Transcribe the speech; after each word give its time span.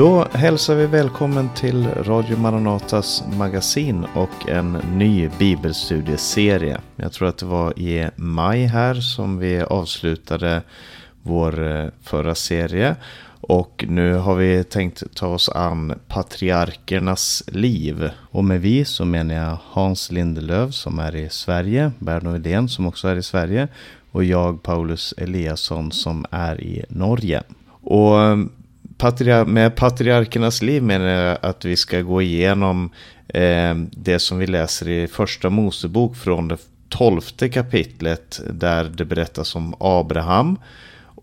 Då 0.00 0.26
hälsar 0.32 0.74
vi 0.74 0.86
välkommen 0.86 1.48
till 1.54 1.88
Radio 1.88 2.38
Maranatas 2.38 3.24
magasin 3.38 4.06
och 4.14 4.48
en 4.48 4.72
ny 4.72 5.30
bibelstudieserie. 5.38 6.80
Jag 6.96 7.12
tror 7.12 7.28
att 7.28 7.38
det 7.38 7.46
var 7.46 7.78
i 7.78 8.10
maj 8.16 8.64
här 8.64 8.94
som 8.94 9.38
vi 9.38 9.60
avslutade 9.60 10.62
vår 11.22 11.76
eh, 11.76 11.88
förra 12.02 12.34
serie. 12.34 12.96
Och 13.40 13.84
nu 13.88 14.14
har 14.14 14.34
vi 14.34 14.64
tänkt 14.64 15.02
ta 15.14 15.26
oss 15.26 15.48
an 15.48 15.98
patriarkernas 16.08 17.42
liv. 17.46 18.10
Och 18.30 18.44
med 18.44 18.60
vi 18.60 18.84
så 18.84 19.04
menar 19.04 19.34
jag 19.34 19.58
Hans 19.64 20.12
Lindelöv 20.12 20.70
som 20.70 20.98
är 20.98 21.16
i 21.16 21.28
Sverige, 21.30 21.92
Berno 21.98 22.36
Idén 22.36 22.68
som 22.68 22.86
också 22.86 23.08
är 23.08 23.16
i 23.16 23.22
Sverige 23.22 23.68
och 24.12 24.24
jag 24.24 24.62
Paulus 24.62 25.14
Eliasson 25.16 25.92
som 25.92 26.26
är 26.30 26.60
i 26.60 26.84
Norge. 26.88 27.42
Och 27.82 28.20
eh, 28.20 28.36
med 29.46 29.76
patriarkernas 29.76 30.62
liv 30.62 30.82
menar 30.82 31.06
jag 31.06 31.38
att 31.42 31.64
vi 31.64 31.76
ska 31.76 32.00
gå 32.00 32.22
igenom 32.22 32.90
eh, 33.28 33.74
det 33.90 34.18
som 34.18 34.38
vi 34.38 34.46
läser 34.46 34.88
i 34.88 35.08
första 35.08 35.50
Mosebok 35.50 36.16
från 36.16 36.48
det 36.48 36.56
tolfte 36.88 37.48
kapitlet 37.48 38.40
där 38.50 38.84
det 38.84 39.04
berättas 39.04 39.54
om 39.54 39.74
Abraham. 39.80 40.58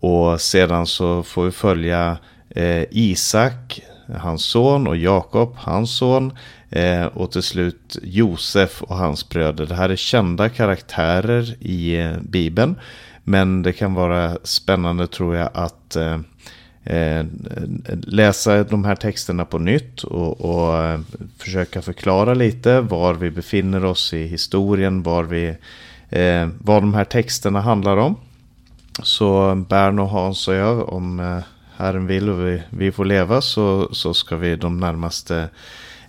Och 0.00 0.40
sedan 0.40 0.86
så 0.86 1.22
får 1.22 1.44
vi 1.44 1.50
följa 1.50 2.18
eh, 2.50 2.84
Isak, 2.90 3.80
hans 4.18 4.44
son, 4.44 4.86
och 4.86 4.96
Jakob, 4.96 5.54
hans 5.56 5.96
son. 5.96 6.32
Eh, 6.70 7.06
och 7.06 7.32
till 7.32 7.42
slut 7.42 7.96
Josef 8.02 8.82
och 8.82 8.96
hans 8.96 9.28
bröder. 9.28 9.66
Det 9.66 9.74
här 9.74 9.88
är 9.88 9.96
kända 9.96 10.48
karaktärer 10.48 11.56
i 11.60 12.00
eh, 12.00 12.16
Bibeln. 12.22 12.78
Men 13.24 13.62
det 13.62 13.72
kan 13.72 13.94
vara 13.94 14.38
spännande 14.42 15.06
tror 15.06 15.36
jag 15.36 15.50
att 15.54 15.96
eh, 15.96 16.18
eh, 16.88 17.26
läsa 18.02 18.64
de 18.64 18.84
här 18.84 18.96
texterna 18.96 19.44
på 19.44 19.58
nytt 19.58 20.02
och, 20.02 20.40
och, 20.40 20.84
eh, 20.84 21.00
försöka 21.38 21.82
förklara 21.82 22.34
lite 22.34 22.80
var 22.80 23.14
vi 23.14 23.30
befinner 23.30 23.84
oss 23.84 24.14
i 24.14 24.26
historien, 24.26 25.02
var 25.02 25.24
vi, 25.24 25.56
eh, 26.08 26.48
vad 26.58 26.82
de 26.82 26.94
här 26.94 27.04
texterna 27.04 27.60
handlar 27.60 27.96
om. 27.96 28.16
Så 29.02 29.54
Bern 29.54 29.98
och 29.98 30.08
Hans 30.08 30.48
och 30.48 30.54
jag, 30.54 30.88
om 30.88 31.20
eh, 31.20 31.38
Herren 31.76 32.06
vill 32.06 32.28
och 32.28 32.46
vi, 32.46 32.62
vi 32.70 32.92
får 32.92 33.04
leva 33.04 33.40
så, 33.40 33.88
så 33.92 34.14
ska 34.14 34.36
vi 34.36 34.56
de 34.56 34.80
närmaste 34.80 35.48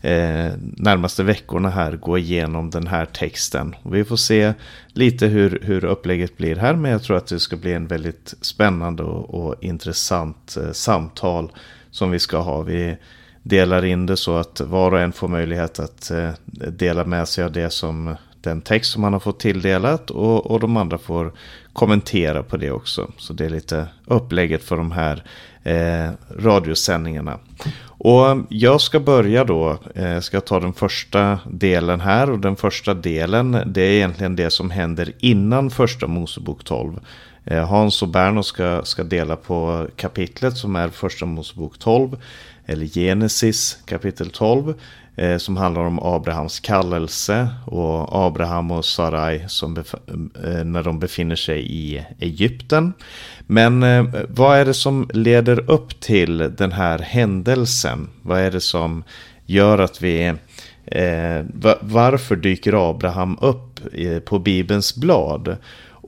eh, 0.02 0.54
närmaste 0.78 1.24
veckorna 1.24 1.70
här 1.70 1.96
gå 1.96 2.18
igenom 2.18 2.70
den 2.70 2.88
här 2.88 3.06
texten. 3.06 3.76
Och 3.84 3.96
vi 3.96 4.04
får 4.04 4.16
se 4.16 4.54
lite 4.94 5.28
hur, 5.28 5.60
hur 5.64 5.86
upplägget 5.86 6.38
blir 6.38 6.56
här, 6.56 6.76
men 6.76 6.92
jag 6.92 7.04
tror 7.04 7.18
att 7.18 7.28
det 7.28 7.40
ska 7.40 7.56
bli 7.56 7.74
en 7.74 7.88
väldigt 7.88 8.34
spännande 8.42 9.04
och, 9.04 9.34
och 9.34 9.64
intressant 9.64 10.58
eh, 10.58 10.72
samtal 10.72 11.52
som 11.92 12.12
vi 12.12 12.20
ska 12.20 12.38
ha. 12.38 12.62
Vi 12.62 12.98
delar 13.44 13.86
in 13.86 14.06
det 14.06 14.18
så 14.18 14.38
att 14.38 14.62
var 14.62 14.92
och 14.92 15.00
en 15.00 15.14
får 15.14 15.28
möjlighet 15.28 15.80
att 15.80 16.12
eh, 16.12 16.32
dela 16.72 17.06
med 17.06 17.28
sig 17.28 17.44
av 17.44 17.52
det 17.52 17.70
som 17.70 18.16
den 18.42 18.62
text 18.62 18.92
som 18.92 19.02
man 19.02 19.14
har 19.14 19.20
fått 19.20 19.40
tilldelat 19.40 20.12
och, 20.12 20.52
och 20.52 20.60
de 20.60 20.78
andra 20.78 20.98
får 20.98 21.32
kommentera 21.74 22.44
på 22.44 22.58
det 22.58 22.72
också. 22.72 23.12
Så 23.18 23.34
det 23.34 23.46
är 23.46 23.50
lite 23.50 23.88
upplägget 24.06 24.64
för 24.64 24.78
de 24.78 24.92
här 24.92 25.24
eh, 25.64 26.12
radiosändningarna. 26.38 27.40
Och 27.84 28.38
jag 28.50 28.82
ska 28.82 29.00
börja 29.00 29.44
då, 29.44 29.78
jag 29.94 30.14
eh, 30.14 30.20
ska 30.20 30.42
ta 30.42 30.60
den 30.60 30.74
första 30.74 31.40
delen 31.46 32.02
här 32.02 32.30
och 32.32 32.40
den 32.40 32.56
första 32.56 32.94
delen 32.94 33.64
det 33.66 33.82
är 33.82 33.92
egentligen 33.92 34.36
det 34.36 34.50
som 34.50 34.70
händer 34.70 35.14
innan 35.20 35.70
första 35.70 36.08
Mosebok 36.08 36.64
12. 36.64 37.00
Eh, 37.46 37.68
Hans 37.68 38.02
och 38.02 38.08
Berno 38.08 38.44
ska, 38.44 38.82
ska 38.84 39.04
dela 39.04 39.36
på 39.36 39.88
kapitlet 39.96 40.58
som 40.58 40.76
är 40.76 40.90
första 40.90 41.26
Mosebok 41.26 41.78
12 41.80 42.18
eller 42.66 42.86
Genesis 42.86 43.78
kapitel 43.86 44.30
12 44.30 44.74
Eh, 45.20 45.38
som 45.38 45.58
handlar 45.58 45.82
om 45.82 46.00
Abrahams 46.00 46.60
kallelse 46.60 47.50
och 47.66 48.26
Abraham 48.26 48.72
och 48.72 48.86
Sarai 48.86 49.44
som 49.48 49.78
eh, 49.78 50.64
när 50.64 50.84
de 50.84 51.00
befinner 51.00 51.36
sig 51.36 51.72
i 51.72 52.06
Egypten. 52.20 52.94
Men 53.48 53.84
eh, 53.84 54.06
vad 54.30 54.58
är 54.58 54.66
det 54.66 54.74
som 54.74 55.10
leder 55.14 55.72
upp 55.72 56.00
till 56.00 56.38
den 56.38 56.72
här 56.72 57.00
händelsen? 57.00 58.10
Vad 58.22 58.40
är 58.40 58.52
det 58.52 58.62
som 58.62 59.04
gör 59.46 59.78
att 59.78 60.02
vi 60.02 60.34
Eh, 60.92 61.46
varför 61.82 62.36
dyker 62.36 62.90
Abraham 62.90 63.38
upp 63.42 63.80
eh, 63.94 64.20
på 64.20 64.40
Bibelns 64.40 64.96
blad? 64.96 65.58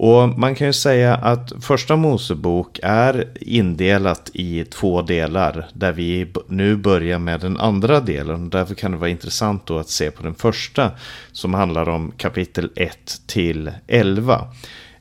Och 0.03 0.39
man 0.39 0.55
kan 0.55 0.67
ju 0.67 0.73
säga 0.73 1.15
att 1.15 1.53
första 1.61 1.95
Mosebok 1.95 2.79
är 2.83 3.27
indelat 3.41 4.29
i 4.33 4.65
två 4.65 5.01
delar. 5.01 5.67
Där 5.73 5.91
vi 5.91 6.33
nu 6.47 6.75
börjar 6.75 7.19
med 7.19 7.39
den 7.39 7.57
andra 7.57 7.99
delen. 7.99 8.49
Därför 8.49 8.75
kan 8.75 8.91
det 8.91 8.97
vara 8.97 9.09
intressant 9.09 9.65
då 9.65 9.77
att 9.77 9.89
se 9.89 10.11
på 10.11 10.23
den 10.23 10.35
första. 10.35 10.91
Som 11.31 11.53
handlar 11.53 11.89
om 11.89 12.11
kapitel 12.17 12.71
1 12.75 13.21
till 13.27 13.71
11. 13.87 14.47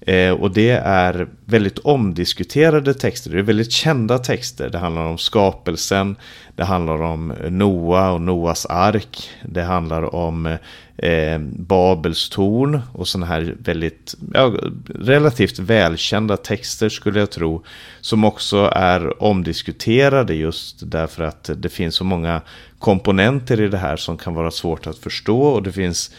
Eh, 0.00 0.32
och 0.32 0.50
det 0.50 0.70
är 0.70 1.28
väldigt 1.44 1.78
omdiskuterade 1.78 2.94
texter, 2.94 3.30
det 3.30 3.38
är 3.38 3.42
väldigt 3.42 3.72
kända 3.72 4.18
texter. 4.18 4.68
Det 4.68 4.78
handlar 4.78 5.04
om 5.04 5.18
skapelsen, 5.18 6.16
det 6.56 6.64
handlar 6.64 7.02
om 7.02 7.34
Noa 7.48 8.10
och 8.10 8.20
Noas 8.20 8.66
ark, 8.66 9.30
det 9.42 9.62
handlar 9.62 10.14
om 10.14 10.56
eh, 11.02 11.38
Babels 11.38 12.28
torn 12.28 12.80
och 12.92 13.08
sådana 13.08 13.26
här 13.26 13.56
väldigt 13.58 14.14
ja, 14.34 14.54
relativt 14.94 15.58
välkända 15.58 16.36
texter 16.36 16.88
skulle 16.88 17.20
jag 17.20 17.30
tro. 17.30 17.62
Som 18.00 18.24
också 18.24 18.70
är 18.74 19.22
omdiskuterade 19.22 20.34
just 20.34 20.90
därför 20.90 21.22
att 21.22 21.50
det 21.56 21.68
finns 21.68 21.94
så 21.94 22.04
många 22.04 22.40
komponenter 22.78 23.60
i 23.60 23.68
det 23.68 23.78
här 23.78 23.96
som 23.96 24.16
kan 24.18 24.34
vara 24.34 24.50
svårt 24.50 24.86
att 24.86 24.98
förstå 24.98 25.42
och 25.42 25.62
det 25.62 25.72
finns 25.72 26.10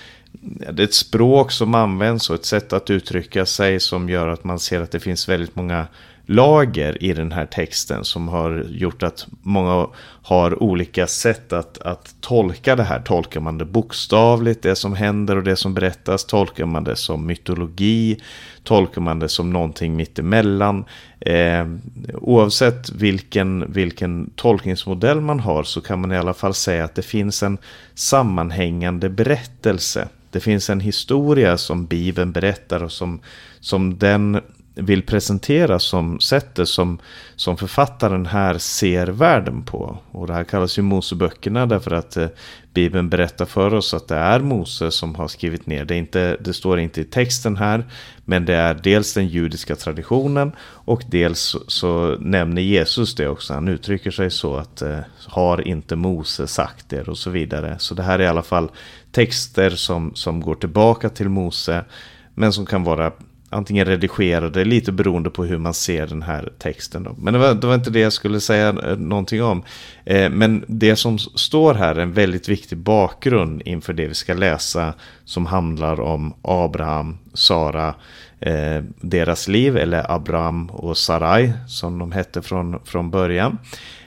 det 0.74 0.84
är 0.84 0.86
ett 0.86 0.94
språk 0.94 1.52
som 1.52 1.75
används 1.75 2.30
och 2.30 2.36
ett 2.36 2.46
sätt 2.46 2.74
att 2.74 2.90
uttrycka 2.90 3.46
sig 3.46 3.80
som 3.80 4.09
gör 4.09 4.28
att 4.28 4.44
man 4.44 4.59
ser 4.59 4.81
att 4.81 4.91
det 4.91 5.00
finns 5.00 5.30
väldigt 5.30 5.56
många 5.56 5.88
lager 6.26 7.04
i 7.04 7.14
den 7.14 7.32
här 7.32 7.46
texten 7.46 8.06
som 8.06 8.28
har 8.28 8.66
gjort 8.70 9.04
att 9.04 9.28
många 9.42 9.88
har 10.24 10.64
olika 10.64 11.08
sätt 11.08 11.54
att, 11.54 11.78
att 11.78 12.16
tolka 12.22 12.76
det 12.76 12.84
här. 12.84 13.00
Tolkar 13.00 13.40
man 13.40 13.58
det 13.58 13.66
bokstavligt, 13.66 14.64
det 14.64 14.76
som 14.76 14.94
händer 14.94 15.36
och 15.36 15.44
det 15.44 15.56
som 15.56 15.74
berättas? 15.74 16.26
Tolkar 16.26 16.66
man 16.66 16.84
det 16.84 16.96
som 16.96 17.26
mytologi? 17.26 18.22
Tolkar 18.64 19.02
man 19.02 19.20
det 19.20 19.30
som 19.30 19.54
någonting 19.54 19.96
mittemellan? 19.96 20.86
Eh, 21.20 21.68
oavsett 22.14 22.90
vilken, 22.90 23.72
vilken 23.72 24.30
tolkningsmodell 24.36 25.22
man 25.22 25.40
har 25.40 25.64
så 25.64 25.82
kan 25.82 26.02
man 26.02 26.12
i 26.12 26.18
alla 26.18 26.34
fall 26.34 26.53
säga 26.53 26.84
att 26.84 26.96
det 26.96 27.02
finns 27.02 27.44
en 27.44 27.58
sammanhängande 27.94 29.09
berättelse 29.09 30.08
det 30.32 30.40
finns 30.40 30.70
en 30.70 30.80
historia 30.80 31.58
som 31.58 31.86
Bibeln 31.86 32.32
berättar 32.32 32.84
och 32.84 32.92
som, 32.92 33.20
som 33.59 33.98
den 33.98 34.42
vill 34.81 35.02
presentera 35.02 35.80
som 35.80 36.19
sättet 36.19 36.68
som, 36.68 37.00
som 37.36 37.58
författaren 37.58 38.25
här 38.25 38.58
ser 38.58 39.08
världen 39.08 39.64
på. 39.64 39.97
Och 40.12 40.28
det 40.28 40.34
här 40.34 40.44
kallas 40.44 40.78
ju 40.78 40.81
Moseböckerna 40.81 41.66
därför 41.66 41.92
att 41.92 42.18
eh, 42.18 42.28
Bibeln 42.74 43.09
berättar 43.09 43.46
för 43.46 43.74
oss 43.74 43.94
att 43.94 44.08
det 44.08 44.16
är 44.16 44.40
Mose 44.40 44.91
som 44.91 45.16
har 45.16 45.28
skrivit 45.28 45.68
ner. 45.68 45.86
Det, 45.86 45.96
inte, 45.96 46.38
det 46.40 46.53
står 46.53 46.80
inte 46.80 47.02
i 47.02 47.03
texten 47.03 47.58
här, 47.58 47.86
men 48.25 48.46
det 48.46 48.56
är 48.56 48.74
dels 48.84 49.14
den 49.14 49.28
judiska 49.28 49.75
traditionen 49.75 50.52
och 50.62 51.03
dels 51.08 51.40
så, 51.40 51.59
så 51.68 52.18
nämner 52.20 52.62
Jesus 52.62 53.16
det 53.16 53.28
också. 53.28 53.53
Han 53.53 53.68
uttrycker 53.68 54.12
sig 54.12 54.31
så 54.31 54.56
att 54.56 54.81
eh, 54.81 55.00
har 55.28 55.68
inte 55.68 55.96
Mose 55.96 56.47
sagt 56.47 56.90
det 56.90 57.08
och 57.08 57.18
så 57.18 57.30
vidare. 57.30 57.75
Så 57.80 57.96
det 57.96 58.03
här 58.03 58.20
är 58.20 58.24
i 58.24 58.28
alla 58.28 58.44
fall 58.44 58.72
texter 59.12 59.70
som, 59.70 60.16
som 60.16 60.41
går 60.41 60.56
tillbaka 60.56 61.09
till 61.09 61.29
Mose 61.29 61.85
men 62.34 62.53
som 62.53 62.66
kan 62.66 62.84
vara 62.84 63.11
antingen 63.52 63.86
redigerade, 63.86 64.66
lite 64.66 64.92
beroende 64.92 65.30
på 65.30 65.46
hur 65.46 65.58
man 65.58 65.74
ser 65.74 66.08
den 66.08 66.22
här 66.22 66.52
texten. 66.59 67.03
Då. 67.03 67.16
Men 67.20 67.34
det 67.34 67.40
var, 67.40 67.53
det 67.53 67.68
var 67.68 67.76
inte 67.76 67.90
det 67.90 68.00
jag 68.00 68.14
skulle 68.14 68.40
säga 68.40 68.70
eh, 68.70 68.98
någonting 68.98 69.44
om. 69.44 69.64
Eh, 70.06 70.30
men 70.30 70.66
det 70.68 70.96
som 70.96 71.20
står 71.20 71.74
här 71.74 71.96
är 71.96 72.00
en 72.00 72.14
väldigt 72.14 72.50
viktig 72.50 72.78
bakgrund 72.78 73.62
inför 73.66 73.94
det 73.94 74.08
vi 74.08 74.14
ska 74.14 74.34
läsa 74.34 74.94
som 75.26 75.46
handlar 75.46 76.02
om 76.02 76.34
Abraham, 76.42 77.18
Sara, 77.34 77.96
eh, 78.40 78.84
deras 79.02 79.48
liv, 79.48 79.78
eller 79.78 80.12
Abraham 80.12 80.70
och 80.70 80.97
Sarai 80.97 81.54
som 81.68 82.00
de 82.00 82.12
hette 82.12 82.42
från, 82.42 82.80
från 82.86 83.12
början. 83.12 83.58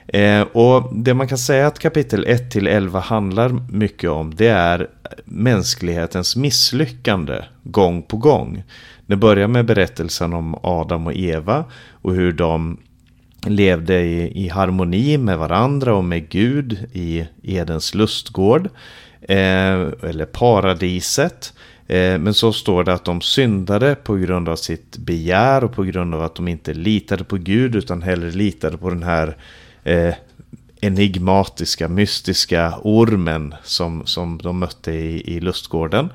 Eh, 0.06 0.43
och 0.43 0.90
det 0.94 1.14
man 1.14 1.29
kan 1.29 1.38
säga 1.38 1.67
att 1.67 1.79
kapitel 1.79 2.25
1 2.26 2.50
till 2.50 2.67
11 2.67 3.00
handlar 3.00 3.49
mycket 3.73 4.11
om 4.11 4.35
det 4.35 4.49
är 4.49 4.88
mänsklighetens 5.25 6.37
misslyckande 6.37 7.43
gång 7.62 8.02
på 8.02 8.17
gång. 8.17 8.62
Det 9.06 9.16
börjar 9.16 9.48
med 9.48 9.66
berättelsen 9.66 10.32
om 10.32 10.58
Adam 10.62 11.06
och 11.06 11.14
Eva 11.14 11.64
och 11.90 12.14
hur 12.14 12.32
de 12.32 12.78
levde 13.46 14.00
i, 14.00 14.44
i 14.44 14.48
harmoni 14.48 15.18
med 15.18 15.38
varandra 15.38 15.94
och 15.94 16.04
med 16.04 16.28
Gud 16.28 16.86
i 16.92 17.26
Edens 17.42 17.94
lustgård. 17.94 18.68
Eh, 19.28 19.80
eller 20.02 20.24
paradiset. 20.24 21.52
Eh, 21.86 22.18
men 22.18 22.34
så 22.34 22.52
står 22.52 22.84
det 22.84 22.92
att 22.92 23.04
de 23.04 23.20
syndade 23.20 23.94
på 23.94 24.14
grund 24.14 24.48
av 24.48 24.56
sitt 24.56 24.96
begär 24.96 25.64
och 25.64 25.72
på 25.72 25.82
grund 25.82 26.14
av 26.14 26.22
att 26.22 26.34
de 26.34 26.48
inte 26.48 26.74
litade 26.74 27.24
på 27.24 27.36
Gud 27.36 27.76
utan 27.76 28.02
hellre 28.02 28.30
litade 28.30 28.76
på 28.76 28.90
den 28.90 29.02
här 29.02 29.36
eh, 29.84 30.14
enigmatiska, 30.80 31.88
mystiska 31.88 32.74
ormen 32.82 33.54
som, 33.62 34.06
som 34.06 34.38
de 34.42 34.58
mötte 34.58 34.92
i, 34.92 35.36
i 35.36 35.40
lustgården. 35.40 36.08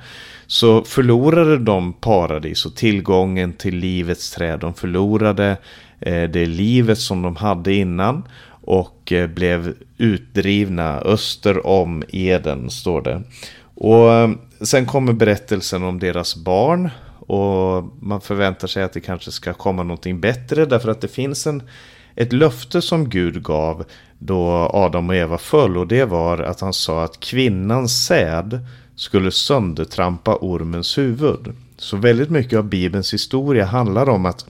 Så 0.52 0.84
förlorade 0.84 1.58
de 1.58 1.94
paradis 1.94 2.66
och 2.66 2.76
tillgången 2.76 3.54
till 3.54 3.76
livets 3.76 4.32
träd. 4.32 4.60
De 4.60 4.74
förlorade 4.74 5.58
eh, 6.00 6.30
det 6.30 6.46
livet 6.46 6.98
som 6.98 7.22
de 7.22 7.36
hade 7.36 7.74
innan 7.74 8.24
och 8.62 9.12
eh, 9.12 9.28
blev 9.28 9.74
utdrivna 9.98 11.00
öster 11.00 11.68
om 11.68 12.04
Eden, 12.08 12.70
står 12.70 13.02
det. 13.02 13.24
Och 13.76 14.14
eh, 14.14 14.30
sen 14.62 14.86
kommer 14.86 15.14
berättelsen 15.14 15.84
om 15.84 16.00
deras 16.00 16.36
barn 16.36 16.90
och 17.20 17.84
man 18.00 18.22
förväntar 18.22 18.68
sig 18.68 18.84
att 18.84 18.94
det 18.94 19.02
kanske 19.02 19.32
ska 19.32 19.54
komma 19.54 19.84
någonting 19.84 20.20
bättre 20.20 20.66
därför 20.66 20.92
att 20.92 21.02
det 21.02 21.08
finns 21.08 21.48
en, 21.48 21.64
ett 22.16 22.34
löfte 22.34 22.82
som 22.82 23.10
Gud 23.10 23.44
gav 23.44 23.86
då 24.20 24.48
Adam 24.74 25.10
och 25.10 25.16
Eva 25.16 25.38
föll 25.38 25.78
och 25.78 25.88
det 25.88 26.06
var 26.06 26.38
att 26.38 26.62
han 26.62 26.74
sa 26.74 27.04
att 27.04 27.20
kvinnans 27.20 28.06
säd 28.06 28.60
skulle 29.00 29.32
söndertrampa 29.32 30.38
ormens 30.42 30.98
huvud. 30.98 31.54
Så 31.78 31.98
väldigt 31.98 32.30
mycket 32.30 32.60
av 32.60 32.64
Bibelns 32.64 33.14
historia 33.14 33.66
handlar 33.66 34.10
om 34.10 34.26
att 34.26 34.46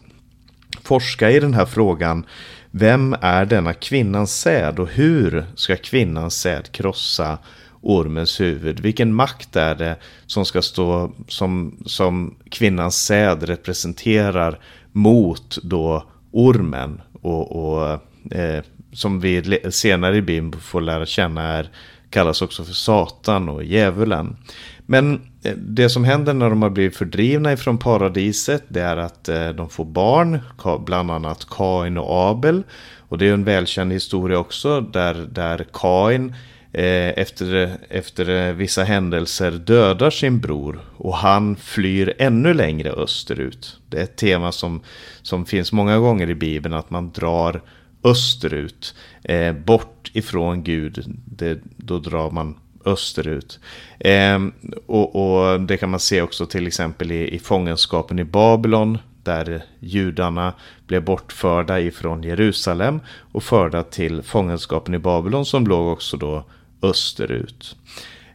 forska 0.83 1.31
i 1.31 1.39
den 1.39 1.53
här 1.53 1.65
frågan. 1.65 2.25
Vem 2.71 3.15
är 3.21 3.45
denna 3.45 3.73
kvinnans 3.73 4.39
säd 4.39 4.79
och 4.79 4.87
hur 4.87 5.45
ska 5.55 5.75
kvinnans 5.75 6.41
säd 6.41 6.71
krossa 6.71 7.37
ormens 7.81 8.41
huvud? 8.41 8.79
Vilken 8.79 9.13
makt 9.13 9.55
är 9.55 9.75
det 9.75 9.95
som 10.25 10.45
ska 10.45 10.61
stå 10.61 11.11
som, 11.27 11.83
som 11.85 12.35
kvinnans 12.51 13.05
säd 13.05 13.43
representerar 13.43 14.59
mot 14.91 15.57
då 15.63 16.03
ormen 16.31 17.01
och, 17.21 17.51
och 17.51 17.99
eh, 18.31 18.63
som 18.93 19.19
vi 19.19 19.59
senare 19.71 20.17
i 20.17 20.21
Bibeln 20.21 20.61
får 20.61 20.81
lära 20.81 21.05
känna 21.05 21.43
är 21.43 21.69
kallas 22.09 22.41
också 22.41 22.63
för 22.63 22.73
Satan 22.73 23.49
och 23.49 23.63
djävulen. 23.63 24.37
Men 24.85 25.21
eh, 25.43 25.55
det 25.57 25.89
som 25.89 26.03
händer 26.03 26.33
när 26.33 26.49
de 26.49 26.61
har 26.61 26.69
blivit 26.69 26.97
fördrivna 26.97 27.53
ifrån 27.53 27.77
paradiset 27.77 28.63
det 28.67 28.81
är 28.81 28.97
att 28.97 29.29
eh, 29.29 29.49
de 29.49 29.69
får 29.69 29.85
barn, 29.85 30.39
bland 30.85 31.11
annat 31.11 31.47
Kain 31.49 31.97
och 31.97 32.29
Abel. 32.29 32.63
Och 32.97 33.17
det 33.17 33.27
är 33.27 33.33
en 33.33 33.43
välkänd 33.43 33.91
historia 33.91 34.39
också 34.39 34.81
där, 34.81 35.13
där 35.13 35.65
Kain 35.73 36.33
eh, 36.73 37.09
efter, 37.09 37.77
efter 37.89 38.53
vissa 38.53 38.83
händelser 38.83 39.51
dödar 39.51 40.09
sin 40.09 40.39
bror 40.39 40.79
och 40.97 41.15
han 41.15 41.55
flyr 41.55 42.13
ännu 42.17 42.53
längre 42.53 42.91
österut. 42.91 43.77
Det 43.89 43.97
är 43.99 44.03
ett 44.03 44.17
tema 44.17 44.51
som, 44.51 44.81
som 45.21 45.45
finns 45.45 45.71
många 45.71 45.97
gånger 45.97 46.29
i 46.29 46.35
Bibeln 46.35 46.75
att 46.75 46.89
man 46.89 47.11
drar 47.11 47.61
österut, 48.03 48.95
eh, 49.23 49.53
bort 49.53 50.11
ifrån 50.13 50.63
Gud, 50.63 51.03
det, 51.25 51.59
då 51.77 51.99
drar 51.99 52.31
man 52.31 52.55
österut. 52.85 53.59
Eh, 53.99 54.39
och, 54.85 55.15
och, 55.15 55.61
det 55.61 55.77
kan 55.77 55.89
man 55.89 55.99
se 55.99 56.21
också 56.21 56.45
till 56.45 56.67
exempel 56.67 57.11
i, 57.11 57.35
i 57.35 57.39
fångenskapen 57.39 58.19
i 58.19 58.23
Babylon, 58.23 58.97
där 59.23 59.63
judarna 59.79 60.53
blev 60.87 61.03
bortförda 61.03 61.79
ifrån 61.79 62.23
Jerusalem 62.23 62.99
och 63.31 63.43
förda 63.43 63.83
till 63.83 64.21
fångenskapen 64.23 64.93
i 64.93 64.99
Babylon 64.99 65.45
som 65.45 65.67
låg 65.67 65.87
också 65.87 66.17
då 66.17 66.45
österut. 66.81 67.75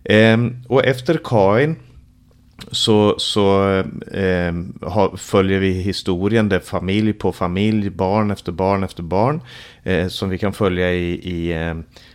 Eh, 0.05 0.38
och 0.69 0.84
efter 0.84 1.20
Kain 1.25 1.76
så, 2.70 3.14
så 3.18 3.78
eh, 4.12 4.54
ha, 4.80 5.16
följer 5.16 5.60
vi 5.60 5.72
historien 5.72 6.48
där 6.48 6.60
familj 6.60 7.12
på 7.12 7.32
familj, 7.32 7.90
barn 7.90 8.30
efter 8.30 8.52
barn 8.52 8.84
efter 8.84 9.02
barn. 9.02 9.40
Eh, 9.82 10.08
som 10.08 10.28
vi 10.28 10.38
kan 10.38 10.52
följa 10.52 10.92
i, 10.92 11.12
i 11.12 11.52
eh, 11.52 11.74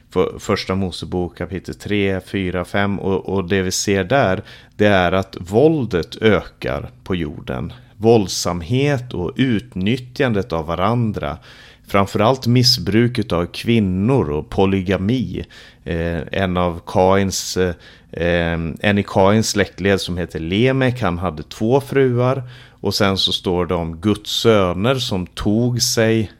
för, 0.09 0.39
första 0.39 0.75
Mosebok 0.75 1.37
kapitel 1.37 1.75
3, 1.75 2.21
4, 2.21 2.65
5. 2.65 2.99
Och, 2.99 3.29
och 3.29 3.47
det 3.47 3.61
vi 3.61 3.71
ser 3.71 4.03
där 4.03 4.43
det 4.75 4.87
är 4.87 5.11
att 5.11 5.37
våldet 5.39 6.21
ökar 6.21 6.89
på 7.03 7.15
jorden. 7.15 7.73
Våldsamhet 7.97 9.13
och 9.13 9.33
utnyttjandet 9.35 10.53
av 10.53 10.65
varandra. 10.65 11.37
Framförallt 11.89 12.47
missbruket 12.47 13.31
av 13.31 13.45
kvinnor 13.45 14.29
och 14.29 14.49
polygami. 14.49 15.45
Eh, 15.83 16.21
en 16.31 16.57
av 16.57 16.81
Kains 16.85 17.57
eh, 17.57 17.73
en 18.79 18.97
i 18.97 19.03
Kains 19.07 19.49
släktled 19.49 20.01
som 20.01 20.17
heter 20.17 20.39
Lemek, 20.39 21.01
han 21.01 21.17
hade 21.17 21.43
två 21.43 21.81
fruar. 21.81 22.43
Och 22.81 22.95
sen 22.95 23.17
så 23.17 23.31
står 23.31 23.65
det 23.65 23.75
om 23.75 23.97
Guds 23.97 24.31
söner 24.31 24.95
som 24.95 25.27
tog 25.27 25.81
sig 25.81 26.31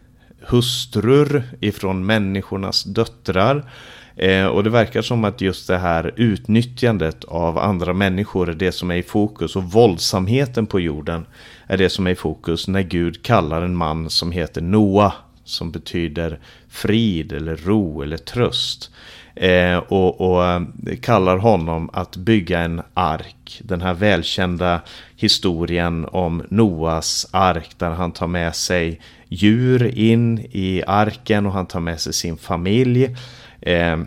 hustrur 0.41 1.43
ifrån 1.59 2.05
människornas 2.05 2.83
döttrar. 2.83 3.71
Eh, 4.15 4.45
och 4.45 4.63
det 4.63 4.69
verkar 4.69 5.01
som 5.01 5.23
att 5.23 5.41
just 5.41 5.67
det 5.67 5.77
här 5.77 6.13
utnyttjandet 6.15 7.23
av 7.23 7.57
andra 7.57 7.93
människor 7.93 8.49
är 8.49 8.53
det 8.53 8.71
som 8.71 8.91
är 8.91 8.95
i 8.95 9.03
fokus. 9.03 9.55
Och 9.55 9.63
våldsamheten 9.63 10.65
på 10.65 10.79
jorden 10.79 11.25
är 11.67 11.77
det 11.77 11.89
som 11.89 12.07
är 12.07 12.11
i 12.11 12.15
fokus 12.15 12.67
när 12.67 12.81
Gud 12.81 13.23
kallar 13.23 13.61
en 13.61 13.75
man 13.75 14.09
som 14.09 14.31
heter 14.31 14.61
Noa. 14.61 15.13
Som 15.49 15.71
betyder 15.71 16.39
frid 16.69 17.31
eller 17.31 17.55
ro 17.55 18.01
eller 18.01 18.17
tröst. 18.17 18.91
Eh, 19.35 19.77
och, 19.77 20.21
och, 20.21 20.45
eh, 20.45 20.61
kallar 21.01 21.37
honom 21.37 21.89
att 21.93 22.17
bygga 22.17 22.59
en 22.59 22.81
ark. 22.93 23.61
Den 23.63 23.81
här 23.81 23.93
välkända 23.93 24.81
historien 25.15 26.05
om 26.05 26.43
Noas 26.49 27.27
ark 27.31 27.69
där 27.77 27.89
han 27.89 28.11
tar 28.11 28.27
med 28.27 28.55
sig 28.55 29.01
djur 29.27 29.97
in 29.97 30.39
i 30.39 30.83
arken 30.87 31.45
och 31.45 31.53
han 31.53 31.65
tar 31.65 31.79
med 31.79 31.99
sig 31.99 32.13
sin 32.13 32.37
familj. 32.37 33.15
Eh, 33.61 33.97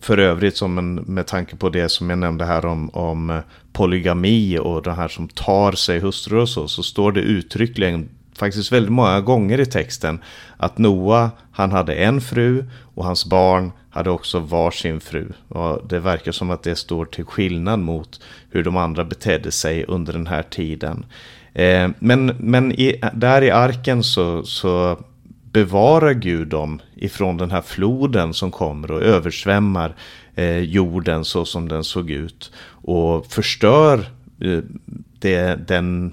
för 0.00 0.18
övrigt 0.18 0.56
som 0.56 0.78
en, 0.78 0.94
med 0.94 1.26
tanke 1.26 1.56
på 1.56 1.68
det 1.68 1.88
som 1.88 2.10
jag 2.10 2.18
nämnde 2.18 2.44
här 2.44 2.66
om, 2.66 2.90
om 2.90 3.42
polygami 3.72 4.58
och 4.58 4.82
det 4.82 4.92
här 4.92 5.08
som 5.08 5.28
tar 5.28 5.72
sig 5.72 6.00
hustrur 6.00 6.38
och 6.38 6.48
så, 6.48 6.68
så 6.68 6.82
står 6.82 7.12
det 7.12 7.20
uttryckligen 7.20 8.08
faktiskt 8.40 8.72
väldigt 8.72 8.92
många 8.92 9.20
gånger 9.20 9.60
i 9.60 9.66
texten 9.66 10.18
att 10.56 10.78
Noa, 10.78 11.30
han 11.52 11.72
hade 11.72 11.94
en 11.94 12.20
fru 12.20 12.64
och 12.94 13.04
hans 13.04 13.26
barn 13.26 13.72
hade 13.90 14.10
också 14.10 14.38
varsin 14.38 15.00
fru. 15.00 15.32
Och 15.48 15.88
det 15.88 16.00
verkar 16.00 16.32
som 16.32 16.50
att 16.50 16.62
det 16.62 16.76
står 16.76 17.04
till 17.04 17.24
skillnad 17.24 17.78
mot 17.78 18.20
hur 18.50 18.64
de 18.64 18.76
andra 18.76 19.04
betedde 19.04 19.50
sig 19.50 19.84
under 19.88 20.12
den 20.12 20.26
här 20.26 20.42
tiden. 20.42 21.04
Eh, 21.54 21.90
men 21.98 22.26
men 22.26 22.72
i, 22.72 23.00
där 23.14 23.42
i 23.42 23.50
arken 23.50 24.02
så, 24.02 24.42
så 24.42 24.98
bevarar 25.52 26.12
Gud 26.12 26.48
dem 26.48 26.80
ifrån 26.94 27.36
den 27.36 27.50
här 27.50 27.62
floden 27.62 28.34
som 28.34 28.50
kommer 28.50 28.90
och 28.90 29.02
översvämmar 29.02 29.94
eh, 30.34 30.58
jorden 30.58 31.24
så 31.24 31.44
som 31.44 31.68
den 31.68 31.84
såg 31.84 32.10
ut. 32.10 32.52
Och 32.84 33.26
förstör 33.26 33.98
eh, 34.40 34.58
det, 35.18 35.68
den 35.68 36.12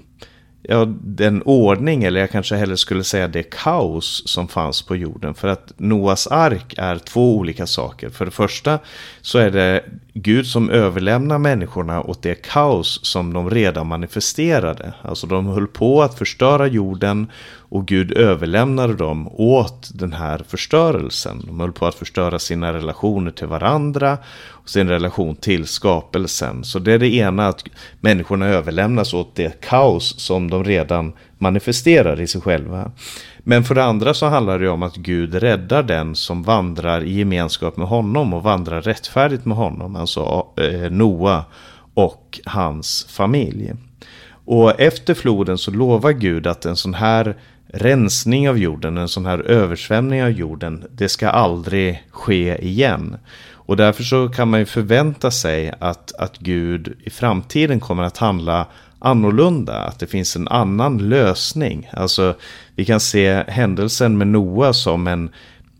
ja, 0.62 0.84
den 1.00 1.42
ordning, 1.42 2.04
eller 2.04 2.20
jag 2.20 2.30
kanske 2.30 2.56
hellre 2.56 2.76
skulle 2.76 3.04
säga 3.04 3.28
det 3.28 3.42
kaos 3.42 4.22
som 4.26 4.48
fanns 4.48 4.82
på 4.82 4.96
jorden. 4.96 5.34
För 5.34 5.48
att 5.48 5.72
Noas 5.76 6.26
ark 6.26 6.74
är 6.76 6.98
två 6.98 7.36
olika 7.36 7.66
saker. 7.66 8.10
För 8.10 8.24
det 8.24 8.30
första 8.30 8.78
så 9.20 9.38
är 9.38 9.50
det 9.50 9.84
Gud 10.14 10.46
som 10.46 10.70
överlämnar 10.70 11.38
människorna 11.38 12.02
åt 12.02 12.22
det 12.22 12.34
kaos 12.34 13.00
som 13.02 13.32
de 13.32 13.50
redan 13.50 13.86
manifesterade. 13.86 14.92
Alltså 15.02 15.26
de 15.26 15.46
höll 15.46 15.66
på 15.66 16.02
att 16.02 16.18
förstöra 16.18 16.66
jorden 16.66 17.26
och 17.68 17.86
Gud 17.86 18.12
överlämnade 18.12 18.94
dem 18.94 19.28
åt 19.32 19.90
den 19.94 20.12
här 20.12 20.42
förstörelsen. 20.48 21.42
De 21.46 21.60
höll 21.60 21.72
på 21.72 21.86
att 21.86 21.94
förstöra 21.94 22.38
sina 22.38 22.72
relationer 22.72 23.30
till 23.30 23.46
varandra 23.46 24.18
och 24.46 24.68
sin 24.68 24.88
relation 24.88 25.36
till 25.36 25.66
skapelsen. 25.66 26.64
Så 26.64 26.78
det 26.78 26.92
är 26.92 26.98
det 26.98 27.14
ena, 27.14 27.48
att 27.48 27.64
människorna 28.00 28.46
överlämnas 28.46 29.14
åt 29.14 29.34
det 29.34 29.60
kaos 29.60 30.20
som 30.20 30.50
de 30.50 30.64
redan 30.64 31.12
manifesterar 31.38 32.20
i 32.20 32.26
sig 32.26 32.40
själva. 32.40 32.90
Men 33.38 33.64
för 33.64 33.74
det 33.74 33.84
andra 33.84 34.14
så 34.14 34.26
handlar 34.26 34.58
det 34.58 34.68
om 34.68 34.82
att 34.82 34.96
Gud 34.96 35.34
räddar 35.34 35.82
den 35.82 36.14
som 36.14 36.42
vandrar 36.42 37.04
i 37.04 37.18
gemenskap 37.18 37.76
med 37.76 37.88
honom 37.88 38.34
och 38.34 38.42
vandrar 38.42 38.82
rättfärdigt 38.82 39.44
med 39.44 39.56
honom, 39.56 39.96
alltså 39.96 40.46
eh, 40.56 40.90
Noa 40.90 41.44
och 41.94 42.40
hans 42.44 43.06
familj. 43.10 43.72
Och 44.44 44.80
efter 44.80 45.14
floden 45.14 45.58
så 45.58 45.70
lovar 45.70 46.12
Gud 46.12 46.46
att 46.46 46.64
en 46.64 46.76
sån 46.76 46.94
här 46.94 47.36
rensning 47.68 48.48
av 48.48 48.58
jorden, 48.58 48.98
en 48.98 49.08
sån 49.08 49.26
här 49.26 49.38
översvämning 49.38 50.22
av 50.22 50.30
jorden, 50.30 50.84
det 50.90 51.08
ska 51.08 51.28
aldrig 51.28 52.02
ske 52.10 52.56
igen. 52.64 53.16
Och 53.52 53.76
därför 53.76 54.02
så 54.02 54.28
kan 54.28 54.50
man 54.50 54.60
ju 54.60 54.66
förvänta 54.66 55.30
sig 55.30 55.72
att, 55.78 56.12
att 56.14 56.38
Gud 56.38 56.96
i 57.04 57.10
framtiden 57.10 57.80
kommer 57.80 58.02
att 58.02 58.18
handla 58.18 58.66
annorlunda, 58.98 59.78
att 59.78 59.98
det 59.98 60.06
finns 60.06 60.36
en 60.36 60.48
annan 60.48 61.08
lösning. 61.08 61.88
Alltså 61.92 62.34
vi 62.74 62.84
kan 62.84 63.00
se 63.00 63.44
händelsen 63.48 64.18
med 64.18 64.26
Noa 64.26 64.72
som 64.72 65.06
en, 65.06 65.30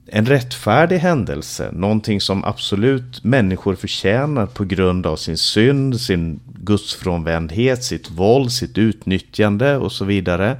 en 0.06 0.26
rättfärdig 0.26 0.98
händelse, 0.98 1.70
någonting 1.72 2.20
som 2.20 2.44
absolut 2.44 3.24
människor 3.24 3.74
förtjänar 3.74 4.46
på 4.46 4.64
grund 4.64 5.06
av 5.06 5.16
sin 5.16 5.38
synd, 5.38 6.00
sin 6.00 6.40
gudsfrånvändhet, 6.54 7.84
sitt 7.84 8.10
våld, 8.10 8.52
sitt 8.52 8.78
utnyttjande 8.78 9.76
och 9.76 9.92
så 9.92 10.04
vidare 10.04 10.56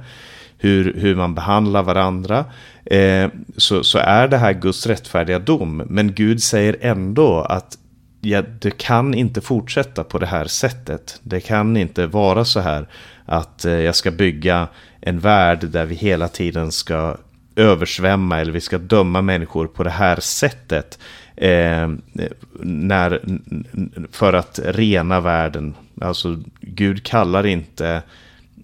hur, 0.59 0.93
hur 0.93 1.15
man 1.15 1.35
behandlar 1.35 1.83
varandra. 1.83 2.45
eh, 2.85 3.29
så, 3.57 3.83
så 3.83 3.97
är 3.97 4.27
det 4.27 4.37
här 4.37 4.53
Guds 4.53 4.87
rättfärdiga 4.87 5.39
dom. 5.39 5.77
Men 5.77 6.13
Gud 6.13 6.43
säger 6.43 6.77
ändå 6.81 7.41
att 7.41 7.77
ja, 8.21 8.43
det 8.59 8.77
kan 8.77 9.13
inte 9.13 9.41
fortsätta 9.41 10.03
på 10.03 10.17
det 10.19 10.25
här 10.25 10.45
sättet. 10.45 11.19
Det 11.23 11.39
kan 11.39 11.77
inte 11.77 12.07
vara 12.07 12.45
så 12.45 12.59
här 12.59 12.87
att 13.25 13.65
eh, 13.65 13.73
jag 13.73 13.95
ska 13.95 14.11
bygga 14.11 14.67
en 15.01 15.19
värld 15.19 15.67
där 15.67 15.85
vi 15.85 15.95
hela 15.95 16.27
tiden 16.27 16.71
ska 16.71 17.17
översvämma 17.55 18.39
eller 18.39 18.51
vi 18.51 18.61
ska 18.61 18.77
döma 18.77 19.21
människor 19.21 19.67
på 19.67 19.83
det 19.83 19.89
här 19.89 20.19
sättet. 20.19 20.99
Eh, 21.35 21.89
när, 22.59 23.21
för 24.11 24.33
att 24.33 24.59
rena 24.63 25.19
världen. 25.19 25.73
Alltså 26.01 26.43
Gud 26.61 27.03
kallar 27.03 27.45
inte 27.45 28.01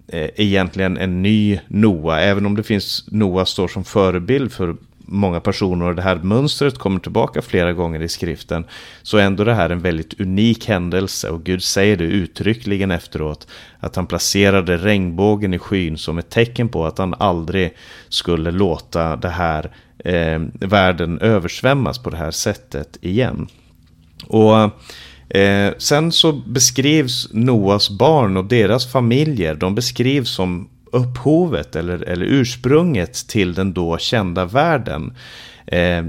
Eh, 0.08 0.30
egentligen 0.36 0.96
en 0.96 1.22
ny 1.22 1.60
Noa, 1.68 2.20
även 2.20 2.46
om 2.46 2.56
det 2.56 2.62
finns 2.62 3.04
Noa 3.10 3.46
står 3.46 3.68
som 3.68 3.84
förebild 3.84 4.52
för 4.52 4.76
många 5.06 5.40
personer 5.40 5.86
och 5.86 5.94
det 5.94 6.02
här 6.02 6.16
mönstret 6.16 6.78
kommer 6.78 7.00
tillbaka 7.00 7.42
flera 7.42 7.72
gånger 7.72 8.02
i 8.02 8.08
skriften 8.08 8.64
så 9.02 9.16
är 9.16 9.22
ändå 9.22 9.44
det 9.44 9.54
här 9.54 9.70
en 9.70 9.80
väldigt 9.80 10.20
unik 10.20 10.68
händelse 10.68 11.30
och 11.30 11.44
Gud 11.44 11.62
säger 11.62 11.96
det 11.96 12.04
uttryckligen 12.04 12.90
efteråt 12.90 13.48
att 13.80 13.96
han 13.96 14.06
placerade 14.06 14.76
regnbågen 14.76 15.54
i 15.54 15.58
skyn 15.58 15.98
som 15.98 16.18
ett 16.18 16.30
tecken 16.30 16.68
på 16.68 16.86
att 16.86 16.98
han 16.98 17.14
aldrig 17.18 17.74
skulle 18.08 18.50
låta 18.50 19.16
det 19.16 19.28
här 19.28 19.70
eh, 19.98 20.40
världen 20.52 21.18
översvämmas 21.18 21.98
på 21.98 22.10
det 22.10 22.16
här 22.16 22.30
sättet 22.30 22.98
igen. 23.00 23.48
Och 24.26 24.70
Eh, 25.28 25.72
sen 25.78 26.12
så 26.12 26.32
beskrivs 26.32 27.28
Noas 27.32 27.90
barn 27.90 28.36
och 28.36 28.44
deras 28.44 28.92
familjer, 28.92 29.54
de 29.54 29.74
beskrivs 29.74 30.30
som 30.30 30.68
upphovet 30.92 31.76
eller, 31.76 32.02
eller 32.02 32.26
ursprunget 32.26 33.28
till 33.28 33.54
den 33.54 33.72
då 33.72 33.98
kända 33.98 34.44
världen. 34.44 35.16
Eh, 35.66 36.04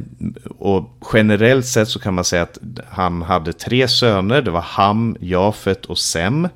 och 0.60 1.00
generellt 1.14 1.66
sett 1.66 1.88
så 1.88 2.00
kan 2.00 2.14
man 2.14 2.24
säga 2.24 2.44
att 2.44 2.58
han 2.90 3.22
hade 3.22 3.54
tre 3.54 3.88
söner. 3.88 4.42
Det 4.42 4.52
var 4.52 4.62
Ham, 4.62 5.18
Jafet 5.20 5.86
och 5.86 5.98
Sem. 5.98 6.48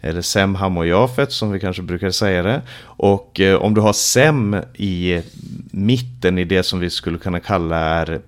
Eller 0.00 0.22
Sem, 0.22 0.54
Ham 0.54 0.76
och 0.76 0.86
Jafet 0.86 1.32
som 1.32 1.52
vi 1.52 1.60
kanske 1.60 1.82
brukar 1.82 2.10
säga 2.10 2.42
det. 2.42 2.62
Och 2.82 3.40
eh, 3.40 3.56
om 3.56 3.74
du 3.74 3.80
har 3.80 3.92
Sem 3.92 4.56
i 4.74 5.22
mitten 5.70 6.38
i 6.38 6.44
det 6.44 6.62
som 6.62 6.80
vi 6.80 6.90
skulle 6.90 7.18
kunna 7.18 7.40
kalla 7.40 7.76
är 7.76 8.20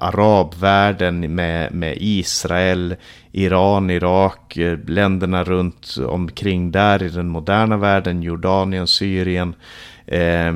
arabvärlden 0.00 1.34
med, 1.34 1.72
med 1.72 1.96
Israel, 2.00 2.96
Iran, 3.32 3.90
Irak, 3.90 4.56
eh, 4.56 4.78
länderna 4.86 5.44
runt 5.44 5.96
omkring 6.06 6.70
där 6.70 7.02
i 7.02 7.08
den 7.08 7.28
moderna 7.28 7.76
världen, 7.76 8.22
Jordanien, 8.22 8.86
Syrien 8.86 9.54
eh, 10.06 10.54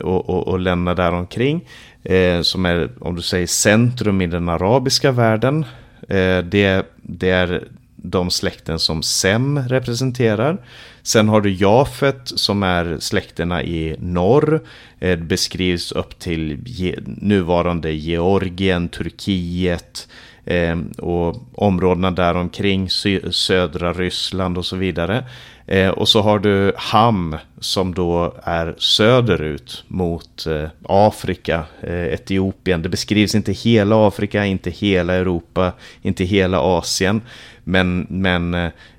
och, 0.00 0.30
och, 0.30 0.48
och 0.48 0.58
länderna 0.58 0.94
där 0.94 1.12
omkring. 1.12 1.64
Eh, 2.02 2.40
som 2.40 2.66
är, 2.66 2.88
om 3.00 3.16
du 3.16 3.22
säger 3.22 3.46
centrum 3.46 4.20
i 4.20 4.26
den 4.26 4.48
arabiska 4.48 5.12
världen. 5.12 5.64
Eh, 6.08 6.38
det, 6.38 6.86
det 7.02 7.30
är 7.30 7.68
de 8.02 8.30
släkten 8.30 8.78
som 8.78 9.02
Sem 9.02 9.58
representerar. 9.58 10.58
Sen 11.02 11.28
har 11.28 11.40
du 11.40 11.52
Jafet 11.52 12.20
som 12.24 12.62
är 12.62 12.96
släkterna 13.00 13.62
i 13.62 13.96
norr. 13.98 14.60
Det 14.98 15.16
beskrivs 15.16 15.92
upp 15.92 16.18
till 16.18 16.58
nuvarande 17.04 17.92
Georgien, 17.92 18.88
Turkiet 18.88 20.08
eh, 20.44 20.78
och 20.98 21.36
områdena 21.54 22.10
däromkring, 22.10 22.90
södra 23.30 23.92
Ryssland 23.92 24.58
och 24.58 24.66
så 24.66 24.76
vidare. 24.76 25.24
Eh, 25.66 25.88
och 25.88 26.08
så 26.08 26.20
har 26.20 26.38
du 26.38 26.72
Ham 26.76 27.36
som 27.60 27.94
då 27.94 28.34
är 28.42 28.74
söderut 28.78 29.84
mot 29.88 30.46
Afrika, 30.82 31.64
Etiopien. 31.82 32.82
Det 32.82 32.88
beskrivs 32.88 33.34
inte 33.34 33.52
hela 33.52 34.08
Afrika, 34.08 34.44
inte 34.44 34.70
hela 34.70 35.14
Europa, 35.14 35.72
inte 36.02 36.24
hela 36.24 36.60
Asien. 36.60 37.20
Men, 37.68 38.06
men 38.10 38.54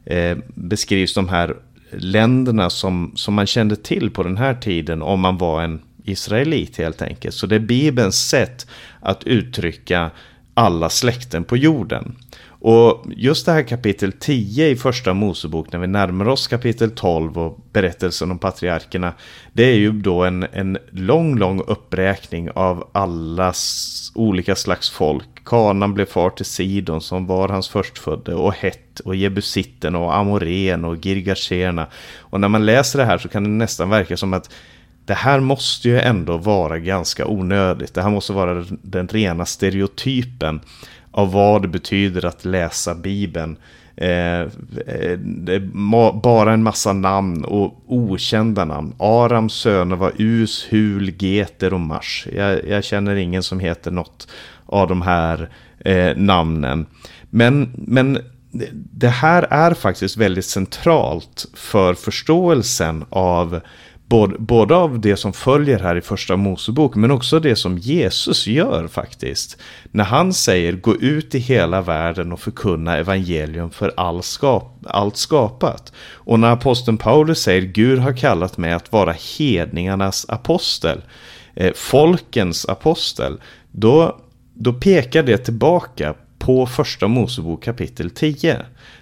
eh, 0.05 0.37
beskrivs 0.55 1.13
de 1.13 1.29
här 1.29 1.55
länderna 1.91 2.69
som, 2.69 3.11
som 3.15 3.33
man 3.33 3.47
kände 3.47 3.75
till 3.75 4.11
på 4.11 4.23
den 4.23 4.37
här 4.37 4.53
tiden 4.53 5.01
om 5.01 5.19
man 5.19 5.37
var 5.37 5.61
en 5.61 5.81
israelit 6.03 6.77
helt 6.77 7.01
enkelt. 7.01 7.35
Så 7.35 7.47
det 7.47 7.55
är 7.55 7.59
Bibelns 7.59 8.29
sätt 8.29 8.67
att 8.99 9.23
uttrycka 9.23 10.11
alla 10.53 10.89
släkten 10.89 11.43
på 11.43 11.57
jorden. 11.57 12.15
Och 12.61 13.05
just 13.15 13.45
det 13.45 13.51
här 13.51 13.63
kapitel 13.63 14.11
10 14.11 14.69
i 14.69 14.75
första 14.75 15.13
Mosebok 15.13 15.71
när 15.71 15.79
vi 15.79 15.87
närmar 15.87 16.27
oss 16.27 16.47
kapitel 16.47 16.91
12 16.91 17.37
och 17.37 17.59
berättelsen 17.73 18.31
om 18.31 18.39
patriarkerna. 18.39 19.13
Det 19.53 19.63
är 19.63 19.75
ju 19.75 19.91
då 19.91 20.23
en, 20.23 20.45
en 20.51 20.77
lång, 20.91 21.37
lång 21.37 21.61
uppräkning 21.67 22.49
av 22.51 22.89
alla 22.91 23.53
olika 24.15 24.55
slags 24.55 24.89
folk. 24.89 25.38
Kanan 25.49 25.93
blev 25.93 26.05
far 26.05 26.29
till 26.29 26.45
Sidon 26.45 27.01
som 27.01 27.25
var 27.25 27.49
hans 27.49 27.69
förstfödde 27.69 28.35
och 28.35 28.53
Het 28.53 28.99
och 28.99 29.15
Jebusitten 29.15 29.95
och 29.95 30.15
Amoren 30.15 30.85
och 30.85 31.03
Girgasena. 31.03 31.87
Och 32.19 32.39
när 32.39 32.47
man 32.47 32.65
läser 32.65 32.99
det 32.99 33.05
här 33.05 33.17
så 33.17 33.29
kan 33.29 33.43
det 33.43 33.49
nästan 33.49 33.89
verka 33.89 34.17
som 34.17 34.33
att 34.33 34.49
det 35.05 35.13
här 35.13 35.39
måste 35.39 35.89
ju 35.89 35.99
ändå 35.99 36.37
vara 36.37 36.79
ganska 36.79 37.27
onödigt. 37.27 37.93
Det 37.93 38.01
här 38.01 38.09
måste 38.09 38.33
vara 38.33 38.65
den 38.81 39.07
rena 39.07 39.45
stereotypen 39.45 40.59
av 41.11 41.31
vad 41.31 41.61
det 41.61 41.67
betyder 41.67 42.25
att 42.25 42.45
läsa 42.45 42.95
Bibeln. 42.95 43.57
Eh, 43.95 44.41
eh 44.41 45.17
det 45.17 45.55
är 45.55 46.11
bara 46.21 46.53
en 46.53 46.63
massa 46.63 46.93
namn 46.93 47.45
och 47.45 47.83
okända 47.87 48.65
namn. 48.65 48.93
Arams 48.99 49.53
söner 49.53 49.95
var 49.95 50.11
Us, 50.17 50.67
Hul, 50.69 51.13
Geter 51.23 51.73
och 51.73 51.79
Mars. 51.79 52.27
Jag, 52.35 52.67
jag, 52.67 52.83
känner 52.83 53.15
ingen 53.15 53.43
som 53.43 53.59
heter 53.59 53.91
något 53.91 54.27
av 54.69 54.87
de 54.87 55.01
här 55.01 55.49
eh, 55.85 56.17
namnen. 56.17 56.85
Men, 57.29 57.73
men 57.77 58.19
det 58.73 59.07
här 59.07 59.47
är 59.49 59.73
faktiskt 59.73 60.17
väldigt 60.17 60.45
centralt 60.45 61.45
för 61.53 61.93
förståelsen 61.93 63.05
av 63.09 63.61
både, 64.09 64.39
både 64.39 64.75
av 64.75 64.99
det 64.99 65.17
som 65.17 65.33
följer 65.33 65.79
här 65.79 65.95
i 65.95 66.01
första 66.01 66.35
Mosebok 66.35 66.95
men 66.95 67.11
också 67.11 67.39
det 67.39 67.55
som 67.55 67.77
Jesus 67.77 68.47
gör 68.47 68.87
faktiskt. 68.87 69.57
När 69.91 70.03
han 70.03 70.33
säger 70.33 70.73
gå 70.73 70.95
ut 70.95 71.35
i 71.35 71.39
hela 71.39 71.81
världen 71.81 72.31
och 72.31 72.39
förkunna 72.39 72.97
evangelium 72.97 73.71
för 73.71 73.93
all 73.97 74.23
skap, 74.23 74.85
allt 74.87 75.17
skapat. 75.17 75.93
Och 76.13 76.39
när 76.39 76.51
aposteln 76.51 76.97
Paulus 76.97 77.39
säger 77.39 77.61
Gud 77.61 77.99
har 77.99 78.17
kallat 78.17 78.57
mig 78.57 78.73
att 78.73 78.91
vara 78.91 79.15
hedningarnas 79.37 80.25
apostel, 80.29 81.01
eh, 81.55 81.73
folkens 81.75 82.65
apostel, 82.65 83.41
då, 83.71 84.19
då 84.61 84.73
pekar 84.73 85.23
det 85.23 85.37
tillbaka 85.37 86.13
på 86.39 86.65
första 86.65 87.07
Mosebok 87.07 87.63
kapitel 87.63 88.09
10. 88.09 88.57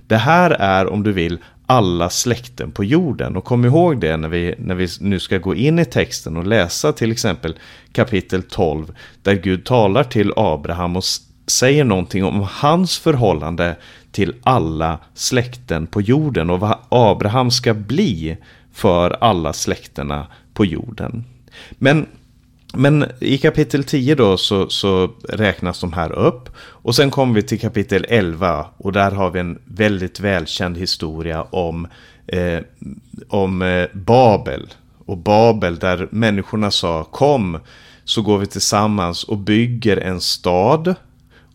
Det 0.07 0.17
här 0.17 0.51
är 0.51 0.87
om 0.87 1.03
du 1.03 1.11
vill 1.11 1.37
alla 1.65 2.09
släkten 2.09 2.71
på 2.71 2.83
jorden. 2.83 3.37
Och 3.37 3.45
kom 3.45 3.65
ihåg 3.65 3.99
det 3.99 4.17
när 4.17 4.29
vi, 4.29 4.55
när 4.57 4.75
vi 4.75 4.87
nu 4.99 5.19
ska 5.19 5.37
gå 5.37 5.55
in 5.55 5.79
i 5.79 5.85
texten 5.85 6.37
och 6.37 6.47
läsa 6.47 6.93
till 6.93 7.11
exempel 7.11 7.55
kapitel 7.91 8.43
12 8.43 8.95
där 9.21 9.33
Gud 9.33 9.65
talar 9.65 10.03
till 10.03 10.33
Abraham 10.35 10.95
och 10.95 11.03
säger 11.47 11.83
någonting 11.83 12.23
om 12.23 12.47
hans 12.51 12.97
förhållande 12.97 13.75
till 14.11 14.33
alla 14.43 14.99
släkten 15.13 15.87
på 15.87 16.01
jorden 16.01 16.49
och 16.49 16.59
vad 16.59 16.77
Abraham 16.89 17.51
ska 17.51 17.73
bli 17.73 18.37
för 18.73 19.17
alla 19.23 19.53
släkterna 19.53 20.27
på 20.53 20.65
jorden. 20.65 21.23
Men 21.71 22.07
men 22.73 23.05
i 23.19 23.37
kapitel 23.37 23.83
10 23.83 24.15
då 24.15 24.37
så, 24.37 24.69
så, 24.69 25.11
räknas 25.29 25.79
de 25.79 25.93
här 25.93 26.11
upp. 26.11 26.49
Och 26.59 26.95
sen 26.95 27.11
kommer 27.11 27.33
vi 27.33 27.43
till 27.43 27.59
kapitel 27.59 28.05
11 28.09 28.65
och 28.77 28.91
där 28.91 29.11
har 29.11 29.31
vi 29.31 29.39
en 29.39 29.59
väldigt 29.65 30.19
välkänd 30.19 30.77
historia 30.77 31.41
om, 31.41 31.87
eh, 32.27 32.59
om 33.27 33.61
eh, 33.61 33.87
Babel. 33.93 34.73
Och 35.05 35.17
Babel 35.17 35.79
där 35.79 36.07
människorna 36.11 36.71
sa 36.71 37.03
kom 37.03 37.59
så 38.03 38.21
går 38.21 38.37
vi 38.37 38.45
tillsammans 38.45 39.23
och 39.23 39.37
bygger 39.37 39.97
en 39.97 40.21
stad 40.21 40.95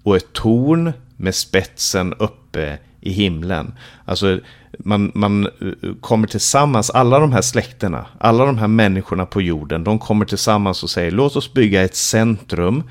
och 0.02 0.16
ett 0.16 0.32
torn 0.32 0.92
med 1.16 1.34
spetsen 1.34 2.14
uppe 2.14 2.78
i 3.02 3.12
himlen. 3.12 3.74
Alltså 4.04 4.40
man, 4.78 5.12
man 5.14 5.46
eh, 5.46 5.92
kommer 6.00 6.26
tillsammans, 6.26 6.90
alla 6.90 7.18
de 7.18 7.32
här 7.32 7.42
släkterna, 7.42 8.06
alla 8.18 8.46
de 8.46 8.58
här 8.58 8.68
människorna 8.68 9.26
på 9.26 9.42
jorden, 9.42 9.84
de 9.84 9.98
kommer 9.98 10.24
tillsammans 10.24 10.82
och 10.82 10.90
säger 10.90 11.10
låt 11.10 11.36
oss 11.36 11.52
bygga 11.52 11.82
ett 11.82 11.96
centrum 11.96 12.82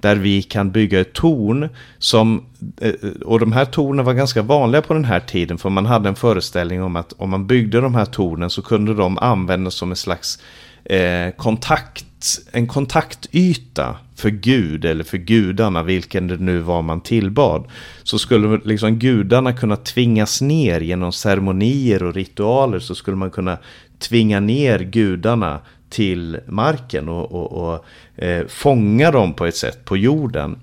där 0.00 0.16
vi 0.16 0.42
kan 0.42 0.70
bygga 0.70 1.00
ett 1.00 1.12
torn 1.12 1.68
som, 1.98 2.44
eh, 2.80 2.92
och 3.24 3.40
de 3.40 3.52
här 3.52 3.64
tornen 3.64 4.04
var 4.04 4.12
ganska 4.12 4.42
vanliga 4.42 4.82
på 4.82 4.94
den 4.94 5.04
här 5.04 5.20
tiden 5.20 5.58
för 5.58 5.70
man 5.70 5.86
hade 5.86 6.08
en 6.08 6.16
föreställning 6.16 6.82
om 6.82 6.96
att 6.96 7.12
om 7.12 7.30
man 7.30 7.46
byggde 7.46 7.80
de 7.80 7.94
här 7.94 8.04
tornen 8.04 8.50
så 8.50 8.62
kunde 8.62 8.94
de 8.94 9.18
användas 9.18 9.74
som 9.74 9.90
en 9.90 9.96
slags 9.96 10.38
eh, 10.84 11.30
kontakt, 11.36 12.04
en 12.52 12.66
kontaktyta 12.66 13.96
för 14.16 14.30
Gud 14.30 14.84
eller 14.84 15.04
för 15.04 15.18
gudarna, 15.18 15.82
vilken 15.82 16.26
det 16.26 16.36
nu 16.36 16.58
var 16.58 16.82
man 16.82 17.00
tillbad. 17.00 17.64
Så 18.02 18.18
skulle 18.18 18.60
liksom 18.64 18.98
gudarna 18.98 19.52
kunna 19.52 19.76
tvingas 19.76 20.40
ner 20.40 20.80
genom 20.80 21.12
ceremonier 21.12 22.02
och 22.02 22.14
ritualer 22.14 22.78
så 22.78 22.94
skulle 22.94 23.16
man 23.16 23.30
kunna 23.30 23.58
tvinga 23.98 24.40
ner 24.40 24.78
gudarna 24.78 25.60
till 25.90 26.38
marken 26.46 27.08
och, 27.08 27.32
och, 27.32 27.52
och 27.52 27.84
eh, 28.24 28.46
fånga 28.46 29.10
dem 29.10 29.34
på 29.34 29.46
ett 29.46 29.56
sätt 29.56 29.84
på 29.84 29.96
jorden. 29.96 30.58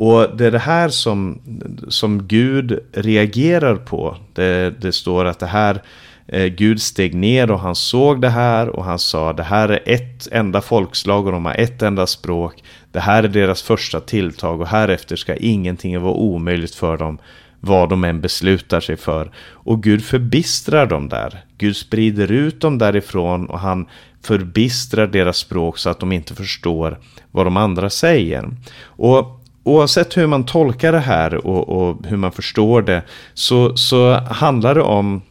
Och 0.00 0.36
det 0.36 0.46
är 0.46 0.50
det 0.50 0.58
här 0.58 0.88
som, 0.88 1.40
som 1.88 2.28
Gud 2.28 2.78
reagerar 2.92 3.76
på. 3.76 4.16
Det, 4.34 4.74
det 4.80 4.92
står 4.92 5.24
att 5.24 5.38
det 5.38 5.46
här 5.46 5.74
eh, 5.74 5.80
Eh, 6.28 6.46
Gud 6.46 6.82
steg 6.82 7.14
ner 7.14 7.50
och 7.50 7.60
han 7.60 7.74
såg 7.74 8.20
det 8.20 8.28
här 8.28 8.68
och 8.68 8.84
han 8.84 8.98
sa 8.98 9.32
det 9.32 9.42
här 9.42 9.68
är 9.68 9.80
ett 9.86 10.28
enda 10.32 10.60
folkslag 10.60 11.26
och 11.26 11.32
de 11.32 11.44
har 11.44 11.54
ett 11.54 11.82
enda 11.82 12.06
språk. 12.06 12.64
Det 12.92 13.00
här 13.00 13.22
är 13.22 13.28
deras 13.28 13.62
första 13.62 14.00
tilltag 14.00 14.60
och 14.60 14.68
härefter 14.68 15.16
ska 15.16 15.36
ingenting 15.36 16.00
vara 16.00 16.12
omöjligt 16.12 16.74
för 16.74 16.96
dem 16.96 17.18
vad 17.60 17.88
de 17.88 18.04
än 18.04 18.20
beslutar 18.20 18.80
sig 18.80 18.96
för. 18.96 19.30
Och 19.50 19.82
Gud 19.82 20.04
förbistrar 20.04 20.86
dem 20.86 21.08
där. 21.08 21.44
Gud 21.58 21.76
sprider 21.76 22.32
ut 22.32 22.60
dem 22.60 22.78
därifrån 22.78 23.46
och 23.46 23.60
han 23.60 23.86
förbistrar 24.22 25.06
deras 25.06 25.36
språk 25.36 25.78
så 25.78 25.90
att 25.90 26.00
de 26.00 26.12
inte 26.12 26.34
förstår 26.34 26.98
vad 27.30 27.46
de 27.46 27.56
andra 27.56 27.90
säger. 27.90 28.50
Och 28.82 29.44
oavsett 29.62 30.16
hur 30.16 30.26
man 30.26 30.46
tolkar 30.46 30.92
det 30.92 30.98
här 30.98 31.46
och, 31.46 31.68
och 31.68 32.06
hur 32.06 32.16
man 32.16 32.32
förstår 32.32 32.82
det 32.82 33.02
så, 33.34 33.76
så 33.76 34.12
handlar 34.14 34.74
det 34.74 34.82
om 34.82 35.22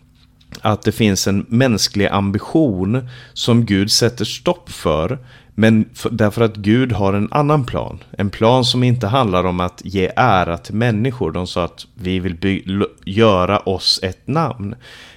att 0.61 0.81
det 0.81 0.91
finns 0.91 1.27
en 1.27 1.45
mänsklig 1.49 2.07
ambition 2.07 3.09
som 3.33 3.65
Gud 3.65 3.91
sätter 3.91 4.25
stopp 4.25 4.69
för. 4.69 5.19
Men 5.55 5.89
för, 5.93 6.09
därför 6.09 6.41
att 6.41 6.55
Gud 6.55 6.91
har 6.91 7.13
en 7.13 7.27
annan 7.31 7.65
plan. 7.65 8.03
En 8.11 8.29
plan 8.29 8.65
som 8.65 8.83
inte 8.83 9.07
handlar 9.07 9.43
om 9.43 9.59
att 9.59 9.81
ge 9.85 10.11
ära 10.15 10.57
till 10.57 10.75
människor. 10.75 11.31
De 11.31 11.47
sa 11.47 11.63
att 11.63 11.85
vi 11.95 12.19
vill 12.19 12.35
by- 12.35 12.83
göra 13.05 13.59
oss 13.59 13.99
ett 14.03 14.27
namn. 14.27 14.75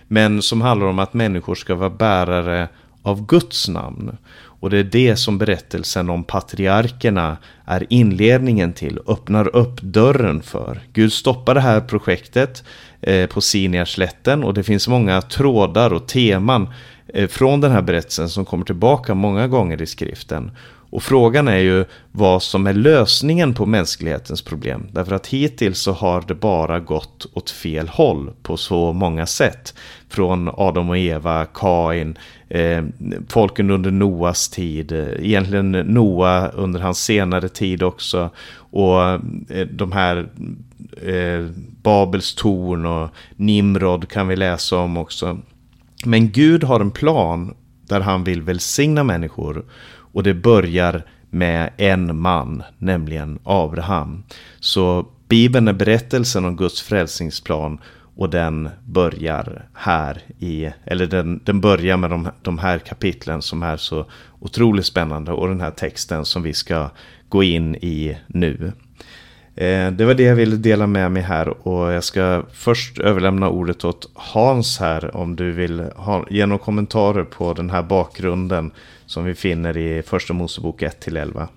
Men 0.08 0.42
som 0.42 0.60
handlar 0.60 0.86
om 0.86 0.98
att 0.98 1.14
människor 1.14 1.54
ska 1.54 1.74
vara 1.74 1.90
bärare 1.90 2.68
av 3.02 3.26
Guds 3.26 3.68
namn. 3.68 4.16
Och 4.60 4.70
det 4.70 4.78
är 4.78 4.84
det 4.84 5.16
som 5.16 5.38
berättelsen 5.38 6.10
om 6.10 6.24
patriarkerna 6.24 7.36
är 7.64 7.86
inledningen 7.88 8.72
till, 8.72 8.98
öppnar 9.06 9.56
upp 9.56 9.80
dörren 9.82 10.42
för. 10.42 10.80
Gud 10.92 11.12
stoppar 11.12 11.54
det 11.54 11.60
här 11.60 11.80
projektet 11.80 12.64
eh, 13.00 13.26
på 13.26 13.40
Sinjarslätten 13.40 14.44
och 14.44 14.54
det 14.54 14.62
finns 14.62 14.88
många 14.88 15.22
trådar 15.22 15.92
och 15.92 16.08
teman 16.08 16.68
eh, 17.14 17.28
från 17.28 17.60
den 17.60 17.72
här 17.72 17.82
berättelsen 17.82 18.28
som 18.28 18.44
kommer 18.44 18.64
tillbaka 18.64 19.14
många 19.14 19.48
gånger 19.48 19.82
i 19.82 19.86
skriften. 19.86 20.50
Och 20.90 21.02
frågan 21.02 21.48
är 21.48 21.58
ju 21.58 21.84
vad 22.12 22.42
som 22.42 22.66
är 22.66 22.74
lösningen 22.74 23.54
på 23.54 23.66
mänsklighetens 23.66 24.42
problem. 24.42 24.86
Därför 24.92 25.14
att 25.14 25.26
hittills 25.26 25.78
så 25.78 25.92
har 25.92 26.24
det 26.28 26.34
bara 26.34 26.80
gått 26.80 27.26
åt 27.34 27.50
fel 27.50 27.88
håll 27.88 28.30
på 28.42 28.56
så 28.56 28.92
många 28.92 29.26
sätt. 29.26 29.74
Från 30.08 30.50
Adam 30.52 30.90
och 30.90 30.98
Eva, 30.98 31.46
Kain, 31.46 32.18
eh, 32.48 32.84
folken 33.28 33.70
under 33.70 33.90
Noas 33.90 34.48
tid, 34.48 34.92
eh, 34.92 35.26
egentligen 35.26 35.72
Noa 35.72 36.48
under 36.48 36.80
hans 36.80 37.04
senare 37.04 37.48
tid 37.48 37.82
också. 37.82 38.30
Och 38.54 39.02
eh, 39.02 39.66
de 39.72 39.92
här 39.92 40.28
eh, 41.02 41.46
Babels 41.82 42.34
torn 42.34 42.86
och 42.86 43.10
Nimrod 43.36 44.08
kan 44.08 44.28
vi 44.28 44.36
läsa 44.36 44.76
om 44.76 44.96
också. 44.96 45.38
Men 46.04 46.30
Gud 46.30 46.64
har 46.64 46.80
en 46.80 46.90
plan 46.90 47.54
där 47.88 48.00
han 48.00 48.24
vill 48.24 48.42
välsigna 48.42 49.04
människor 49.04 49.64
och 50.12 50.22
det 50.22 50.34
börjar 50.34 51.02
med 51.30 51.70
en 51.76 52.20
man, 52.20 52.62
nämligen 52.78 53.38
Abraham. 53.44 54.22
Så 54.60 55.06
Bibeln 55.28 55.68
är 55.68 55.72
berättelsen 55.72 56.44
om 56.44 56.56
Guds 56.56 56.82
frälsningsplan 56.82 57.78
och 58.16 58.30
den 58.30 58.68
börjar 58.84 59.68
här 59.74 60.22
i, 60.38 60.70
eller 60.84 61.06
den, 61.06 61.40
den 61.44 61.60
börjar 61.60 61.96
med 61.96 62.10
de, 62.10 62.28
de 62.42 62.58
här 62.58 62.78
kapitlen 62.78 63.42
som 63.42 63.62
är 63.62 63.76
så 63.76 64.06
otroligt 64.40 64.86
spännande 64.86 65.32
och 65.32 65.48
den 65.48 65.60
här 65.60 65.70
texten 65.70 66.24
som 66.24 66.42
vi 66.42 66.52
ska 66.52 66.90
gå 67.28 67.42
in 67.42 67.74
i 67.74 68.16
nu. 68.26 68.72
Eh, 69.60 69.92
det 69.92 70.04
var 70.04 70.14
det 70.14 70.22
jag 70.22 70.36
ville 70.36 70.56
dela 70.56 70.86
med 70.86 71.12
mig 71.12 71.22
här 71.22 71.68
och 71.68 71.92
jag 71.92 72.04
ska 72.04 72.42
först 72.52 72.98
överlämna 72.98 73.48
ordet 73.48 73.84
åt 73.84 74.10
Hans 74.14 74.78
här 74.78 75.16
om 75.16 75.36
du 75.36 75.52
vill 75.52 75.80
ha, 75.80 76.26
ge 76.30 76.46
några 76.46 76.64
kommentarer 76.64 77.24
på 77.24 77.54
den 77.54 77.70
här 77.70 77.82
bakgrunden 77.82 78.70
som 79.06 79.24
vi 79.24 79.34
finner 79.34 79.76
i 79.76 80.02
Första 80.02 80.32
Mosebok 80.32 80.82
1-11. 80.82 81.48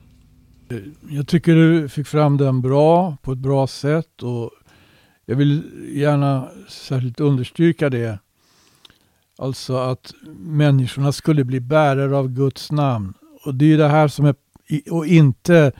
Jag 1.10 1.28
tycker 1.28 1.56
du 1.56 1.90
fick 1.90 2.08
fram 2.08 2.38
den 2.38 2.62
bra, 2.62 3.18
på 3.22 3.32
ett 3.32 3.38
bra 3.38 3.68
sätt 3.68 4.24
och 4.24 4.52
jag 5.26 5.36
vill 5.36 5.64
gärna 5.96 6.48
särskilt 6.70 7.20
understryka 7.20 7.90
det. 7.90 8.20
Alltså 9.38 9.78
att 9.78 10.14
människorna 10.38 11.12
skulle 11.12 11.44
bli 11.44 11.60
bärare 11.60 12.18
av 12.18 12.30
Guds 12.30 12.72
namn. 12.72 13.14
Och 13.46 13.56
det 13.56 13.74
är 13.74 13.78
det 13.78 13.88
här 13.88 14.08
som 14.08 14.26
är, 14.26 14.36
och 14.92 15.08
inte 15.08 15.72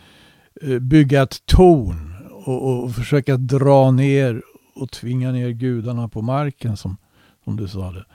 eh, 0.62 0.80
bygga 0.80 1.22
ett 1.22 1.46
torn 1.46 2.13
och, 2.46 2.84
och 2.84 2.96
försöka 2.96 3.38
dra 3.38 3.92
ner 3.92 4.42
och 4.76 4.92
tvinga 4.92 5.32
ner 5.32 5.50
gudarna 5.50 6.08
på 6.08 6.22
marken 6.22 6.78
som, 6.78 6.98
som 7.44 7.58
du 7.58 7.68
sa 7.68 7.92
det. 7.92 8.06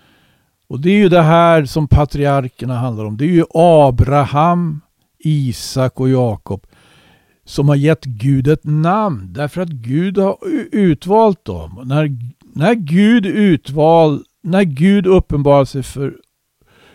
Och 0.68 0.80
det 0.80 0.90
är 0.90 0.96
ju 0.96 1.08
det 1.08 1.22
här 1.22 1.64
som 1.64 1.88
patriarkerna 1.88 2.78
handlar 2.78 3.04
om. 3.04 3.16
Det 3.16 3.24
är 3.24 3.32
ju 3.32 3.44
Abraham, 3.54 4.80
Isak 5.18 6.00
och 6.00 6.08
Jakob 6.08 6.66
som 7.44 7.68
har 7.68 7.76
gett 7.76 8.04
Gud 8.04 8.48
ett 8.48 8.64
namn 8.64 9.32
därför 9.32 9.60
att 9.60 9.68
Gud 9.68 10.18
har 10.18 10.36
utvalt 10.72 11.44
dem. 11.44 11.82
När, 11.84 12.16
när, 12.54 12.74
Gud 12.74 13.26
utval, 13.26 14.24
när 14.42 14.62
Gud 14.62 15.06
uppenbarar 15.06 15.64
sig 15.64 15.82
för 15.82 16.16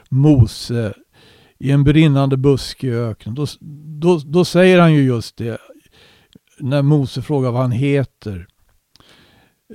Mose 0.10 0.94
i 1.60 1.72
en 1.72 1.84
brinnande 1.84 2.38
buske 2.38 2.88
i 2.88 2.92
öknen, 2.92 3.36
då, 3.36 3.46
då, 4.00 4.22
då 4.26 4.46
säger 4.46 4.80
han 4.80 4.94
ju 4.94 5.04
just 5.04 5.38
det. 5.38 5.58
När 6.64 6.82
Mose 6.82 7.22
frågar 7.22 7.52
vad 7.52 7.62
han 7.62 7.72
heter. 7.72 8.48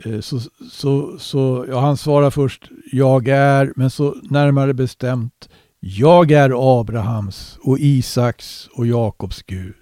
Eh, 0.04 0.20
så, 0.20 0.40
så, 0.70 1.18
så 1.18 1.66
ja, 1.68 1.80
han 1.80 1.96
svarar 1.96 2.30
först 2.30 2.70
jag 2.92 3.28
är, 3.28 3.72
men 3.76 3.90
så 3.90 4.16
närmare 4.30 4.74
bestämt 4.74 5.48
jag 5.80 6.30
är 6.30 6.80
Abrahams 6.80 7.58
och 7.62 7.78
Isaks 7.78 8.68
och 8.74 8.86
Jakobs 8.86 9.42
Gud. 9.42 9.74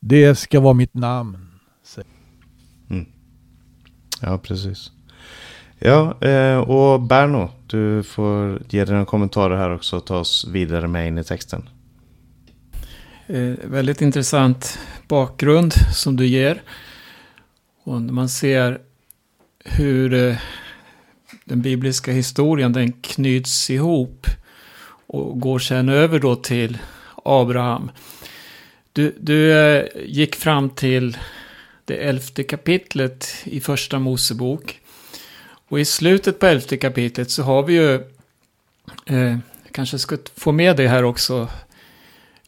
Det 0.00 0.34
ska 0.34 0.60
vara 0.60 0.74
mitt 0.74 0.94
namn. 0.94 1.48
Mm. 2.90 3.06
Ja, 4.20 4.38
precis. 4.38 4.90
Ja, 5.78 6.20
eh, 6.20 6.58
och 6.58 7.02
Berno, 7.02 7.50
du 7.66 8.02
får 8.02 8.62
ge 8.68 8.84
dina 8.84 9.04
kommentarer 9.04 9.56
här 9.56 9.74
också 9.74 9.96
och 9.96 10.06
ta 10.06 10.18
oss 10.18 10.46
vidare 10.52 10.88
med 10.88 11.08
in 11.08 11.18
i 11.18 11.24
texten. 11.24 11.68
Eh, 13.28 13.54
väldigt 13.64 14.02
intressant 14.02 14.78
bakgrund 15.08 15.72
som 15.94 16.16
du 16.16 16.26
ger. 16.26 16.62
Och 17.82 18.02
när 18.02 18.12
man 18.12 18.28
ser 18.28 18.80
hur 19.64 20.14
eh, 20.14 20.36
den 21.44 21.62
bibliska 21.62 22.12
historien 22.12 22.72
den 22.72 22.92
knyts 22.92 23.70
ihop 23.70 24.26
och 25.06 25.40
går 25.40 25.58
sen 25.58 25.88
över 25.88 26.18
då 26.18 26.36
till 26.36 26.78
Abraham. 27.24 27.90
Du, 28.92 29.14
du 29.20 29.52
eh, 29.52 29.86
gick 30.04 30.36
fram 30.36 30.70
till 30.70 31.18
det 31.84 31.96
elfte 31.96 32.42
kapitlet 32.42 33.34
i 33.44 33.60
första 33.60 33.98
Mosebok. 33.98 34.80
Och 35.68 35.80
i 35.80 35.84
slutet 35.84 36.38
på 36.38 36.46
elfte 36.46 36.76
kapitlet 36.76 37.30
så 37.30 37.42
har 37.42 37.62
vi 37.62 37.74
ju, 37.74 37.94
eh, 39.06 39.38
kanske 39.72 39.98
ska 39.98 40.16
få 40.36 40.52
med 40.52 40.76
det 40.76 40.88
här 40.88 41.02
också, 41.02 41.48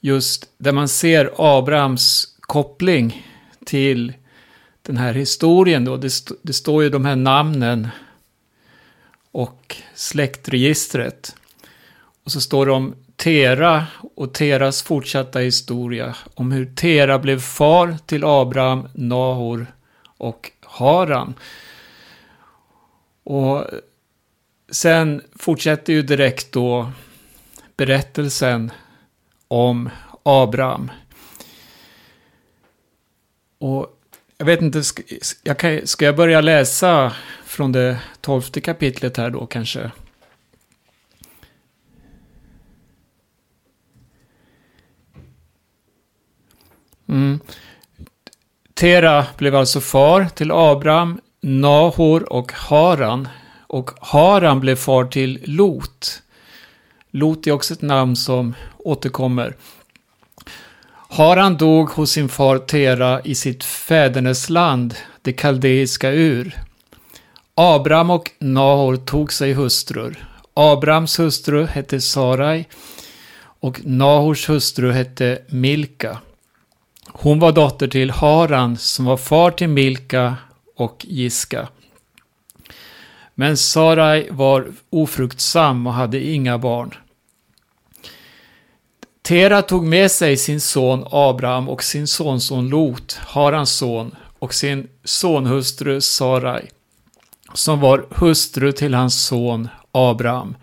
just 0.01 0.49
där 0.59 0.73
man 0.73 0.89
ser 0.89 1.31
Abrahams 1.37 2.35
koppling 2.41 3.27
till 3.67 4.13
den 4.83 4.97
här 4.97 5.15
historien 5.15 5.85
då. 5.85 5.97
Det, 5.97 6.07
st 6.07 6.35
det 6.43 6.53
står 6.53 6.83
ju 6.83 6.91
de 6.91 7.05
här 7.05 7.17
namnen 7.17 7.89
och 9.33 9.77
släktregistret. 9.95 11.37
Och 12.25 12.33
så 12.33 12.41
står 12.41 12.67
det 12.67 12.73
om 12.73 12.95
Tera 13.17 13.87
och 14.15 14.35
Teras 14.35 14.83
fortsatta 14.83 15.39
historia. 15.39 16.17
Om 16.35 16.53
hur 16.53 16.75
Tera 16.75 17.19
blev 17.19 17.41
far 17.41 17.97
till 18.07 18.25
Abraham, 18.25 18.89
Nahor 18.95 19.67
och 20.19 20.53
Haran. 20.61 21.35
Och 23.25 23.65
sen 24.71 25.23
fortsätter 25.37 25.93
ju 25.93 26.03
direkt 26.03 26.53
då 26.53 26.93
berättelsen 27.77 28.71
om 29.49 29.91
Abraham. 30.23 30.91
Och 33.59 33.99
jag 34.39 34.47
vet 34.47 34.63
inte, 34.63 34.83
ska 34.83 35.03
jag, 35.43 35.59
kan, 35.59 35.87
ska 35.87 36.05
jag 36.05 36.17
börja 36.17 36.41
läsa 36.41 37.13
från 37.45 37.73
det 37.73 38.01
tolfte 38.21 38.61
kapitlet 38.61 39.17
här 39.17 39.31
då 39.31 39.47
kanske? 39.47 39.91
Mm. 47.09 47.41
Tera 48.75 49.27
blev 49.39 49.55
alltså 49.55 49.81
far 49.81 50.25
till 50.25 50.51
Abraham, 50.53 51.21
Nahor 51.41 52.33
och 52.33 52.53
Haran. 52.53 53.29
Och 53.67 53.91
Haran 54.01 54.61
blev 54.61 54.77
far 54.77 55.05
till 55.05 55.43
Lot. 55.45 56.23
Lot 57.11 57.47
är 57.47 57.53
också 57.53 57.75
ett 57.75 57.83
namn 57.83 58.17
som 58.17 58.55
återkommer. 58.89 59.57
Haran 61.11 61.57
dog 61.57 61.91
hos 61.91 62.11
sin 62.11 62.29
far 62.29 62.59
Tera 62.59 63.21
i 63.25 63.35
sitt 63.35 63.65
fädernesland, 63.65 64.95
det 65.23 65.33
kaldeiska 65.33 66.13
Ur. 66.13 66.57
Abram 67.55 68.11
och 68.11 68.31
Nahor 68.39 68.97
tog 68.97 69.33
sig 69.33 69.53
hustrur. 69.53 70.29
Abrams 70.55 71.19
hustru 71.19 71.67
hette 71.67 72.01
Sarai 72.01 72.67
och 73.61 73.81
Nahors 73.85 74.49
hustru 74.49 74.93
hette 74.93 75.39
Milka. 75.49 76.19
Hon 77.07 77.39
var 77.39 77.53
dotter 77.53 77.89
till 77.89 78.11
Haran 78.11 78.77
som 78.77 79.05
var 79.05 79.17
far 79.17 79.51
till 79.51 79.69
Milka 79.69 80.37
och 80.77 81.07
Giska. 81.09 81.69
Men 83.35 83.57
Sarai 83.57 84.29
var 84.31 84.67
ofruktsam 84.91 85.87
och 85.87 85.93
hade 85.93 86.21
inga 86.21 86.59
barn. 86.59 86.95
Tera 89.29 89.63
tog 89.63 89.85
med 89.85 90.11
sig 90.11 90.37
sin 90.37 90.61
son 90.61 91.05
Abraham 91.11 91.69
och 91.69 91.83
sin 91.83 92.07
sonson 92.07 92.69
Lot, 92.69 93.21
Harans 93.27 93.71
son, 93.71 94.15
och 94.39 94.55
sin 94.55 94.89
sonhustru 95.05 96.01
Sarai, 96.01 96.69
som 97.55 97.81
var 97.81 98.07
hustru 98.11 98.73
till 98.73 98.95
hans 98.95 99.27
son 99.27 99.69
Abraham. 99.93 100.57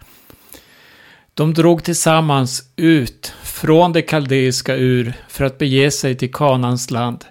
De 1.34 1.54
drog 1.54 1.84
tillsammans 1.84 2.63
ut 2.75 3.34
från 3.43 3.93
det 3.93 4.01
kaldeiska 4.01 4.75
ur 4.75 5.13
för 5.30 5.45
att 5.45 5.58
bege 5.58 5.91
sig 5.91 6.15
till 6.15 6.34
Kanans 6.34 6.91
land. 6.91 7.25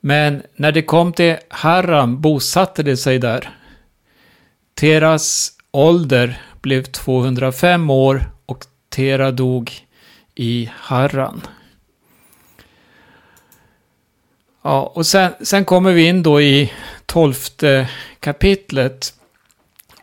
Men 0.00 0.42
när 0.56 0.72
de 0.72 0.82
kom 0.82 1.12
till 1.12 1.36
Haram 1.48 2.20
bosatte 2.20 2.82
de 2.82 2.96
sig 2.96 3.18
där. 3.18 3.50
Teras 4.74 5.52
ålder 5.70 6.42
blev 6.60 6.82
205 6.82 7.90
år 7.90 8.30
och 8.46 8.64
Tera 8.90 9.30
dog 9.30 9.87
i 10.38 10.70
Harran. 10.74 11.40
Ja, 14.62 14.92
och 14.94 15.06
sen, 15.06 15.32
sen 15.40 15.64
kommer 15.64 15.92
vi 15.92 16.06
in 16.06 16.22
då 16.22 16.40
i 16.40 16.72
tolfte 17.06 17.88
kapitlet. 18.20 19.14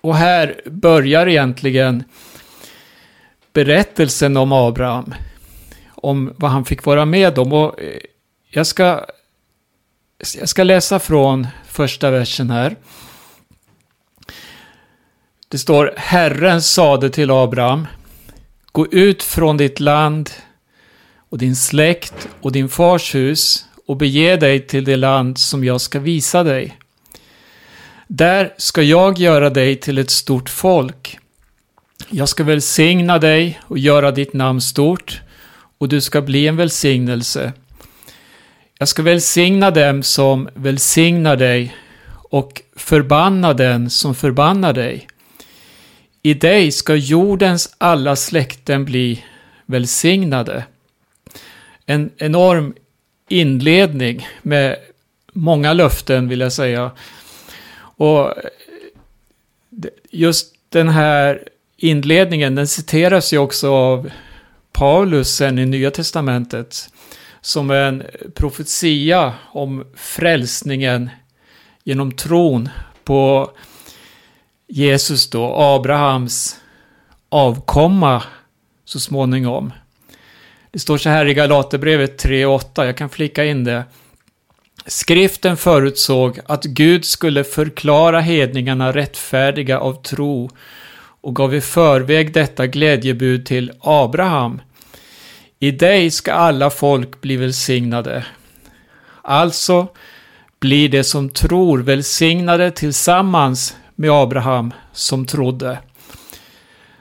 Och 0.02 0.16
här 0.16 0.62
börjar 0.66 1.28
egentligen 1.28 2.04
berättelsen 3.54 4.38
om 4.38 4.52
Abraham. 4.52 5.14
Om 5.88 6.34
vad 6.38 6.52
han 6.52 6.66
fick 6.66 6.86
vara 6.86 7.06
med 7.06 7.40
om. 7.40 7.54
Och 7.54 7.82
eh, 7.82 8.00
jag 8.50 8.68
ska, 8.68 9.06
jag 10.38 10.50
ska 10.50 10.64
läsa 10.64 11.00
från 11.00 11.48
första 11.68 12.12
versen 12.12 12.50
här. 12.50 12.76
Det 15.48 15.58
står 15.58 15.94
Herren 15.98 16.62
sade 16.62 17.10
till 17.10 17.32
Abraham 17.32 17.88
Gå 18.76 18.88
ut 18.92 19.24
från 19.24 19.58
ditt 19.58 19.80
land 19.80 20.30
och 21.30 21.38
din 21.38 21.56
släkt 21.56 22.30
och 22.42 22.52
din 22.52 22.70
fars 22.70 23.16
hus 23.16 23.66
och 23.88 23.98
bege 23.98 24.36
dig 24.36 24.68
till 24.68 24.84
det 24.84 24.96
land 24.96 25.38
som 25.38 25.64
jag 25.64 25.82
ska 25.82 26.00
visa 26.00 26.44
dig. 26.44 26.78
Där 28.08 28.54
ska 28.58 28.82
jag 28.82 29.18
göra 29.18 29.50
dig 29.50 29.76
till 29.76 29.98
ett 29.98 30.10
stort 30.10 30.50
folk. 30.50 31.18
Jag 32.10 32.30
ska 32.30 32.44
välsigna 32.44 33.20
dig 33.20 33.60
och 33.62 33.78
göra 33.78 34.12
ditt 34.12 34.34
namn 34.34 34.62
stort 34.62 35.22
och 35.78 35.90
du 35.90 36.02
ska 36.02 36.22
bli 36.22 36.48
en 36.48 36.56
välsignelse. 36.58 37.54
Jag 38.78 38.88
ska 38.88 39.04
välsigna 39.04 39.72
dem 39.72 40.04
som 40.04 40.50
välsignar 40.54 41.36
dig 41.36 41.76
och 42.12 42.62
förbanna 42.76 43.54
den 43.54 43.90
som 43.90 44.16
förbannar 44.16 44.74
dig. 44.74 45.08
I 46.26 46.34
dig 46.34 46.72
ska 46.72 46.96
jordens 46.96 47.76
alla 47.78 48.16
släkten 48.16 48.86
bli 48.86 49.24
välsignade. 49.66 50.64
En 51.86 52.12
enorm 52.18 52.74
inledning 53.30 54.28
med 54.42 54.78
många 55.34 55.74
löften 55.74 56.30
vill 56.30 56.40
jag 56.40 56.54
säga. 56.54 56.92
Och 57.78 58.34
just 60.10 60.56
den 60.70 60.90
här 60.90 61.50
inledningen, 61.78 62.56
den 62.56 62.68
citeras 62.68 63.34
ju 63.34 63.38
också 63.38 63.74
av 63.74 64.12
Paulus 64.72 65.36
sen 65.36 65.60
i 65.60 65.66
Nya 65.66 65.92
Testamentet 65.92 66.90
som 67.42 67.72
en 67.72 68.04
profetia 68.36 69.34
om 69.52 69.86
frälsningen 69.96 71.10
genom 71.84 72.12
tron 72.12 72.70
på 73.04 73.52
Jesus 74.68 75.30
då, 75.30 75.56
Abrahams 75.56 76.60
avkomma 77.30 78.24
så 78.86 79.00
småningom. 79.00 79.74
Det 80.72 80.80
står 80.80 80.98
så 80.98 81.10
här 81.10 81.26
i 81.26 81.34
Galaterbrevet 81.34 82.26
3.8, 82.26 82.86
jag 82.86 82.98
kan 82.98 83.10
flika 83.10 83.46
in 83.46 83.64
det. 83.64 83.84
Skriften 84.86 85.58
förutsåg 85.58 86.40
att 86.46 86.64
Gud 86.64 87.06
skulle 87.06 87.44
förklara 87.44 88.20
hedningarna 88.20 88.92
rättfärdiga 88.92 89.80
av 89.80 90.02
tro 90.02 90.50
och 91.22 91.36
gav 91.36 91.56
i 91.56 91.62
förväg 91.62 92.34
detta 92.34 92.68
glädjebud 92.68 93.46
till 93.46 93.72
Abraham. 93.82 94.62
I 95.60 95.72
dig 95.72 96.12
ska 96.12 96.34
alla 96.34 96.70
folk 96.70 97.22
bli 97.22 97.38
välsignade. 97.38 98.26
Alltså 99.22 99.88
blir 100.60 100.90
det 100.90 101.04
som 101.04 101.30
tror 101.30 101.80
välsignade 101.80 102.72
tillsammans 102.72 103.76
med 103.96 104.12
Abraham 104.12 104.74
som 104.92 105.26
trodde. 105.26 105.80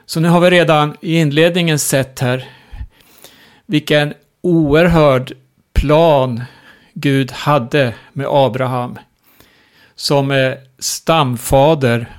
Så 0.07 0.21
nu 0.21 0.29
har 0.29 0.41
vi 0.41 0.51
redan 0.51 0.97
i 1.01 1.17
inledningen 1.17 1.79
sett 1.79 2.21
här 2.21 2.49
vilken 3.67 4.15
oerhörd 4.41 5.33
plan 5.73 6.45
Gud 6.95 7.33
hade 7.33 7.95
med 8.13 8.27
Abraham 8.31 8.99
som 9.95 10.31
eh, 10.31 10.55
stamfader, 10.79 12.11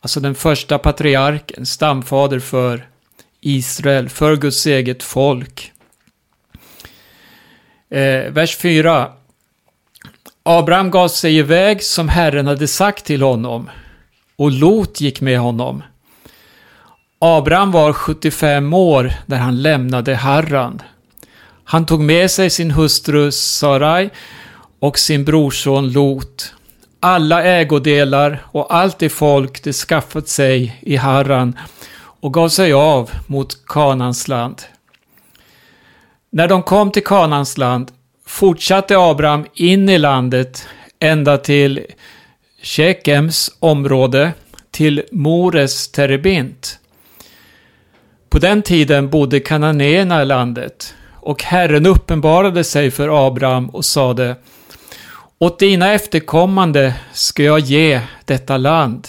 alltså 0.00 0.20
den 0.20 0.34
första 0.34 0.78
patriarken, 0.78 1.66
stamfader 1.66 2.38
för 2.38 2.88
Israel, 3.40 4.08
för 4.08 4.36
Guds 4.36 4.66
eget 4.66 5.02
folk. 5.02 5.72
Eh, 7.90 8.32
vers 8.32 8.56
4. 8.56 9.12
Abraham 10.50 10.90
gav 10.90 11.08
sig 11.08 11.36
iväg 11.36 11.82
som 11.82 12.08
Herren 12.08 12.46
hade 12.46 12.68
sagt 12.68 13.04
till 13.04 13.22
honom 13.22 13.70
och 14.36 14.52
Lot 14.52 15.00
gick 15.00 15.20
med 15.20 15.38
honom. 15.38 15.82
Abraham 17.18 17.72
var 17.72 17.92
75 17.92 18.74
år 18.74 19.12
när 19.26 19.36
han 19.36 19.62
lämnade 19.62 20.14
Harran. 20.14 20.82
Han 21.64 21.86
tog 21.86 22.00
med 22.00 22.30
sig 22.30 22.50
sin 22.50 22.70
hustru 22.70 23.32
Sarai 23.32 24.10
och 24.78 24.98
sin 24.98 25.24
brorson 25.24 25.92
Lot. 25.92 26.54
Alla 27.00 27.44
ägodelar 27.44 28.42
och 28.44 28.74
allt 28.74 28.98
det 28.98 29.08
folk 29.08 29.64
de 29.64 29.72
skaffat 29.72 30.28
sig 30.28 30.78
i 30.80 30.96
Harran 30.96 31.58
och 32.20 32.34
gav 32.34 32.48
sig 32.48 32.72
av 32.72 33.10
mot 33.26 33.66
Kanans 33.66 34.28
land. 34.28 34.62
När 36.30 36.48
de 36.48 36.62
kom 36.62 36.90
till 36.90 37.04
Kanans 37.04 37.58
land 37.58 37.92
fortsatte 38.28 38.98
Abraham 38.98 39.46
in 39.54 39.88
i 39.88 39.98
landet 39.98 40.68
ända 40.98 41.38
till 41.38 41.80
Shekems 42.62 43.50
område, 43.58 44.32
till 44.70 45.02
Mores 45.12 45.88
terebint. 45.88 46.78
På 48.28 48.38
den 48.38 48.62
tiden 48.62 49.10
bodde 49.10 49.40
kananéerna 49.40 50.22
i 50.22 50.24
landet 50.24 50.94
och 51.14 51.42
Herren 51.42 51.86
uppenbarade 51.86 52.64
sig 52.64 52.90
för 52.90 53.26
Abraham 53.26 53.70
och 53.70 53.84
sade 53.84 54.36
Åt 55.38 55.58
dina 55.58 55.92
efterkommande 55.92 56.94
ska 57.12 57.42
jag 57.42 57.60
ge 57.60 58.00
detta 58.24 58.56
land. 58.56 59.08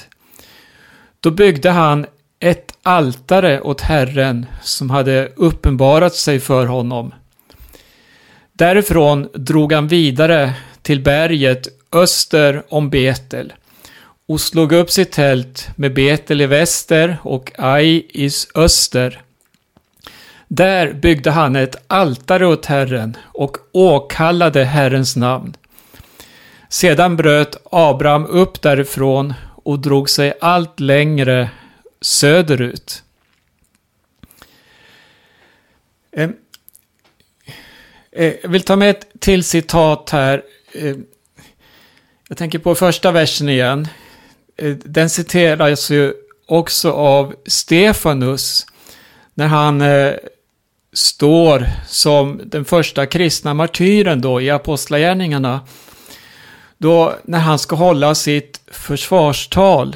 Då 1.20 1.32
byggde 1.32 1.70
han 1.70 2.06
ett 2.40 2.78
altare 2.84 3.62
åt 3.62 3.82
Herren 3.82 4.46
som 4.62 4.90
hade 4.90 5.32
uppenbarat 5.36 6.16
sig 6.16 6.40
för 6.40 6.66
honom. 6.66 7.14
Därifrån 8.60 9.30
drog 9.34 9.74
han 9.74 9.88
vidare 9.88 10.54
till 10.82 11.04
berget 11.04 11.68
öster 11.92 12.64
om 12.70 12.90
Betel 12.90 13.54
och 14.28 14.42
slog 14.42 14.72
upp 14.72 14.92
sitt 14.92 15.12
tält 15.12 15.70
med 15.76 15.94
Betel 15.94 16.42
i 16.42 16.46
väster 16.46 17.18
och 17.24 17.52
Ai 17.58 18.06
i 18.10 18.30
öster. 18.56 19.22
Där 20.48 20.94
byggde 20.94 21.32
han 21.32 21.56
ett 21.56 21.76
altare 21.88 22.48
åt 22.48 22.66
Herren 22.66 23.18
och 23.24 23.58
åkallade 23.72 24.64
Herrens 24.64 25.16
namn. 25.16 25.54
Sedan 26.70 27.18
bröt 27.18 27.58
Abraham 27.72 28.26
upp 28.26 28.62
därifrån 28.62 29.34
och 29.64 29.80
drog 29.80 30.10
sig 30.10 30.34
allt 30.42 30.80
längre 30.80 31.50
söderut. 32.02 33.04
Eh, 38.12 38.34
jag 38.42 38.50
vill 38.50 38.62
ta 38.62 38.76
med 38.76 38.90
ett 38.90 39.08
till 39.20 39.44
citat 39.44 40.10
här. 40.10 40.44
Eh, 40.74 40.96
jag 42.28 42.38
tänker 42.38 42.60
på 42.60 42.76
första 42.76 43.12
versen 43.12 43.50
igen. 43.50 43.88
Eh, 44.58 44.76
den 44.86 45.10
citeras 45.10 45.90
ju 45.90 46.14
också 46.46 46.92
av 46.92 47.36
Stefanus 47.46 48.66
när 49.34 49.48
han 49.48 49.84
står 50.94 51.68
som 51.88 52.42
den 52.46 52.66
första 52.66 53.06
kristna 53.06 53.54
martyren 53.54 54.22
då 54.22 54.42
i 54.42 54.50
Apostlagärningarna. 54.50 55.62
Då 56.78 57.16
när 57.24 57.40
han 57.40 57.60
ska 57.60 57.76
hålla 57.76 58.16
sitt 58.16 58.62
försvarstal, 58.68 59.96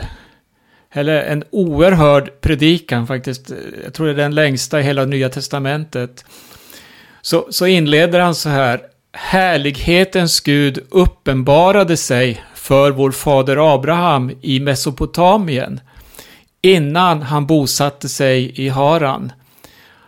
eller 0.91 1.23
en 1.23 1.43
oerhörd 1.49 2.41
predikan 2.41 3.07
faktiskt, 3.07 3.51
jag 3.83 3.93
tror 3.93 4.05
det 4.05 4.13
är 4.13 4.15
den 4.15 4.35
längsta 4.35 4.79
i 4.79 4.83
hela 4.83 5.05
Nya 5.05 5.29
Testamentet, 5.29 6.25
så, 7.25 7.47
så 7.49 7.65
inleder 7.65 8.19
han 8.19 8.35
så 8.35 8.49
här, 8.49 8.81
härlighetens 9.13 10.39
Gud 10.39 10.79
uppenbarade 10.89 11.97
sig 11.97 12.43
för 12.55 12.91
vår 12.91 13.11
fader 13.11 13.73
Abraham 13.75 14.31
i 14.41 14.59
Mesopotamien 14.59 15.79
innan 16.61 17.21
han 17.21 17.45
bosatte 17.45 18.09
sig 18.09 18.61
i 18.61 18.69
Haran. 18.69 19.31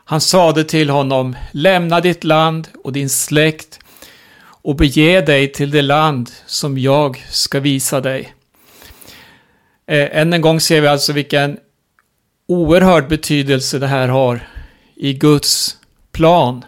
Han 0.06 0.22
sade 0.22 0.64
till 0.64 0.90
honom, 0.90 1.36
lämna 1.52 2.02
ditt 2.02 2.24
land 2.24 2.68
och 2.84 2.94
din 2.94 3.10
släkt 3.10 3.80
och 4.46 4.76
bege 4.76 5.22
dig 5.22 5.52
till 5.52 5.72
det 5.72 5.82
land 5.82 6.30
som 6.46 6.78
jag 6.78 7.26
ska 7.30 7.60
visa 7.60 8.02
dig. 8.02 8.34
Eh, 9.88 10.18
än 10.18 10.34
en 10.34 10.42
gång 10.42 10.60
ser 10.60 10.82
vi 10.82 10.88
alltså 10.88 11.14
vilken 11.14 11.58
oerhörd 12.48 13.08
betydelse 13.08 13.80
det 13.80 13.88
här 13.88 14.08
har 14.08 14.48
i 14.96 15.14
Guds 15.14 15.78
plan. 16.12 16.66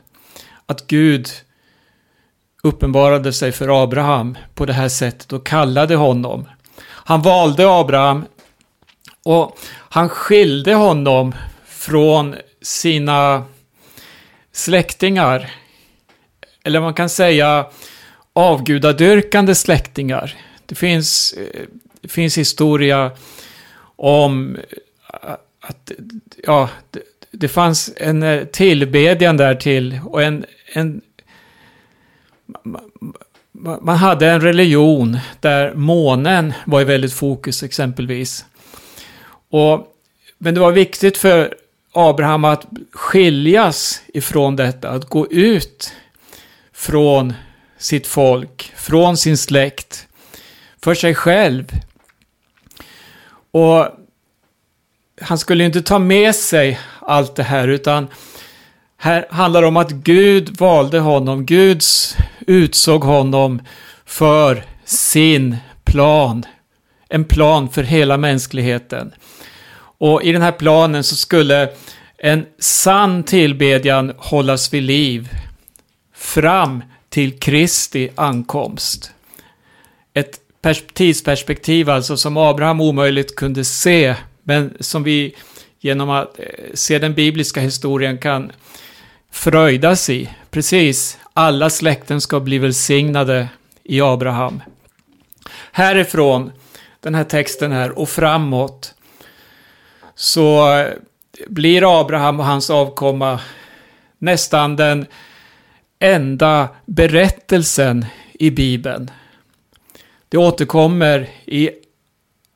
Att 0.68 0.88
Gud 0.88 1.30
uppenbarade 2.64 3.34
sig 3.34 3.52
för 3.52 3.84
Abraham 3.84 4.38
på 4.54 4.66
det 4.66 4.74
här 4.74 4.90
sättet 4.90 5.34
och 5.34 5.46
kallade 5.46 5.96
honom. 5.96 6.50
Han 6.84 7.22
valde 7.22 7.70
Abraham 7.70 8.26
och 9.24 9.58
han 9.90 10.10
skilde 10.10 10.74
honom 10.74 11.36
från 11.68 12.36
sina 12.62 13.44
släktingar. 14.52 15.52
Eller 16.64 16.82
man 16.82 16.94
kan 16.94 17.10
säga 17.10 17.66
avgudadyrkande 18.34 19.56
släktingar. 19.56 20.36
Det 20.66 20.76
finns, 20.76 21.36
det 22.02 22.08
finns 22.08 22.38
historia 22.38 23.12
om 23.96 24.58
att 25.62 25.92
ja, 26.44 26.70
det, 27.40 27.48
fanns 27.48 27.92
en 27.98 28.24
eh, 28.24 28.44
tillbedjan 28.44 29.38
där 29.38 29.56
till 29.56 30.00
och 30.06 30.24
en, 30.24 30.46
en 30.74 31.02
man 33.82 33.98
hade 33.98 34.30
en 34.30 34.42
religion 34.42 35.18
där 35.40 35.74
månen 35.74 36.54
var 36.66 36.82
i 36.82 36.84
väldigt 36.84 37.14
fokus 37.14 37.64
exempelvis. 37.64 38.46
Och, 39.50 39.88
men 40.38 40.54
det 40.54 40.60
var 40.60 40.72
viktigt 40.72 41.18
för 41.18 41.56
Abraham 41.92 42.46
att 42.46 42.66
skiljas 42.92 44.02
ifrån 44.14 44.56
detta, 44.56 44.90
att 44.90 45.06
gå 45.06 45.28
ut 45.28 45.94
från 46.74 47.34
sitt 47.78 48.08
folk, 48.08 48.72
från 48.76 49.18
sin 49.18 49.38
släkt, 49.38 50.08
för 50.84 50.94
sig 50.94 51.16
själv. 51.16 51.72
Och 53.52 53.88
han 55.22 55.38
skulle 55.38 55.66
inte 55.66 55.82
ta 55.82 56.00
med 56.00 56.36
sig 56.36 56.80
allt 57.08 57.36
det 57.36 57.44
här, 57.44 57.68
utan 57.68 58.08
här 58.98 59.26
handlar 59.30 59.62
det 59.62 59.68
om 59.68 59.78
att 59.78 59.92
Gud 59.92 60.60
valde 60.60 61.00
honom, 61.00 61.46
Gud 61.46 61.82
utsåg 62.48 63.04
honom 63.04 63.62
för 64.06 64.64
sin 64.86 65.58
plan. 65.84 66.46
En 67.10 67.24
plan 67.24 67.70
för 67.70 67.84
hela 67.84 68.18
mänskligheten. 68.18 69.12
Och 70.00 70.24
i 70.24 70.32
den 70.32 70.42
här 70.42 70.52
planen 70.52 71.04
så 71.04 71.16
skulle 71.16 71.70
en 72.18 72.46
sann 72.60 73.24
tillbedjan 73.24 74.14
hållas 74.18 74.74
vid 74.74 74.84
liv 74.84 75.30
fram 76.16 76.84
till 77.10 77.40
Kristi 77.40 78.10
ankomst. 78.16 79.12
Ett 80.14 80.40
tidsperspektiv 80.94 81.90
alltså 81.90 82.18
som 82.18 82.38
Abraham 82.38 82.82
omöjligt 82.82 83.36
kunde 83.36 83.66
se, 83.66 84.16
men 84.44 84.78
som 84.80 85.04
vi 85.04 85.36
genom 85.88 86.10
att 86.10 86.40
eh, 86.40 86.46
se 86.74 87.00
den 87.00 87.14
bibliska 87.14 87.62
historien 87.62 88.18
kan 88.18 88.52
fröjdas 89.32 90.10
i. 90.10 90.30
Precis, 90.50 91.18
alla 91.34 91.70
släkten 91.70 92.22
ska 92.22 92.40
bli 92.40 92.58
välsignade 92.58 93.48
i 93.84 94.02
Abraham. 94.02 94.64
Härifrån, 95.72 96.52
den 97.00 97.16
här 97.16 97.24
texten 97.24 97.72
här, 97.72 98.00
och 98.00 98.10
framåt, 98.10 98.94
så 100.16 100.74
eh, 100.78 100.88
blir 101.48 102.00
Abraham 102.02 102.40
och 102.40 102.46
hans 102.46 102.70
avkomma 102.70 103.40
nästan 104.18 104.76
den 104.76 105.06
enda 106.00 106.70
berättelsen 106.86 108.06
i 108.34 108.52
Bibeln. 108.52 109.12
Det 110.30 110.38
återkommer 110.38 111.30
i 111.46 111.70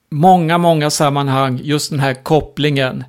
många, 0.10 0.58
många 0.58 0.90
sammanhang 0.90 1.60
just 1.64 1.90
den 1.90 2.00
här 2.00 2.14
kopplingen. 2.14 3.04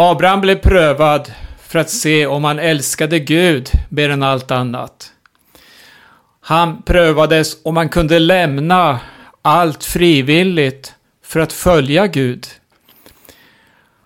Abraham 0.00 0.40
blev 0.40 0.54
prövad 0.54 1.32
för 1.58 1.78
att 1.78 1.90
se 1.90 2.26
om 2.26 2.44
han 2.44 2.58
älskade 2.58 3.18
Gud 3.18 3.70
mer 3.88 4.10
än 4.10 4.22
allt 4.22 4.50
annat. 4.50 5.12
Han 6.40 6.82
prövades 6.82 7.64
om 7.64 7.76
han 7.76 7.88
kunde 7.88 8.18
lämna 8.18 9.00
allt 9.42 9.84
frivilligt 9.84 10.94
för 11.24 11.40
att 11.40 11.52
följa 11.52 12.06
Gud. 12.06 12.46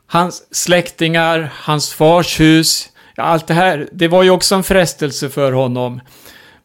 Hans 0.07 0.57
släktingar, 0.57 1.53
hans 1.55 1.93
fars 1.93 2.41
hus, 2.41 2.91
ja, 3.17 3.23
allt 3.23 3.47
det 3.47 3.55
här, 3.55 3.89
det 3.93 4.09
var 4.09 4.23
ju 4.23 4.31
också 4.31 4.55
en 4.55 4.63
frestelse 4.63 5.31
för 5.31 5.53
honom. 5.53 6.01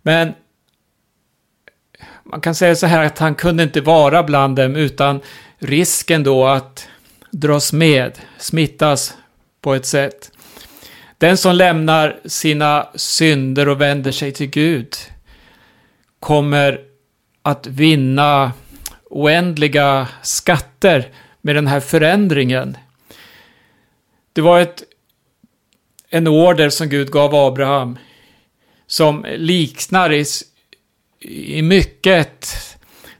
Men 0.01 0.33
man 2.23 2.41
kan 2.41 2.55
säga 2.55 2.75
så 2.75 2.87
här 2.87 3.05
att 3.05 3.19
han 3.19 3.35
kunde 3.35 3.63
inte 3.63 3.81
vara 3.81 4.23
bland 4.23 4.55
dem 4.55 4.75
utan 4.75 5.19
risken 5.59 6.23
då 6.23 6.45
att 6.47 6.87
dras 7.31 7.73
med, 7.73 8.19
smittas 8.37 9.17
på 9.61 9.73
ett 9.73 9.85
sätt. 9.85 10.31
Den 11.17 11.37
som 11.37 11.55
lämnar 11.55 12.19
sina 12.25 12.87
synder 12.95 13.69
och 13.69 13.81
vänder 13.81 14.11
sig 14.11 14.31
till 14.31 14.49
Gud 14.49 14.95
kommer 16.19 16.81
att 17.41 17.67
vinna 17.67 18.51
oändliga 19.09 20.07
skatter 20.21 21.11
med 21.41 21.55
den 21.55 21.67
här 21.67 21.79
förändringen. 21.79 22.77
Det 24.33 24.41
var 24.41 24.59
ett, 24.59 24.83
en 26.09 26.27
order 26.27 26.69
som 26.69 26.89
Gud 26.89 27.11
gav 27.11 27.35
Abraham 27.35 27.97
som 28.87 29.25
liknar 29.37 30.13
i, 30.13 30.25
i 31.19 31.61
mycket 31.61 32.47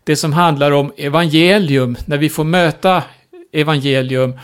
det 0.04 0.16
som 0.16 0.34
handlar 0.34 0.72
om 0.72 0.94
evangelium, 0.98 1.98
när 2.06 2.18
vi 2.18 2.30
får 2.30 2.44
möta 2.44 3.04
evangelium 3.62 4.40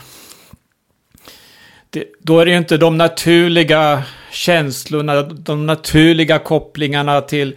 det, 1.94 2.04
då 2.18 2.40
är 2.40 2.44
det 2.44 2.50
ju 2.50 2.58
inte 2.58 2.76
de 2.76 2.98
naturliga 2.98 4.02
känslorna, 4.30 5.22
de 5.22 5.66
naturliga 5.66 6.38
kopplingarna 6.38 7.20
till 7.20 7.56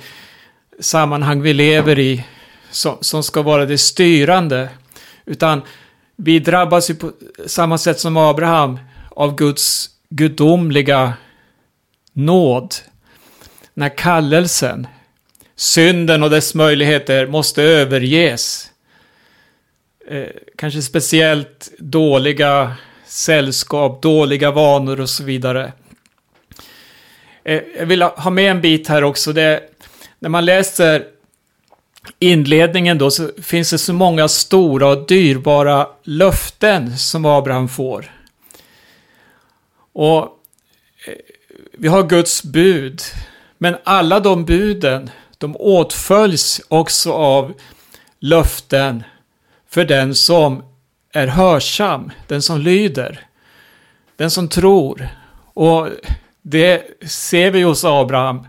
sammanhang 0.79 1.41
vi 1.41 1.53
lever 1.53 1.99
i 1.99 2.25
som, 2.71 2.97
som 3.01 3.23
ska 3.23 3.41
vara 3.41 3.65
det 3.65 3.77
styrande. 3.77 4.69
Utan 5.25 5.61
vi 6.15 6.39
drabbas 6.39 6.89
ju 6.89 6.95
på 6.95 7.11
samma 7.45 7.77
sätt 7.77 7.99
som 7.99 8.17
Abraham 8.17 8.79
av 9.09 9.35
Guds 9.35 9.89
gudomliga 10.09 11.13
nåd. 12.13 12.75
När 13.73 13.97
kallelsen, 13.97 14.87
synden 15.55 16.23
och 16.23 16.29
dess 16.29 16.55
möjligheter 16.55 17.27
måste 17.27 17.63
överges. 17.63 18.71
Eh, 20.09 20.27
Kanske 20.57 20.81
speciellt 20.81 21.71
dåliga 21.79 22.75
sällskap, 23.05 24.01
dåliga 24.01 24.51
vanor 24.51 24.99
och 25.01 25.09
så 25.09 25.23
vidare. 25.23 25.73
Eh, 27.43 27.61
jag 27.77 27.85
vill 27.85 28.01
ha 28.01 28.29
med 28.29 28.51
en 28.51 28.61
bit 28.61 28.87
här 28.87 29.03
också. 29.03 29.33
Det, 29.33 29.63
när 30.19 30.29
man 30.29 30.45
läser 30.45 31.05
inledningen 32.19 32.97
då 32.97 33.11
så 33.11 33.29
finns 33.41 33.69
det 33.69 33.77
så 33.77 33.93
många 33.93 34.27
stora 34.27 34.87
och 34.87 35.07
dyrbara 35.07 35.87
löften 36.03 36.97
som 36.97 37.25
Abraham 37.25 37.69
får. 37.69 38.11
Och 39.93 40.21
eh, 40.21 41.13
vi 41.71 41.87
har 41.87 42.03
Guds 42.03 42.43
bud. 42.43 43.01
Men 43.57 43.77
alla 43.83 44.19
de 44.19 44.45
buden, 44.45 45.09
de 45.37 45.55
åtföljs 45.55 46.61
också 46.67 47.11
av 47.13 47.53
löften 48.19 49.03
för 49.77 49.85
den 49.85 50.15
som 50.15 50.63
är 51.13 51.27
hörsam, 51.27 52.11
den 52.27 52.41
som 52.41 52.61
lyder, 52.61 53.27
den 54.15 54.31
som 54.31 54.49
tror. 54.49 55.09
Och 55.53 55.89
det 56.41 57.01
ser 57.09 57.51
vi 57.51 57.61
hos 57.61 57.85
Abraham. 57.85 58.47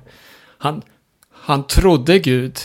Han, 0.59 0.83
han 1.33 1.67
trodde 1.67 2.19
Gud. 2.19 2.59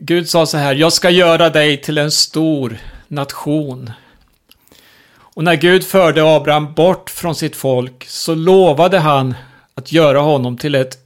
Gud 0.00 0.28
sa 0.28 0.46
så 0.46 0.56
här, 0.56 0.74
jag 0.74 0.92
ska 0.92 1.10
göra 1.10 1.50
dig 1.50 1.80
till 1.80 1.98
en 1.98 2.10
stor 2.10 2.78
nation. 3.08 3.90
Och 5.16 5.44
när 5.44 5.54
Gud 5.54 5.84
förde 5.84 6.36
Abraham 6.36 6.74
bort 6.74 7.10
från 7.10 7.34
sitt 7.34 7.56
folk 7.56 8.04
så 8.08 8.34
lovade 8.34 8.98
han 8.98 9.34
att 9.74 9.92
göra 9.92 10.20
honom 10.20 10.56
till 10.56 10.74
ett 10.74 10.98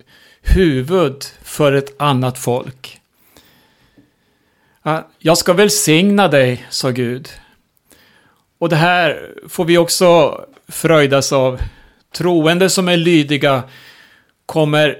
huvud 0.43 1.25
för 1.43 1.73
ett 1.73 2.01
annat 2.01 2.39
folk. 2.39 3.02
Jag 5.19 5.39
ska 5.39 5.53
välsigna 5.53 6.29
dig, 6.29 6.67
sa 6.71 6.91
Gud. 6.91 7.29
Och 8.59 8.69
det 8.69 8.77
här 8.77 9.35
får 9.49 9.65
vi 9.65 9.79
också 9.79 10.41
fröjdas 10.69 11.33
av. 11.33 11.59
Troende 12.13 12.71
som 12.71 12.89
är 12.89 12.97
lydiga 12.97 13.63
kommer 14.47 14.97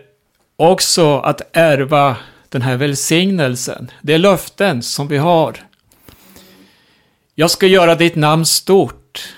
också 0.57 1.19
att 1.19 1.41
ärva 1.53 2.17
den 2.49 2.63
här 2.63 2.77
välsignelsen. 2.77 3.91
Det 4.03 4.15
är 4.15 4.19
löften 4.19 4.83
som 4.83 5.09
vi 5.09 5.17
har. 5.17 5.57
Jag 7.35 7.51
ska 7.51 7.67
göra 7.67 7.95
ditt 7.95 8.17
namn 8.17 8.47
stort. 8.47 9.35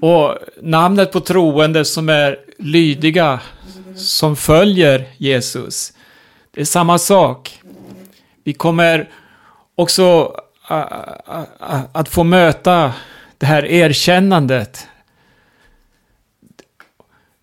Och 0.00 0.38
namnet 0.62 1.12
på 1.12 1.20
troende 1.20 1.84
som 1.84 2.08
är 2.08 2.38
lydiga, 2.58 3.40
som 3.96 4.36
följer 4.36 5.08
Jesus. 5.16 5.92
Det 6.50 6.60
är 6.60 6.64
samma 6.64 6.98
sak. 6.98 7.59
Vi 8.44 8.52
kommer 8.52 9.08
också 9.74 10.36
att 11.92 12.08
få 12.08 12.24
möta 12.24 12.92
det 13.38 13.46
här 13.46 13.64
erkännandet. 13.64 14.88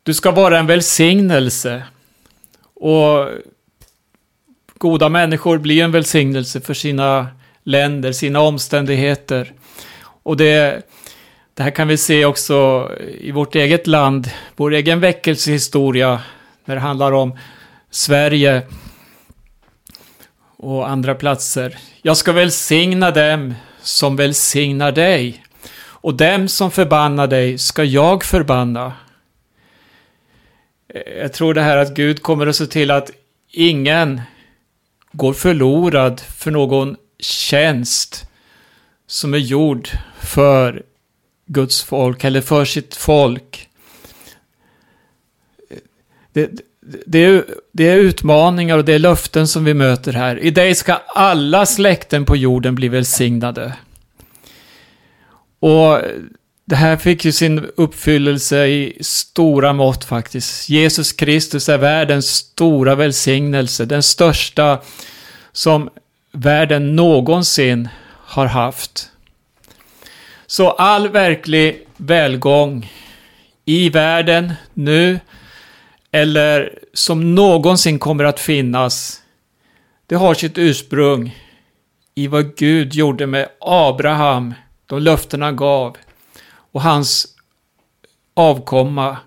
Du 0.03 0.13
ska 0.13 0.31
vara 0.31 0.59
en 0.59 0.67
välsignelse. 0.67 1.83
Och 2.73 3.29
goda 4.77 5.09
människor 5.09 5.57
blir 5.57 5.83
en 5.83 5.91
välsignelse 5.91 6.61
för 6.61 6.73
sina 6.73 7.27
länder, 7.63 8.11
sina 8.11 8.41
omständigheter. 8.41 9.53
Och 10.23 10.37
det, 10.37 10.81
det 11.53 11.63
här 11.63 11.71
kan 11.71 11.87
vi 11.87 11.97
se 11.97 12.25
också 12.25 12.91
i 13.19 13.31
vårt 13.31 13.55
eget 13.55 13.87
land, 13.87 14.29
vår 14.55 14.73
egen 14.73 14.99
väckelsehistoria, 14.99 16.21
när 16.65 16.75
det 16.75 16.81
handlar 16.81 17.11
om 17.11 17.37
Sverige 17.89 18.61
och 20.57 20.89
andra 20.89 21.15
platser. 21.15 21.77
Jag 22.01 22.17
ska 22.17 22.31
välsigna 22.31 23.11
dem 23.11 23.53
som 23.81 24.15
välsignar 24.15 24.91
dig. 24.91 25.43
Och 25.79 26.13
dem 26.13 26.47
som 26.47 26.71
förbannar 26.71 27.27
dig 27.27 27.57
ska 27.57 27.83
jag 27.83 28.23
förbanna. 28.23 28.93
Jag 31.17 31.33
tror 31.33 31.53
det 31.53 31.61
här 31.61 31.77
att 31.77 31.95
Gud 31.95 32.21
kommer 32.21 32.47
att 32.47 32.55
se 32.55 32.65
till 32.67 32.91
att 32.91 33.11
ingen 33.51 34.21
går 35.11 35.33
förlorad 35.33 36.19
för 36.19 36.51
någon 36.51 36.95
tjänst 37.19 38.29
som 39.07 39.33
är 39.33 39.37
gjord 39.37 39.89
för 40.19 40.83
Guds 41.45 41.83
folk 41.83 42.23
eller 42.23 42.41
för 42.41 42.65
sitt 42.65 42.95
folk. 42.95 43.69
Det, 46.33 46.51
det, 47.05 47.25
är, 47.25 47.45
det 47.71 47.89
är 47.89 47.97
utmaningar 47.97 48.77
och 48.77 48.85
det 48.85 48.93
är 48.93 48.99
löften 48.99 49.47
som 49.47 49.65
vi 49.65 49.73
möter 49.73 50.13
här. 50.13 50.39
I 50.39 50.51
dig 50.51 50.75
ska 50.75 50.93
alla 51.07 51.65
släkten 51.65 52.25
på 52.25 52.35
jorden 52.35 52.75
bli 52.75 52.87
välsignade. 52.87 53.73
Och 55.59 56.01
det 56.65 56.75
här 56.75 56.97
fick 56.97 57.25
ju 57.25 57.31
sin 57.31 57.67
uppfyllelse 57.75 58.67
i 58.67 58.97
stora 59.01 59.73
mått 59.73 60.03
faktiskt. 60.03 60.69
Jesus 60.69 61.11
Kristus 61.11 61.69
är 61.69 61.77
världens 61.77 62.25
stora 62.27 62.95
välsignelse, 62.95 63.85
den 63.85 64.03
största 64.03 64.79
som 65.51 65.89
världen 66.31 66.95
någonsin 66.95 67.89
har 68.09 68.45
haft. 68.45 69.09
Så 70.47 70.69
all 70.69 71.09
verklig 71.09 71.87
välgång 71.97 72.91
i 73.65 73.89
världen 73.89 74.53
nu 74.73 75.19
eller 76.11 76.79
som 76.93 77.35
någonsin 77.35 77.99
kommer 77.99 78.23
att 78.23 78.39
finnas, 78.39 79.21
det 80.07 80.15
har 80.15 80.33
sitt 80.33 80.57
ursprung 80.57 81.35
i 82.15 82.27
vad 82.27 82.55
Gud 82.55 82.93
gjorde 82.93 83.27
med 83.27 83.49
Abraham, 83.61 84.53
de 84.85 84.99
löften 84.99 85.41
han 85.41 85.55
gav, 85.55 85.97
och 86.71 86.81
hans 86.81 87.27
avkomma. 88.33 89.17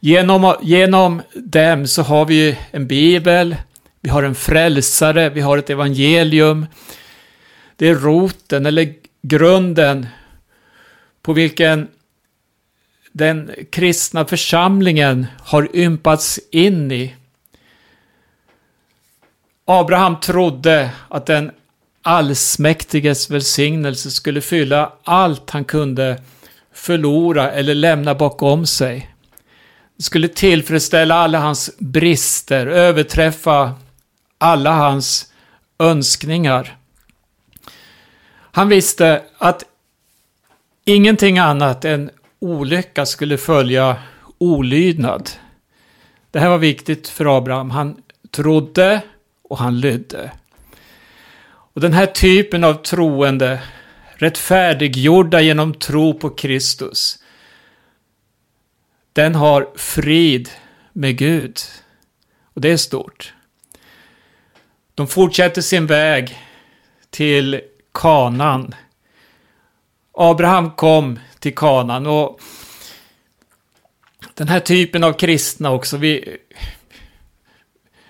Genom, 0.00 0.54
genom 0.62 1.22
dem 1.34 1.86
så 1.86 2.02
har 2.02 2.24
vi 2.24 2.58
en 2.70 2.86
bibel, 2.86 3.56
vi 4.00 4.08
har 4.08 4.22
en 4.22 4.34
frälsare, 4.34 5.30
vi 5.30 5.40
har 5.40 5.58
ett 5.58 5.70
evangelium. 5.70 6.66
Det 7.76 7.88
är 7.88 7.94
roten 7.94 8.66
eller 8.66 8.94
grunden 9.22 10.06
på 11.22 11.32
vilken 11.32 11.88
den 13.12 13.50
kristna 13.70 14.24
församlingen 14.24 15.26
har 15.44 15.76
ympats 15.76 16.40
in 16.50 16.92
i. 16.92 17.14
Abraham 19.64 20.20
trodde 20.20 20.90
att 21.08 21.26
den 21.26 21.50
allsmäktiges 22.02 23.30
välsignelse 23.30 24.10
skulle 24.10 24.40
fylla 24.40 24.92
allt 25.04 25.50
han 25.50 25.64
kunde 25.64 26.22
förlora 26.72 27.50
eller 27.50 27.74
lämna 27.74 28.14
bakom 28.14 28.66
sig. 28.66 29.14
Det 29.96 30.02
skulle 30.02 30.28
tillfredsställa 30.28 31.14
alla 31.14 31.38
hans 31.38 31.70
brister, 31.78 32.66
överträffa 32.66 33.72
alla 34.38 34.72
hans 34.72 35.32
önskningar. 35.78 36.76
Han 38.52 38.68
visste 38.68 39.22
att 39.38 39.64
ingenting 40.84 41.38
annat 41.38 41.84
än 41.84 42.10
olycka 42.40 43.06
skulle 43.06 43.38
följa 43.38 43.96
olydnad. 44.38 45.30
Det 46.30 46.40
här 46.40 46.48
var 46.48 46.58
viktigt 46.58 47.08
för 47.08 47.36
Abraham. 47.36 47.70
Han 47.70 48.02
trodde 48.30 49.02
och 49.42 49.58
han 49.58 49.80
lydde. 49.80 50.32
Och 51.72 51.80
den 51.80 51.92
här 51.92 52.06
typen 52.06 52.64
av 52.64 52.74
troende, 52.74 53.62
rättfärdiggjorda 54.14 55.40
genom 55.40 55.74
tro 55.74 56.14
på 56.14 56.30
Kristus, 56.30 57.18
den 59.12 59.34
har 59.34 59.68
frid 59.76 60.48
med 60.92 61.16
Gud. 61.16 61.58
Och 62.54 62.60
det 62.60 62.72
är 62.72 62.76
stort. 62.76 63.34
De 64.94 65.08
fortsätter 65.08 65.62
sin 65.62 65.86
väg 65.86 66.38
till 67.10 67.60
Kanan. 67.92 68.74
Abraham 70.22 70.70
kom 70.70 71.18
till 71.38 71.54
kanan. 71.54 72.06
Och 72.06 72.40
den 74.34 74.48
här 74.48 74.60
typen 74.60 75.04
av 75.04 75.12
kristna 75.12 75.70
också, 75.70 75.96
vi, 75.96 76.36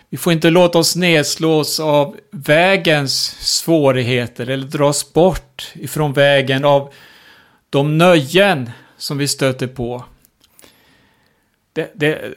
vi 0.08 0.16
får 0.16 0.32
inte 0.32 0.50
låta 0.50 0.78
oss 0.78 0.96
nedslås 0.96 1.80
av 1.80 2.16
vägens 2.30 3.14
svårigheter 3.40 4.50
eller 4.50 4.66
dras 4.66 5.12
bort 5.12 5.72
ifrån 5.74 6.12
vägen 6.12 6.64
av 6.64 6.92
de 7.70 7.98
nöjen 7.98 8.70
som 8.96 9.18
vi 9.18 9.28
stöter 9.28 9.66
på. 9.66 10.04
Det, 11.72 11.92
det, 11.94 12.34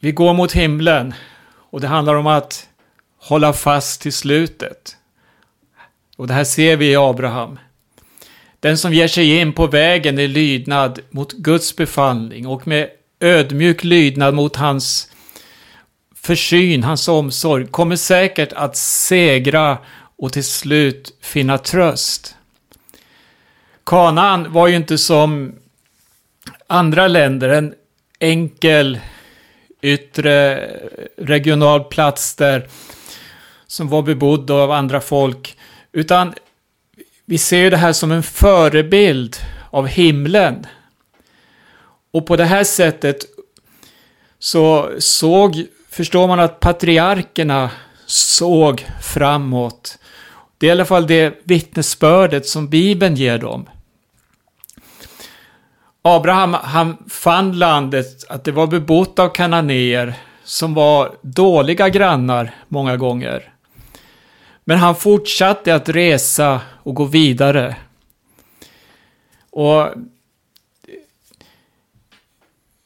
vi 0.00 0.12
går 0.12 0.34
mot 0.34 0.52
himlen 0.52 1.14
och 1.70 1.80
det 1.80 1.88
handlar 1.88 2.14
om 2.14 2.26
att 2.26 2.68
hålla 3.18 3.52
fast 3.52 4.00
till 4.00 4.12
slutet. 4.12 4.96
Och 6.16 6.26
det 6.26 6.34
här 6.34 6.44
ser 6.44 6.76
vi 6.76 6.90
i 6.90 6.96
Abraham. 6.96 7.58
Den 8.60 8.78
som 8.78 8.94
ger 8.94 9.08
sig 9.08 9.38
in 9.38 9.52
på 9.52 9.66
vägen 9.66 10.18
i 10.18 10.28
lydnad 10.28 11.00
mot 11.10 11.32
Guds 11.32 11.76
befallning 11.76 12.46
och 12.46 12.66
med 12.66 12.90
ödmjuk 13.20 13.84
lydnad 13.84 14.34
mot 14.34 14.56
hans 14.56 15.12
försyn, 16.14 16.84
hans 16.84 17.08
omsorg, 17.08 17.66
kommer 17.66 17.96
säkert 17.96 18.52
att 18.52 18.76
segra 18.76 19.78
och 20.18 20.32
till 20.32 20.44
slut 20.44 21.16
finna 21.20 21.58
tröst. 21.58 22.36
Kanaan 23.86 24.52
var 24.52 24.68
ju 24.68 24.76
inte 24.76 24.98
som 24.98 25.54
andra 26.66 27.08
länder 27.08 27.48
en 27.48 27.74
enkel 28.18 28.98
yttre 29.82 30.66
regional 31.16 31.84
plats 31.84 32.36
där 32.36 32.68
som 33.66 33.88
var 33.88 34.02
bebodd 34.02 34.50
av 34.50 34.70
andra 34.70 35.00
folk, 35.00 35.56
utan 35.92 36.34
vi 37.30 37.38
ser 37.38 37.70
det 37.70 37.76
här 37.76 37.92
som 37.92 38.12
en 38.12 38.22
förebild 38.22 39.36
av 39.70 39.86
himlen. 39.86 40.66
Och 42.12 42.26
på 42.26 42.36
det 42.36 42.44
här 42.44 42.64
sättet 42.64 43.16
så 44.38 44.90
såg, 44.98 45.66
förstår 45.90 46.28
man 46.28 46.40
att 46.40 46.60
patriarkerna 46.60 47.70
såg 48.06 48.86
framåt. 49.02 49.98
Det 50.58 50.66
är 50.66 50.68
i 50.68 50.72
alla 50.72 50.84
fall 50.84 51.06
det 51.06 51.40
vittnesbördet 51.44 52.46
som 52.46 52.68
Bibeln 52.68 53.14
ger 53.14 53.38
dem. 53.38 53.68
Abraham, 56.02 56.54
han 56.54 56.96
fann 57.08 57.58
landet, 57.58 58.24
att 58.28 58.44
det 58.44 58.52
var 58.52 58.66
bebott 58.66 59.18
av 59.18 59.28
kananéer 59.28 60.14
som 60.44 60.74
var 60.74 61.14
dåliga 61.22 61.88
grannar 61.88 62.54
många 62.68 62.96
gånger. 62.96 63.52
Men 64.64 64.78
han 64.78 64.96
fortsatte 64.96 65.74
att 65.74 65.88
resa 65.88 66.60
och 66.82 66.94
gå 66.94 67.04
vidare. 67.04 67.76
Och 69.50 69.82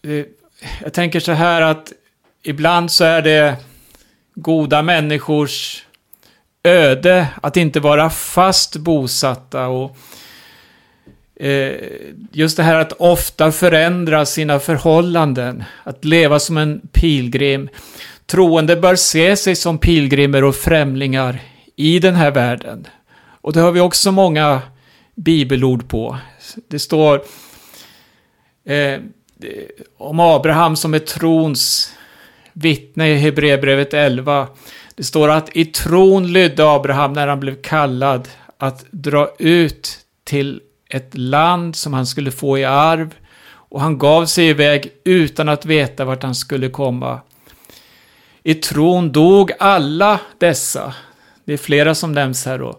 eh, 0.03 0.25
jag 0.83 0.93
tänker 0.93 1.21
så 1.21 1.33
här 1.33 1.63
att 1.63 1.93
ibland 2.43 2.93
så 2.93 3.05
är 3.05 3.23
det 3.23 3.57
goda 4.35 4.83
människors 4.83 5.85
öde 6.63 7.27
att 7.43 7.57
inte 7.57 7.81
vara 7.81 8.11
fast 8.11 8.77
bosatta 8.77 9.67
och 9.67 9.97
eh, 11.37 11.73
just 12.33 12.57
det 12.57 12.63
här 12.63 12.75
att 12.75 12.93
ofta 12.93 13.53
förändra 13.53 14.27
sina 14.27 14.61
förhållanden, 14.61 15.65
att 15.85 16.05
leva 16.05 16.39
som 16.39 16.57
en 16.57 16.81
pilgrim. 16.93 17.69
Troende 18.27 18.77
bör 18.77 18.97
se 18.97 19.37
sig 19.37 19.57
som 19.57 19.79
pilgrimer 19.79 20.45
och 20.45 20.57
främlingar 20.57 21.39
i 21.77 21.99
den 21.99 22.15
här 22.15 22.31
världen. 22.31 22.87
Och 23.45 23.53
det 23.53 23.61
har 23.61 23.73
vi 23.73 23.81
också 23.81 24.13
många 24.13 24.63
bibelord 25.15 25.89
på. 25.89 26.19
Det 26.69 26.79
står 26.79 27.23
eh, 28.65 29.01
om 29.97 30.21
Abraham 30.21 30.77
som 30.77 30.95
är 30.95 30.99
trons 30.99 31.93
vittne 32.53 33.09
i 33.09 33.17
Hebreerbrevet 33.17 33.95
11. 33.95 34.49
Det 34.95 35.05
står 35.05 35.31
att 35.31 35.57
i 35.57 35.65
tron 35.65 36.33
lydde 36.33 36.71
Abraham 36.71 37.13
när 37.13 37.29
han 37.29 37.41
blev 37.41 37.63
kallad 37.63 38.29
att 38.59 38.85
dra 38.91 39.35
ut 39.39 39.99
till 40.25 40.61
ett 40.89 41.17
land 41.17 41.77
som 41.77 41.95
han 41.95 42.07
skulle 42.07 42.31
få 42.31 42.59
i 42.59 42.65
arv 42.65 43.15
och 43.47 43.81
han 43.81 43.99
gav 43.99 44.27
sig 44.27 44.49
iväg 44.49 44.93
utan 45.05 45.49
att 45.49 45.67
veta 45.67 46.05
vart 46.05 46.23
han 46.23 46.35
skulle 46.35 46.69
komma. 46.69 47.21
I 48.43 48.55
tron 48.55 49.13
dog 49.13 49.53
alla 49.59 50.21
dessa, 50.39 50.95
det 51.45 51.53
är 51.53 51.57
flera 51.57 51.95
som 51.95 52.13
nämns 52.13 52.47
här 52.47 52.59
då, 52.59 52.79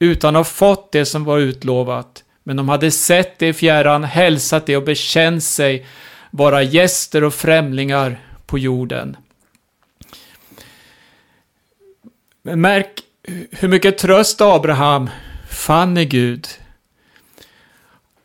utan 0.00 0.36
att 0.36 0.40
ha 0.40 0.44
fått 0.44 0.92
det 0.92 1.04
som 1.04 1.24
var 1.24 1.38
utlovat. 1.38 2.24
Men 2.42 2.56
de 2.56 2.68
hade 2.68 2.90
sett 2.90 3.38
det 3.38 3.48
i 3.48 3.52
fjärran, 3.52 4.04
hälsat 4.04 4.66
det 4.66 4.76
och 4.76 4.84
bekänt 4.84 5.44
sig 5.44 5.86
vara 6.30 6.62
gäster 6.62 7.24
och 7.24 7.34
främlingar 7.34 8.20
på 8.46 8.58
jorden. 8.58 9.16
Men 12.42 12.60
märk 12.60 13.02
hur 13.50 13.68
mycket 13.68 13.98
tröst 13.98 14.40
Abraham 14.40 15.10
fann 15.50 15.98
i 15.98 16.04
Gud. 16.04 16.48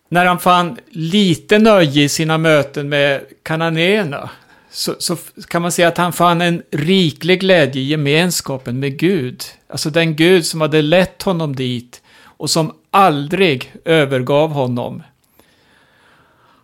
När 0.09 0.25
han 0.25 0.39
fann 0.39 0.77
lite 0.89 1.59
nöje 1.59 2.03
i 2.03 2.09
sina 2.09 2.37
möten 2.37 2.89
med 2.89 3.25
kananéerna 3.43 4.29
så, 4.75 4.95
så, 4.99 5.15
kan 5.47 5.61
man 5.61 5.71
säga 5.71 5.87
att 5.87 5.97
han 5.97 6.13
fann 6.13 6.41
en 6.41 6.63
riklig 6.71 7.39
glädje 7.39 7.81
i 7.81 7.85
gemenskapen 7.85 8.79
med 8.79 8.99
Gud. 8.99 9.43
Alltså 9.67 9.89
den 9.89 10.15
Gud 10.15 10.45
som 10.45 10.61
hade 10.61 10.81
lett 10.81 11.23
honom 11.23 11.55
dit 11.55 12.01
och 12.17 12.49
som 12.49 12.73
aldrig 12.91 13.73
övergav 13.85 14.51
honom. 14.51 15.03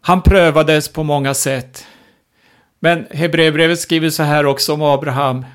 Han 0.01 0.21
prövades 0.21 0.87
på 0.87 1.03
många 1.03 1.33
sätt. 1.33 1.87
Men 2.79 3.07
Hebreerbrevet 3.11 3.79
skriver 3.79 4.09
så 4.09 4.23
här 4.23 4.45
också 4.45 4.73
om 4.73 4.81
Abraham 4.81 5.45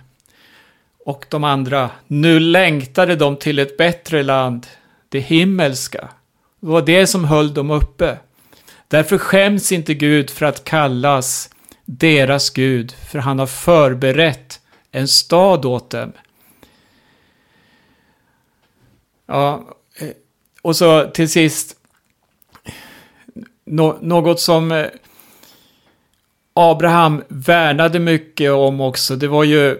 och 1.04 1.26
de 1.28 1.44
andra. 1.44 1.90
Nu 2.06 2.40
längtade 2.40 3.16
de 3.16 3.36
till 3.36 3.58
ett 3.58 3.76
bättre 3.76 4.22
land, 4.22 4.66
det 5.08 5.20
himmelska. 5.20 6.08
Det 6.60 6.66
var 6.66 6.82
det 6.82 7.06
som 7.06 7.24
höll 7.24 7.54
dem 7.54 7.70
uppe. 7.70 8.18
Därför 8.88 9.18
skäms 9.18 9.72
inte 9.72 9.94
Gud 9.94 10.30
för 10.30 10.46
att 10.46 10.64
kallas 10.64 11.50
deras 11.86 12.50
Gud, 12.50 12.92
för 12.92 13.18
han 13.18 13.38
har 13.38 13.46
förberett 13.46 14.60
en 14.90 15.08
stad 15.08 15.64
åt 15.64 15.90
dem. 15.90 16.12
Ja, 19.26 19.76
eh, 19.98 20.08
och 20.62 20.76
så 20.76 21.10
till 21.10 21.28
sist, 21.28 21.76
något 24.00 24.40
som 24.40 24.72
eh, 24.72 24.86
Abraham 26.52 27.22
värnade 27.28 27.98
mycket 27.98 28.50
om 28.52 28.80
också, 28.80 29.16
det 29.16 29.28
var 29.28 29.44
ju 29.44 29.78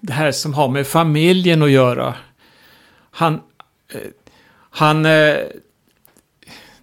det 0.00 0.12
här 0.12 0.32
som 0.32 0.54
har 0.54 0.68
med 0.68 0.86
familjen 0.86 1.62
att 1.62 1.70
göra. 1.70 2.14
Han, 3.10 3.40
eh, 3.92 4.00
han, 4.70 5.02
det 5.02 5.52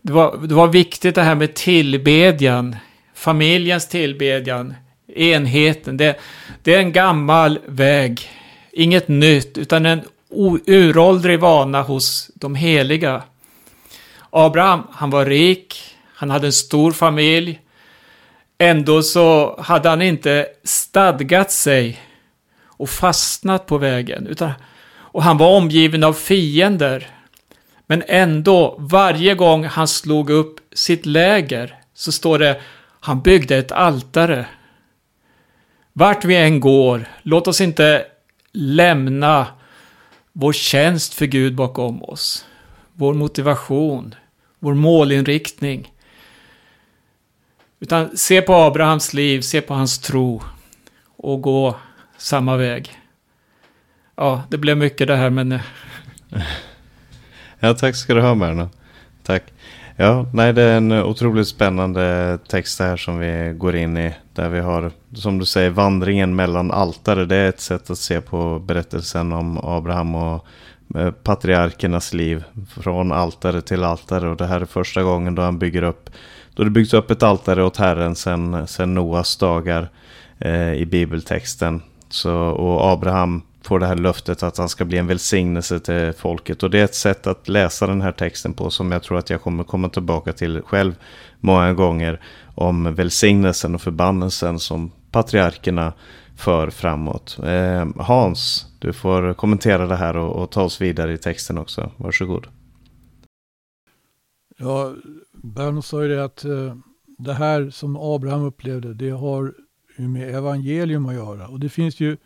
var, 0.02 0.38
det 0.38 0.56
var 0.56 0.68
viktigt 0.68 1.16
det 1.16 1.24
här 1.24 1.36
med 1.36 1.54
tillbedjan 1.54 2.76
familjens 3.24 3.88
tillbedjan, 3.88 4.74
enheten. 5.16 5.98
Det, 5.98 6.20
det 6.62 6.74
är 6.74 6.80
en 6.80 6.92
gammal 6.92 7.60
väg, 7.66 8.30
inget 8.72 9.08
nytt, 9.08 9.58
utan 9.58 9.86
en 9.86 10.02
uråldrig 10.68 11.40
vana 11.40 11.82
hos 11.82 12.32
de 12.36 12.56
heliga. 12.56 13.24
Abraham, 14.30 14.88
han 14.92 15.10
var 15.10 15.26
rik, 15.26 15.96
han 16.16 16.30
hade 16.30 16.48
en 16.48 16.54
stor 16.54 16.92
familj. 16.92 17.60
Ändå 18.58 19.04
så 19.04 19.60
hade 19.62 19.90
han 19.90 20.02
inte 20.02 20.48
stadgat 20.64 21.52
sig 21.52 22.02
och 22.66 22.90
fastnat 22.90 23.66
på 23.66 23.78
vägen. 23.78 24.28
Utan, 24.28 24.52
och 24.96 25.24
han 25.24 25.38
var 25.38 25.58
omgiven 25.58 26.04
av 26.04 26.14
fiender. 26.14 27.08
Men 27.88 28.04
ändå, 28.08 28.76
varje 28.80 29.36
gång 29.36 29.66
han 29.66 29.88
slog 29.88 30.30
upp 30.30 30.60
sitt 30.74 31.06
läger 31.06 31.76
så 31.94 32.12
står 32.12 32.40
det 32.40 32.62
han 33.04 33.22
byggde 33.22 33.58
ett 33.58 33.72
altare. 33.72 34.46
Vart 35.94 36.26
vi 36.26 36.36
än 36.36 36.60
går, 36.60 37.06
låt 37.22 37.48
oss 37.48 37.62
inte 37.62 38.06
lämna 38.52 39.48
vår 40.32 40.54
tjänst 40.54 41.14
för 41.14 41.26
Gud 41.26 41.56
bakom 41.56 42.04
oss. 42.04 42.46
Vår 42.94 43.14
motivation, 43.14 44.16
vår 44.60 44.74
målinriktning. 44.74 45.94
Utan 47.80 48.18
se 48.18 48.42
på 48.42 48.54
Abrahams 48.54 49.14
liv, 49.14 49.42
se 49.42 49.62
på 49.62 49.74
hans 49.74 50.00
tro 50.00 50.44
och 51.18 51.42
gå 51.42 51.76
samma 52.18 52.58
väg. 52.58 53.00
Ja, 54.16 54.44
det 54.50 54.58
blev 54.58 54.78
mycket 54.78 55.08
det 55.08 55.16
här 55.16 55.30
men... 55.30 55.52
Eh, 55.52 55.62
ja, 57.60 57.74
tack 57.74 57.96
ska 57.96 58.14
du 58.14 58.22
ha 58.22 58.36
Berno. 58.36 58.70
Tack. 59.24 59.53
Ja, 59.96 60.26
nej 60.34 60.54
det 60.54 60.62
är 60.62 60.78
en 60.78 60.92
otroligt 60.92 61.48
spännande 61.48 62.38
text 62.48 62.80
här 62.80 62.98
som 62.98 63.20
vi 63.20 63.54
går 63.58 63.76
in 63.76 63.98
i. 63.98 64.14
Där 64.34 64.50
vi 64.50 64.60
har, 64.60 64.92
som 65.16 65.40
du 65.40 65.46
säger, 65.46 65.70
vandringen 65.70 66.36
mellan 66.36 66.72
altare. 66.72 67.26
Det 67.26 67.36
är 67.36 67.50
ett 67.50 67.62
sätt 67.62 67.90
att 67.90 67.98
se 67.98 68.22
på 68.22 68.60
berättelsen 68.60 69.34
om 69.34 69.58
Abraham 69.64 70.16
och 70.16 70.46
eh, 70.96 71.12
patriarkernas 71.12 72.14
liv. 72.14 72.44
Från 72.82 73.12
altare 73.12 73.62
till 73.62 73.84
altare. 73.84 74.30
Och 74.30 74.38
det 74.38 74.46
här 74.46 74.62
är 74.62 74.66
första 74.66 75.04
gången 75.04 75.36
då 75.36 75.42
han 75.42 75.60
bygger 75.60 75.84
upp, 75.84 76.10
då 76.54 76.64
det 76.64 76.70
byggs 76.70 76.94
upp 76.94 77.12
ett 77.12 77.24
altare 77.24 77.64
åt 77.64 77.78
Herren 77.78 78.16
sen, 78.16 78.68
sen 78.68 78.94
Noas 78.94 79.38
dagar 79.38 79.90
eh, 80.40 80.74
i 80.74 80.86
bibeltexten. 80.86 81.82
Så, 82.10 82.34
och 82.36 82.92
Abraham 82.92 83.42
får 83.64 83.80
det 83.80 83.86
här 83.86 83.96
löftet 83.96 84.44
att 84.44 84.58
han 84.58 84.70
ska 84.70 84.86
bli 84.86 84.98
en 84.98 85.08
välsignelse 85.08 85.80
till 85.80 86.14
folket. 86.14 86.64
Och 86.64 86.70
det 86.70 86.80
är 86.80 86.84
ett 86.84 86.96
sätt 86.96 87.28
att 87.28 87.48
läsa 87.48 87.88
den 87.88 88.02
här 88.02 88.12
texten 88.12 88.54
på 88.54 88.70
som 88.70 88.92
jag 88.92 89.04
tror 89.04 89.18
att 89.18 89.30
jag 89.30 89.42
kommer 89.42 89.64
komma 89.64 89.90
tillbaka 89.90 90.34
till 90.34 90.62
själv 90.62 90.96
många 91.40 91.74
gånger. 91.74 92.22
Om 92.56 92.96
välsignelsen 92.96 93.76
och 93.76 93.82
förbannelsen 93.82 94.60
som 94.60 94.92
patriarkerna 95.12 95.94
för 96.36 96.70
framåt. 96.70 97.40
Eh, 97.44 97.88
Hans, 97.98 98.66
du 98.80 98.94
får 98.94 99.34
kommentera 99.34 99.88
det 99.88 99.96
här 99.96 100.18
och, 100.18 100.44
och, 100.44 100.52
ta 100.52 100.64
oss 100.64 100.82
vidare 100.82 101.14
i 101.14 101.18
texten 101.18 101.58
också. 101.58 101.92
Varsågod. 101.98 102.48
Ja, 104.58 104.94
Berno 105.32 105.82
sa 105.82 106.04
ju 106.04 106.10
det 106.10 106.24
att 106.24 106.46
eh, 106.46 106.76
det 107.18 107.34
här 107.34 107.70
som 107.70 107.98
Abraham 107.98 108.44
upplevde, 108.44 108.94
det 108.94 109.10
har 109.10 109.54
ju 109.98 110.08
med 110.08 110.36
evangelium 110.36 111.06
att 111.06 111.16
göra. 111.16 111.48
Och 111.48 111.60
det 111.60 111.70
finns 111.70 112.00
ju 112.00 112.18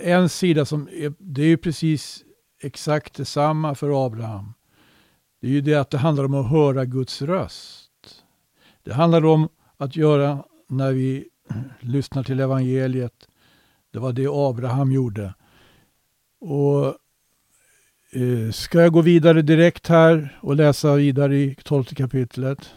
en 0.00 0.28
sida 0.28 0.64
som 0.64 0.88
är, 0.92 1.12
det 1.18 1.42
är 1.42 1.46
ju 1.46 1.56
precis 1.56 2.24
exakt 2.62 3.14
detsamma 3.14 3.74
för 3.74 4.06
Abraham. 4.06 4.54
Det 5.40 5.46
är 5.46 5.50
ju 5.50 5.60
det 5.60 5.74
att 5.74 5.90
det 5.90 5.98
handlar 5.98 6.24
om 6.24 6.34
att 6.34 6.50
höra 6.50 6.84
Guds 6.84 7.22
röst. 7.22 8.24
Det 8.82 8.92
handlar 8.92 9.24
om 9.24 9.48
att 9.76 9.96
göra 9.96 10.44
när 10.68 10.92
vi 10.92 11.28
lyssnar 11.80 12.22
till 12.22 12.40
evangeliet. 12.40 13.28
Det 13.92 13.98
var 13.98 14.12
det 14.12 14.28
Abraham 14.30 14.92
gjorde. 14.92 15.34
Och 16.40 16.86
eh, 18.20 18.50
Ska 18.52 18.80
jag 18.80 18.92
gå 18.92 19.00
vidare 19.00 19.42
direkt 19.42 19.86
här 19.86 20.38
och 20.42 20.56
läsa 20.56 20.94
vidare 20.94 21.36
i 21.36 21.56
tolfte 21.64 21.94
kapitlet? 21.94 22.70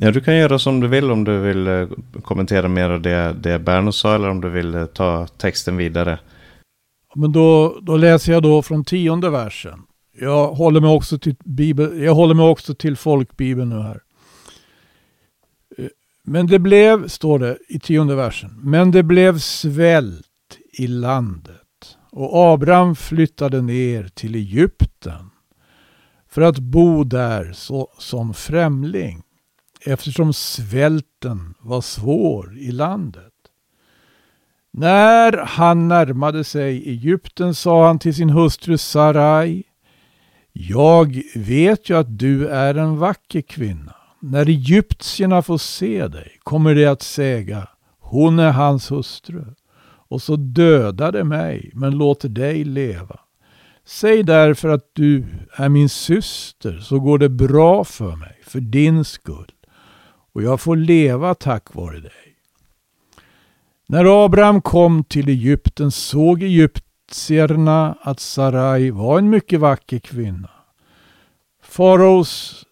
Ja, 0.00 0.10
du 0.10 0.20
kan 0.20 0.36
göra 0.36 0.58
som 0.58 0.80
du 0.80 0.88
vill 0.88 1.10
om 1.10 1.24
du 1.24 1.38
vill 1.38 1.66
eh, 1.66 1.88
kommentera 2.22 2.68
mer 2.68 2.90
av 2.90 3.02
det, 3.02 3.36
det 3.40 3.58
Berno 3.58 3.92
sa 3.92 4.14
eller 4.14 4.30
om 4.30 4.40
du 4.40 4.48
vill 4.48 4.74
eh, 4.74 4.86
ta 4.86 5.26
texten 5.26 5.76
vidare. 5.76 6.18
Men 7.14 7.32
då, 7.32 7.78
då 7.82 7.96
läser 7.96 8.32
jag 8.32 8.42
då 8.42 8.62
från 8.62 8.84
tionde 8.84 9.30
versen. 9.30 9.82
Jag 10.20 10.48
håller 10.48 10.80
mig 10.80 10.90
också 10.90 11.18
till, 11.18 11.36
Bibel, 11.44 12.02
jag 12.02 12.14
håller 12.14 12.34
mig 12.34 12.46
också 12.46 12.74
till 12.74 12.96
folkbibeln 12.96 13.68
nu 13.68 13.80
här. 13.80 14.00
Eh, 15.78 15.86
men 16.24 16.46
det 16.46 16.58
blev, 16.58 17.08
står 17.08 17.38
det 17.38 17.58
i 17.68 17.78
tionde 17.78 18.14
versen, 18.14 18.60
men 18.62 18.90
det 18.90 19.02
blev 19.02 19.38
svält 19.38 20.24
i 20.72 20.86
landet. 20.86 21.96
och 22.10 22.52
Abraham 22.52 22.96
flyttade 22.96 23.62
ner 23.62 24.08
till 24.14 24.34
Egypten 24.34 25.30
för 26.30 26.42
att 26.42 26.58
bo 26.58 27.04
där 27.04 27.52
så, 27.52 27.88
som 27.98 28.34
främling 28.34 29.22
eftersom 29.88 30.32
svälten 30.32 31.54
var 31.60 31.80
svår 31.80 32.58
i 32.58 32.72
landet. 32.72 33.32
När 34.72 35.32
han 35.32 35.88
närmade 35.88 36.44
sig 36.44 36.88
Egypten 36.88 37.54
sa 37.54 37.86
han 37.86 37.98
till 37.98 38.14
sin 38.14 38.30
hustru 38.30 38.78
Sarai 38.78 39.64
Jag 40.52 41.22
vet 41.34 41.90
ju 41.90 41.98
att 41.98 42.18
du 42.18 42.48
är 42.48 42.74
en 42.74 42.98
vacker 42.98 43.40
kvinna. 43.40 43.94
När 44.20 44.48
egyptierna 44.48 45.42
får 45.42 45.58
se 45.58 46.08
dig 46.08 46.38
kommer 46.42 46.74
de 46.74 46.86
att 46.86 47.02
säga 47.02 47.68
hon 48.00 48.38
är 48.38 48.52
hans 48.52 48.90
hustru 48.90 49.44
och 50.08 50.22
så 50.22 50.36
dödar 50.36 51.12
de 51.12 51.24
mig 51.24 51.70
men 51.74 51.98
låter 51.98 52.28
dig 52.28 52.64
leva. 52.64 53.20
Säg 53.86 54.22
därför 54.22 54.68
att 54.68 54.90
du 54.92 55.24
är 55.56 55.68
min 55.68 55.88
syster 55.88 56.78
så 56.78 57.00
går 57.00 57.18
det 57.18 57.28
bra 57.28 57.84
för 57.84 58.16
mig 58.16 58.40
för 58.44 58.60
din 58.60 59.04
skull 59.04 59.52
och 60.38 60.44
jag 60.44 60.60
får 60.60 60.76
leva 60.76 61.34
tack 61.34 61.74
vare 61.74 62.00
dig. 62.00 62.36
När 63.86 64.24
Abraham 64.24 64.60
kom 64.60 65.04
till 65.04 65.28
Egypten 65.28 65.90
såg 65.90 66.42
egyptierna 66.42 67.98
att 68.00 68.20
Sarai 68.20 68.90
var 68.90 69.18
en 69.18 69.30
mycket 69.30 69.60
vacker 69.60 69.98
kvinna. 69.98 70.50
Faraos 71.62 72.64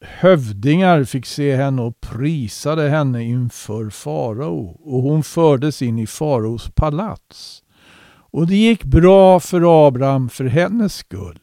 hövdingar 0.00 1.04
fick 1.04 1.26
se 1.26 1.56
henne 1.56 1.82
och 1.82 2.00
prisade 2.00 2.88
henne 2.88 3.24
inför 3.24 3.90
farao 3.90 4.80
och 4.84 5.02
hon 5.02 5.22
fördes 5.22 5.82
in 5.82 5.98
i 5.98 6.06
faraos 6.06 6.70
palats. 6.74 7.62
Och 8.06 8.46
det 8.46 8.56
gick 8.56 8.84
bra 8.84 9.40
för 9.40 9.86
Abraham 9.86 10.28
för 10.28 10.44
hennes 10.44 10.94
skull. 10.94 11.38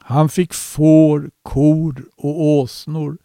Han 0.00 0.28
fick 0.28 0.54
får, 0.54 1.30
kor 1.42 2.04
och 2.16 2.40
åsnor, 2.40 3.18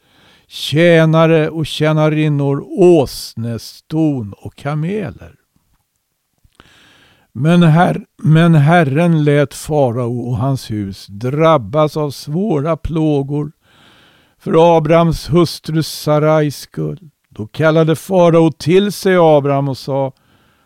tjänare 0.48 1.50
och 1.50 1.66
tjänarinnor, 1.66 2.66
åsneston 2.68 4.34
och 4.38 4.56
kameler. 4.56 5.36
Men, 7.32 7.64
her 7.64 8.06
men 8.24 8.56
Herren 8.56 9.24
lät 9.24 9.54
farao 9.54 10.20
och 10.20 10.38
hans 10.38 10.72
hus 10.72 11.08
drabbas 11.08 11.98
av 11.98 12.12
svåra 12.12 12.78
plågor 12.78 13.52
för 14.40 14.78
Abrahams 14.78 15.30
hustru 15.30 15.84
Sarais 15.84 16.58
skull. 16.58 17.10
Då 17.30 17.48
kallade 17.48 17.96
farao 17.96 18.52
till 18.52 18.92
sig 18.92 19.16
Abraham 19.18 19.70
och 19.70 19.78
sa 19.78 20.14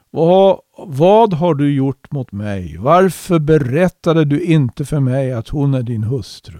vad, 0.09 0.59
vad 0.77 1.33
har 1.33 1.55
du 1.55 1.73
gjort 1.73 2.11
mot 2.11 2.31
mig? 2.31 2.77
Varför 2.77 3.39
berättade 3.39 4.25
du 4.25 4.43
inte 4.43 4.85
för 4.85 4.99
mig 4.99 5.33
att 5.33 5.49
hon 5.49 5.73
är 5.73 5.83
din 5.83 6.03
hustru? 6.03 6.59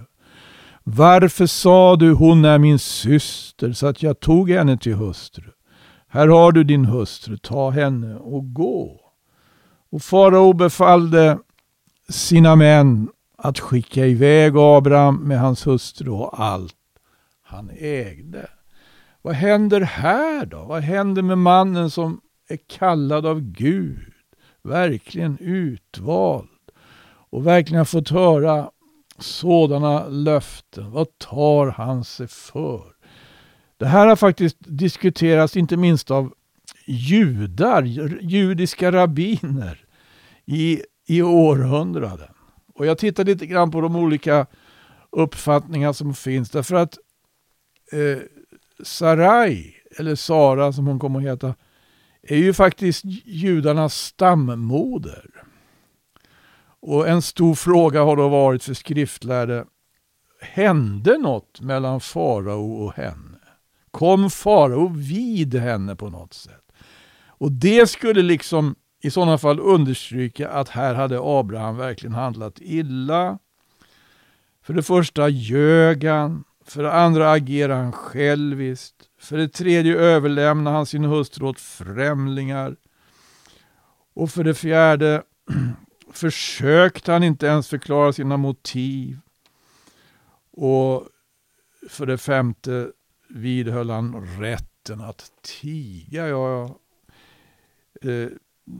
Varför 0.84 1.46
sa 1.46 1.96
du 1.96 2.12
hon 2.12 2.44
är 2.44 2.58
min 2.58 2.78
syster 2.78 3.72
så 3.72 3.86
att 3.86 4.02
jag 4.02 4.20
tog 4.20 4.50
henne 4.50 4.78
till 4.78 4.94
hustru? 4.94 5.50
Här 6.08 6.28
har 6.28 6.52
du 6.52 6.64
din 6.64 6.84
hustru, 6.84 7.36
ta 7.36 7.70
henne 7.70 8.16
och 8.16 8.54
gå. 8.54 9.00
Och 9.90 10.02
farao 10.02 10.52
befallde 10.52 11.38
sina 12.08 12.56
män 12.56 13.08
att 13.38 13.58
skicka 13.58 14.06
iväg 14.06 14.52
Abraham 14.56 15.16
med 15.16 15.40
hans 15.40 15.66
hustru 15.66 16.10
och 16.10 16.40
allt 16.40 16.76
han 17.42 17.70
ägde. 17.78 18.50
Vad 19.22 19.34
händer 19.34 19.80
här 19.80 20.46
då? 20.46 20.64
Vad 20.64 20.82
händer 20.82 21.22
med 21.22 21.38
mannen 21.38 21.90
som 21.90 22.20
är 22.48 22.58
kallad 22.68 23.26
av 23.26 23.40
Gud, 23.40 24.12
verkligen 24.62 25.38
utvald 25.40 26.48
och 27.30 27.46
verkligen 27.46 27.78
har 27.78 27.84
fått 27.84 28.10
höra 28.10 28.70
sådana 29.22 30.08
löften? 30.08 30.90
Vad 30.90 31.18
tar 31.18 31.66
han 31.66 32.04
sig 32.04 32.28
för? 32.28 32.92
Det 33.76 33.86
här 33.86 34.06
har 34.06 34.16
faktiskt 34.16 34.56
diskuterats 34.60 35.56
inte 35.56 35.76
minst 35.76 36.10
av 36.10 36.32
judar, 36.86 37.82
judiska 38.20 38.92
rabbiner 38.92 39.84
i, 40.46 40.82
i 41.06 41.22
århundraden. 41.22 42.28
Och 42.74 42.86
jag 42.86 42.98
tittar 42.98 43.24
lite 43.24 43.46
grann 43.46 43.70
på 43.70 43.80
de 43.80 43.96
olika 43.96 44.46
uppfattningar 45.10 45.92
som 45.92 46.14
finns 46.14 46.50
därför 46.50 46.74
att 46.74 46.98
eh, 47.92 48.22
Sarai, 48.82 49.74
eller 49.98 50.14
Sara 50.14 50.72
som 50.72 50.86
hon 50.86 50.98
kommer 50.98 51.18
att 51.18 51.26
heta, 51.26 51.54
är 52.22 52.36
ju 52.36 52.52
faktiskt 52.52 53.04
judarnas 53.24 53.94
stammoder. 53.94 55.26
Och 56.82 57.08
en 57.08 57.22
stor 57.22 57.54
fråga 57.54 58.02
har 58.02 58.16
då 58.16 58.28
varit 58.28 58.62
för 58.62 58.74
skriftlärde, 58.74 59.64
hände 60.40 61.18
något 61.18 61.60
mellan 61.60 62.00
farao 62.00 62.84
och 62.84 62.92
henne? 62.94 63.38
Kom 63.90 64.30
farao 64.30 64.88
vid 64.88 65.54
henne 65.54 65.96
på 65.96 66.08
något 66.10 66.34
sätt? 66.34 66.72
Och 67.26 67.52
det 67.52 67.86
skulle 67.90 68.22
liksom 68.22 68.74
i 69.02 69.10
sådana 69.10 69.38
fall 69.38 69.60
understryka 69.60 70.50
att 70.50 70.68
här 70.68 70.94
hade 70.94 71.18
Abraham 71.22 71.76
verkligen 71.76 72.14
handlat 72.14 72.58
illa. 72.60 73.38
För 74.62 74.74
det 74.74 74.82
första 74.82 75.28
ljög 75.28 76.04
han. 76.04 76.44
För 76.64 76.82
det 76.82 76.92
andra 76.92 77.30
agerade 77.30 77.80
han 77.80 77.92
själviskt. 77.92 78.96
För 79.20 79.36
det 79.36 79.48
tredje 79.48 79.96
överlämnade 79.96 80.76
han 80.76 80.86
sin 80.86 81.04
hustru 81.04 81.46
åt 81.46 81.60
främlingar. 81.60 82.76
Och 84.14 84.30
för 84.30 84.44
det 84.44 84.54
fjärde 84.54 85.22
försökte 86.12 87.12
han 87.12 87.22
inte 87.22 87.46
ens 87.46 87.68
förklara 87.68 88.12
sina 88.12 88.36
motiv. 88.36 89.18
Och 90.50 91.08
för 91.88 92.06
det 92.06 92.18
femte 92.18 92.92
vidhöll 93.28 93.90
han 93.90 94.40
rätten 94.40 95.00
att 95.00 95.32
tiga. 95.42 96.28
Ja, 96.28 96.50
ja. 96.50 96.78
Eh, 98.10 98.28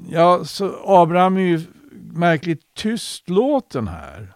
ja, 0.08 0.44
så 0.44 0.82
Abraham 0.84 1.36
är 1.36 1.40
ju 1.40 1.60
märkligt 2.12 2.74
tystlåten 2.74 3.88
här. 3.88 4.32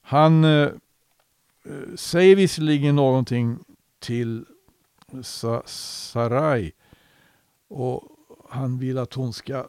Han 0.00 0.44
eh, 0.44 0.50
eh, 1.64 1.94
säger 1.96 2.36
visserligen 2.36 2.96
någonting 2.96 3.58
till 3.98 4.44
Sa 5.22 5.62
Sarai 5.66 6.72
och 7.68 8.02
han 8.50 8.78
vill 8.78 8.98
att 8.98 9.14
hon 9.14 9.32
ska 9.32 9.66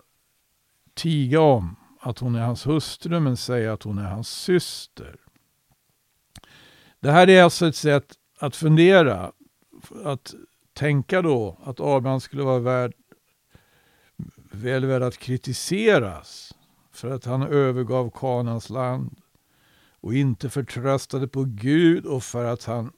tiga 0.94 1.42
om 1.42 1.76
att 2.00 2.20
hon 2.20 2.36
är 2.36 2.46
hans 2.46 2.68
hustru 2.68 3.20
men 3.20 3.38
säga 3.38 3.74
att 3.74 3.84
hon 3.84 3.98
är 3.98 4.10
hans 4.10 4.30
syster. 4.30 5.16
Det 7.00 7.12
här 7.12 7.30
är 7.30 7.44
alltså 7.44 7.68
ett 7.68 7.76
sätt 7.76 8.14
att 8.40 8.56
fundera, 8.56 9.32
att 10.04 10.34
tänka 10.74 11.22
då 11.22 11.58
att 11.64 11.80
Abraham 11.80 12.20
skulle 12.20 12.44
vara 12.44 12.60
värd, 12.60 12.94
väl 14.52 14.86
värd 14.86 15.02
att 15.02 15.18
kritiseras 15.18 16.56
för 16.92 17.12
att 17.12 17.26
han 17.26 17.44
övergav 17.44 18.12
Kanans 18.16 18.70
land 18.70 19.22
och 20.02 20.14
inte 20.14 20.50
förtröstade 20.50 21.28
på 21.28 21.44
Gud 21.48 22.06
och 22.06 22.24
för 22.24 22.46
att 22.46 22.64
han 22.64 22.92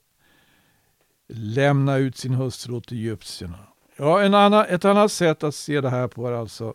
lämnade 1.27 1.99
ut 1.99 2.17
sin 2.17 2.33
hustru 2.33 2.73
åt 2.73 2.91
egyptierna. 2.91 3.59
Ja, 3.95 4.21
en 4.21 4.33
annan, 4.33 4.65
ett 4.65 4.85
annat 4.85 5.11
sätt 5.11 5.43
att 5.43 5.55
se 5.55 5.81
det 5.81 5.89
här 5.89 6.07
på 6.07 6.27
är 6.27 6.31
alltså 6.31 6.73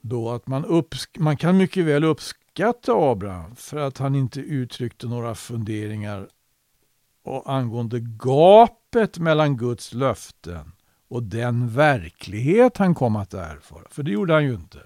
då 0.00 0.30
att 0.30 0.46
man, 0.46 0.64
uppsk- 0.64 1.18
man 1.18 1.36
kan 1.36 1.56
mycket 1.56 1.84
väl 1.84 2.04
uppskatta 2.04 2.92
Abraham 2.92 3.56
för 3.56 3.76
att 3.76 3.98
han 3.98 4.14
inte 4.14 4.40
uttryckte 4.40 5.06
några 5.06 5.34
funderingar 5.34 6.28
angående 7.44 8.00
gapet 8.00 9.18
mellan 9.18 9.56
Guds 9.56 9.94
löften 9.94 10.72
och 11.08 11.22
den 11.22 11.68
verklighet 11.68 12.76
han 12.76 12.94
kom 12.94 13.16
att 13.16 13.34
erfara. 13.34 13.84
För 13.90 14.02
det 14.02 14.10
gjorde 14.10 14.32
han 14.32 14.44
ju 14.44 14.54
inte. 14.54 14.78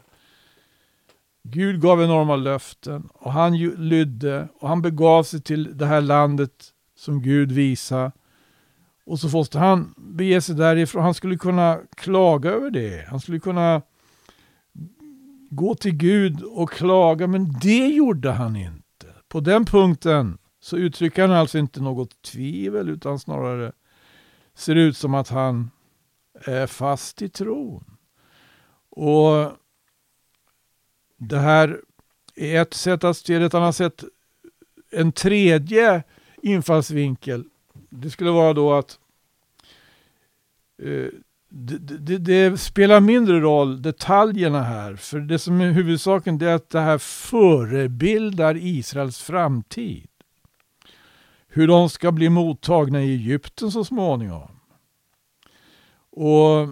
Gud 1.42 1.80
gav 1.80 2.02
enorma 2.02 2.36
löften 2.36 3.08
och 3.14 3.32
han 3.32 3.58
lydde 3.58 4.48
och 4.60 4.68
han 4.68 4.82
begav 4.82 5.22
sig 5.22 5.40
till 5.42 5.78
det 5.78 5.86
här 5.86 6.00
landet 6.00 6.72
som 6.96 7.22
Gud 7.22 7.52
visade. 7.52 8.12
Och 9.06 9.20
så 9.20 9.28
måste 9.28 9.58
han 9.58 9.94
bege 9.96 10.40
sig 10.40 10.54
därifrån. 10.54 11.02
Han 11.02 11.14
skulle 11.14 11.36
kunna 11.36 11.78
klaga 11.96 12.50
över 12.50 12.70
det. 12.70 13.06
Han 13.08 13.20
skulle 13.20 13.40
kunna 13.40 13.82
gå 15.56 15.74
till 15.74 15.96
Gud 15.96 16.42
och 16.42 16.70
klaga, 16.70 17.26
men 17.26 17.52
det 17.60 17.86
gjorde 17.86 18.30
han 18.30 18.56
inte. 18.56 19.06
På 19.28 19.40
den 19.40 19.64
punkten 19.64 20.38
så 20.60 20.76
uttrycker 20.76 21.22
han 21.22 21.32
alltså 21.32 21.58
inte 21.58 21.80
något 21.80 22.22
tvivel 22.22 22.88
utan 22.88 23.18
snarare 23.18 23.72
ser 24.54 24.74
ut 24.74 24.96
som 24.96 25.14
att 25.14 25.28
han 25.28 25.70
är 26.34 26.66
fast 26.66 27.22
i 27.22 27.28
tron. 27.28 27.96
Och 28.90 29.52
det 31.16 31.38
här 31.38 31.80
är 32.34 32.62
ett 32.62 32.74
sätt 32.74 33.04
att 33.04 33.16
se 33.16 33.38
det. 33.38 33.44
Ett 33.44 33.54
annat 33.54 33.76
sätt, 33.76 34.04
en 34.90 35.12
tredje 35.12 36.02
infallsvinkel, 36.42 37.44
det 37.90 38.10
skulle 38.10 38.30
vara 38.30 38.52
då 38.52 38.72
att 38.72 38.98
eh, 40.82 41.08
det, 41.56 41.78
det, 41.78 42.18
det, 42.18 42.60
spelar 42.60 43.00
mindre 43.00 43.40
roll, 43.40 43.82
detaljerna 43.82 44.62
här. 44.62 44.96
För 44.96 45.20
det 45.20 45.38
som 45.38 45.60
är 45.60 45.70
huvudsaken 45.70 46.42
är 46.42 46.54
att 46.54 46.70
det 46.70 46.80
här 46.80 46.98
förebildar 46.98 48.56
Israels 48.56 49.22
framtid. 49.22 50.08
Hur 51.48 51.68
de 51.68 51.90
ska 51.90 52.12
bli 52.12 52.28
mottagna 52.28 53.02
i 53.02 53.14
Egypten 53.14 53.70
så 53.70 53.84
småningom. 53.84 54.50
Och 56.10 56.60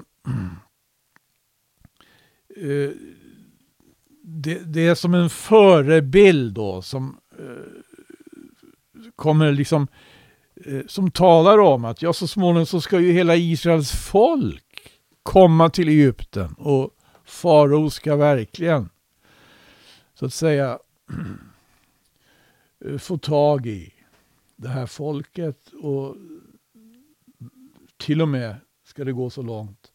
eh, 2.57 2.91
det, 4.23 4.59
det, 4.59 4.87
är 4.87 4.95
som 4.95 5.15
en 5.15 5.31
förebild 5.31 6.55
då 6.55 6.83
som 6.83 7.17
eh, 7.39 7.47
kommer 9.17 9.53
liksom 9.53 9.89
eh, 10.67 10.87
som 10.87 11.11
talar 11.11 11.59
om 11.59 11.85
att 11.85 12.03
ja, 12.03 12.13
så 12.13 12.27
småningom 12.27 12.67
så 12.67 12.81
ska 12.81 13.01
ju 13.01 13.13
hela 13.13 13.37
Israels 13.37 13.93
folk 13.93 14.62
komma 15.23 15.71
till 15.71 15.89
Egypten 15.89 16.55
och 16.59 16.91
farao 17.25 17.91
ska 17.91 18.17
verkligen 18.17 18.89
så 20.15 20.27
att 20.27 20.35
säga 20.35 20.79
få 22.99 23.19
tag 23.19 23.67
i 23.67 23.93
det 24.57 24.69
här 24.69 24.87
folket 24.87 25.69
och 25.83 26.17
till 27.97 28.23
och 28.23 28.29
med 28.29 28.57
ska 28.85 29.05
det 29.05 29.13
gå 29.13 29.31
så 29.31 29.43
långt. 29.43 29.93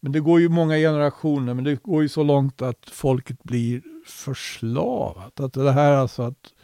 Men 0.00 0.12
det 0.12 0.20
går 0.20 0.40
ju 0.40 0.48
många 0.48 0.76
generationer, 0.76 1.54
men 1.54 1.64
det 1.64 1.82
går 1.82 2.02
ju 2.02 2.08
så 2.08 2.22
långt 2.22 2.62
att 2.62 2.90
folket 2.90 3.42
blir 3.42 3.82
förslavat. 4.06 5.40
Att 5.40 5.52
det 5.52 5.72
här 5.72 5.92
alltså 5.92 6.22
att 6.22 6.54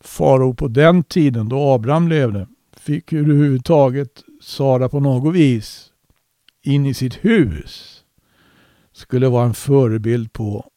farao 0.00 0.54
på 0.54 0.68
den 0.68 1.02
tiden 1.02 1.48
då 1.48 1.72
Abraham 1.72 2.08
levde 2.08 2.46
fick 2.72 3.12
överhuvudtaget 3.12 4.24
Sara 4.40 4.88
på 4.88 5.00
något 5.00 5.34
vis 5.34 5.89
in 6.62 6.86
i 6.86 6.94
sitt 6.94 7.24
hus 7.24 8.04
skulle 8.92 9.28
vara 9.28 9.46
en 9.46 9.54
förebild 9.54 10.32
på 10.32 10.70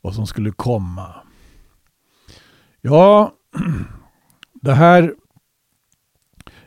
vad 0.00 0.14
som 0.14 0.26
skulle 0.26 0.50
komma. 0.50 1.14
Ja, 2.80 3.34
det 4.52 4.74
här 4.74 5.14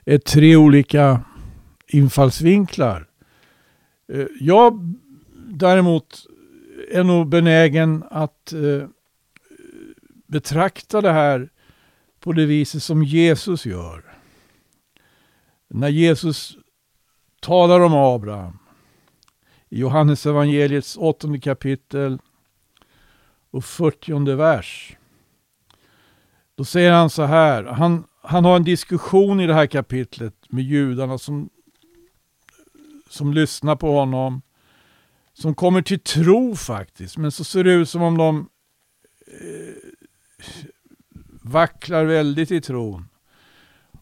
är 0.06 0.18
tre 0.18 0.56
olika 0.56 1.22
infallsvinklar. 1.88 3.08
Eh, 4.08 4.28
jag 4.40 4.96
däremot 5.48 6.26
är 6.92 7.04
nog 7.04 7.30
benägen 7.30 8.04
att 8.12 8.54
eh, 8.54 8.88
betrakta 10.28 11.02
det 11.02 11.12
här 11.12 11.50
på 12.20 12.34
det 12.34 12.46
viset 12.46 12.84
som 12.84 13.04
Jesus 13.04 13.66
gör. 13.66 14.04
När 15.68 15.90
Jesus 15.90 16.58
talar 17.40 17.80
om 17.80 17.94
Abraham 17.94 18.60
i 19.70 19.80
Johannes 19.80 20.26
evangeliets 20.26 20.98
åttonde 20.98 21.40
kapitel 21.40 22.20
och 23.52 23.66
fyrtionde 23.66 24.36
vers. 24.36 24.98
Då 26.56 26.66
säger 26.66 26.92
han 26.92 27.10
så 27.10 27.24
här, 27.24 27.64
han, 27.64 28.04
han 28.22 28.46
har 28.46 28.56
en 28.56 28.64
diskussion 28.64 29.40
i 29.40 29.48
det 29.48 29.54
här 29.54 29.66
kapitlet 29.66 30.36
med 30.50 30.64
judarna 30.64 31.18
som, 31.18 31.50
som 33.10 33.34
lyssnar 33.34 33.76
på 33.76 33.92
honom. 34.00 34.42
Som 35.34 35.56
kommer 35.56 35.82
till 35.82 36.00
tro 36.00 36.56
faktiskt, 36.56 37.18
men 37.18 37.32
så 37.32 37.44
ser 37.44 37.64
det 37.64 37.74
ut 37.74 37.90
som 37.90 38.02
om 38.02 38.18
de 38.18 38.50
eh, 39.28 39.76
vacklar 41.42 42.06
väldigt 42.06 42.52
i 42.52 42.62
tron. 42.62 43.10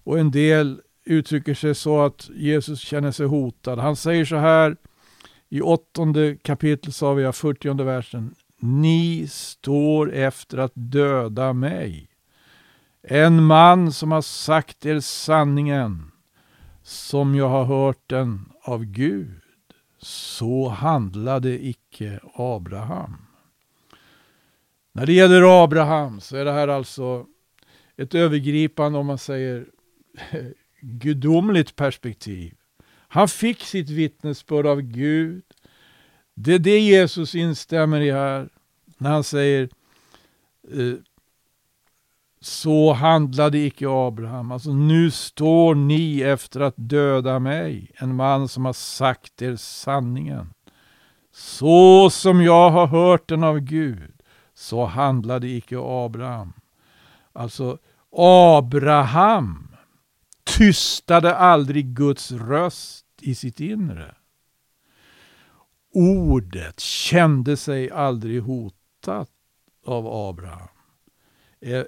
Och 0.04 0.20
en 0.20 0.32
del 0.32 0.82
uttrycker 1.08 1.54
sig 1.54 1.76
så 1.76 2.02
att 2.02 2.30
Jesus 2.36 2.80
känner 2.80 3.12
sig 3.12 3.26
hotad. 3.26 3.80
Han 3.80 3.96
säger 3.96 4.26
så 4.26 4.36
här 4.36 4.78
i 5.50 5.62
åttonde 5.62 6.36
kapitlet, 6.36 6.96
sa 6.96 7.14
vi, 7.14 7.32
40 7.32 7.84
versen. 7.84 8.36
Ni 8.60 9.28
står 9.28 10.14
efter 10.14 10.58
att 10.58 10.72
döda 10.76 11.54
mig. 11.54 12.10
En 13.02 13.44
man 13.44 13.92
som 13.92 14.12
har 14.12 14.22
sagt 14.22 14.86
er 14.86 15.00
sanningen, 15.00 16.12
som 16.84 17.36
jag 17.36 17.50
har 17.50 17.64
hört 17.64 18.02
den 18.08 18.50
av 18.62 18.86
Gud. 18.86 19.42
Så 20.00 20.70
handlade 20.70 21.66
icke 21.66 22.20
Abraham. 22.34 23.18
När 24.92 25.06
det 25.06 25.14
gäller 25.14 25.64
Abraham 25.64 26.20
så 26.20 26.38
är 26.38 26.46
det 26.46 26.52
här 26.52 26.68
alltså 26.68 27.26
ett 27.98 28.16
övergripande, 28.16 29.00
om 29.00 29.06
man 29.06 29.18
säger 29.18 29.66
gudomligt 30.82 31.76
perspektiv. 31.76 32.54
Han 33.08 33.28
fick 33.28 33.62
sitt 33.62 33.90
vittnesbörd 33.90 34.66
av 34.66 34.82
Gud. 34.82 35.44
Det 36.34 36.54
är 36.54 36.60
det 36.60 36.80
Jesus 36.80 37.36
instämmer 37.36 38.02
i 38.02 38.12
här 38.12 38.50
när 38.98 39.10
han 39.10 39.24
säger 39.24 39.70
eh, 40.72 40.94
så 42.42 42.94
handlade 42.94 43.58
icke 43.58 43.86
Abraham. 43.90 44.52
Alltså 44.52 44.74
nu 44.74 45.12
står 45.12 45.76
ni 45.76 46.22
efter 46.22 46.60
att 46.60 46.74
döda 46.78 47.40
mig, 47.40 47.92
en 47.96 48.16
man 48.16 48.48
som 48.48 48.66
har 48.66 48.74
sagt 48.74 49.42
er 49.42 49.56
sanningen. 49.56 50.54
Så 51.32 52.10
som 52.10 52.42
jag 52.42 52.70
har 52.70 52.88
hört 52.88 53.30
den 53.30 53.44
av 53.44 53.60
Gud, 53.60 54.14
så 54.54 54.86
handlade 54.86 55.48
icke 55.48 55.78
Abraham. 55.80 56.54
Alltså 57.34 57.78
Abraham 58.18 59.67
tystade 60.48 61.36
aldrig 61.36 61.86
Guds 61.86 62.32
röst 62.32 63.06
i 63.22 63.36
sitt 63.36 63.60
inre. 63.60 64.16
Ordet 65.94 66.80
kände 66.80 67.58
sig 67.58 67.92
aldrig 67.92 68.42
hotat 68.42 69.30
av 69.86 70.08
Abraham. 70.08 70.68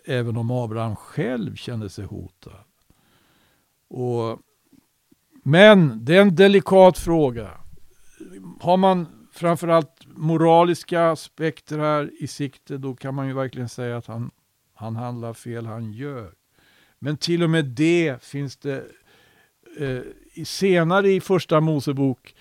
Även 0.06 0.38
om 0.38 0.52
Abraham 0.52 0.96
själv 0.96 1.56
kände 1.56 1.90
sig 1.90 2.06
hotad. 2.06 2.64
Och, 3.88 4.40
men 5.44 6.06
det 6.06 6.16
är 6.16 6.22
en 6.22 6.36
delikat 6.36 6.98
fråga. 6.98 7.52
Har 8.62 8.78
man 8.78 9.08
framförallt 9.32 10.08
moraliska 10.08 11.10
aspekter 11.10 11.80
här 11.80 12.24
i 12.24 12.28
sikte, 12.28 12.78
då 12.78 12.96
kan 12.96 13.16
man 13.16 13.28
ju 13.28 13.34
verkligen 13.34 13.70
säga 13.70 13.98
att 13.98 14.08
han 14.08 14.32
han 14.80 14.96
handlar 14.96 15.34
fel, 15.34 15.66
han 15.66 15.92
ljög. 15.92 16.34
Men 17.00 17.18
till 17.18 17.44
och 17.44 17.50
med 17.50 17.66
det 17.66 18.24
finns 18.24 18.58
det 18.58 18.84
eh, 19.80 20.02
senare 20.46 21.12
i 21.12 21.22
första 21.22 21.60
Mosebok. 21.60 22.36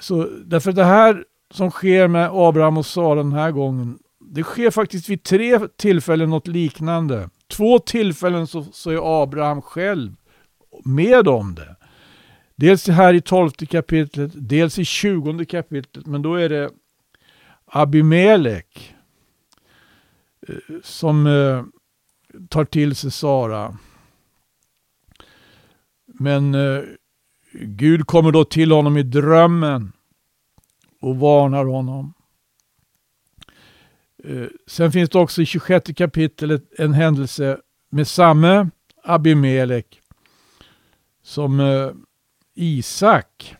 Så, 0.00 0.28
därför 0.44 0.72
det 0.72 0.84
här 0.84 1.24
som 1.50 1.70
sker 1.70 2.08
med 2.08 2.30
Abraham 2.32 2.78
och 2.78 2.86
Sara 2.86 3.14
den 3.14 3.32
här 3.32 3.50
gången, 3.50 3.98
det 4.20 4.42
sker 4.42 4.70
faktiskt 4.70 5.08
vid 5.08 5.22
tre 5.22 5.60
tillfällen 5.76 6.30
något 6.30 6.46
liknande. 6.46 7.30
Två 7.48 7.78
tillfällen 7.78 8.46
så, 8.46 8.62
så 8.72 8.90
är 8.90 9.22
Abraham 9.22 9.62
själv 9.62 10.14
med 10.84 11.28
om 11.28 11.54
det. 11.54 11.76
Dels 12.56 12.88
här 12.88 13.14
i 13.14 13.20
tolfte 13.20 13.66
kapitlet, 13.66 14.32
dels 14.34 14.78
i 14.78 14.84
tjugonde 14.84 15.44
kapitlet, 15.44 16.06
men 16.06 16.22
då 16.22 16.34
är 16.34 16.48
det 16.48 16.70
Abimelek 17.64 18.94
eh, 20.48 20.54
som 20.82 21.26
eh, 21.26 21.64
tar 22.48 22.64
till 22.64 22.96
sig 22.96 23.10
Sara. 23.10 23.78
Men 26.06 26.54
eh, 26.54 26.82
Gud 27.52 28.06
kommer 28.06 28.32
då 28.32 28.44
till 28.44 28.72
honom 28.72 28.96
i 28.96 29.02
drömmen 29.02 29.92
och 31.00 31.16
varnar 31.16 31.64
honom. 31.64 32.14
Eh, 34.24 34.46
sen 34.66 34.92
finns 34.92 35.10
det 35.10 35.18
också 35.18 35.42
i 35.42 35.46
26 35.46 35.90
kapitlet 35.96 36.64
en 36.78 36.92
händelse 36.92 37.58
med 37.90 38.08
samme 38.08 38.70
Abimelek 39.04 40.00
som 41.22 41.60
eh, 41.60 41.90
Isak 42.54 43.56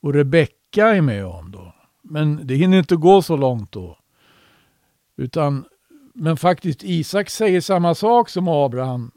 och 0.00 0.14
Rebecka 0.14 0.86
är 0.88 1.00
med 1.00 1.26
om. 1.26 1.50
då. 1.50 1.74
Men 2.02 2.46
det 2.46 2.54
hinner 2.54 2.78
inte 2.78 2.96
gå 2.96 3.22
så 3.22 3.36
långt 3.36 3.72
då. 3.72 3.98
Utan, 5.16 5.64
men 6.20 6.36
faktiskt 6.36 6.84
Isak 6.84 7.30
säger 7.30 7.60
samma 7.60 7.94
sak 7.94 8.28
som 8.28 8.48
Abraham 8.48 9.10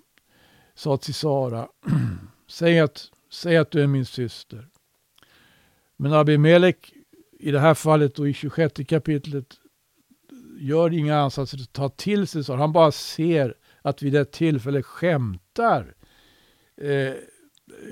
sa 0.76 0.98
till 0.98 1.14
Sara. 1.14 1.68
säg, 2.48 2.80
att, 2.80 3.06
säg 3.32 3.58
att 3.58 3.72
du 3.72 3.82
är 3.82 3.88
min 3.88 4.06
syster. 4.06 4.68
Men 5.98 6.14
Abimelek 6.14 6.94
i 7.40 7.52
det 7.52 7.60
här 7.60 7.74
fallet 7.74 8.20
och 8.20 8.30
i 8.30 8.34
26 8.34 8.74
kapitlet 8.88 9.46
gör 10.60 10.94
inga 10.94 11.18
ansatser 11.18 11.58
att 11.58 11.74
ta 11.74 11.90
till 11.90 12.28
sig 12.28 12.44
Sara. 12.44 12.58
Han 12.58 12.74
bara 12.74 12.92
ser 12.92 13.56
att 13.82 14.02
vid 14.02 14.16
ett 14.16 14.32
tillfälle 14.32 14.84
skämtar 14.84 15.96
eh, 16.82 17.14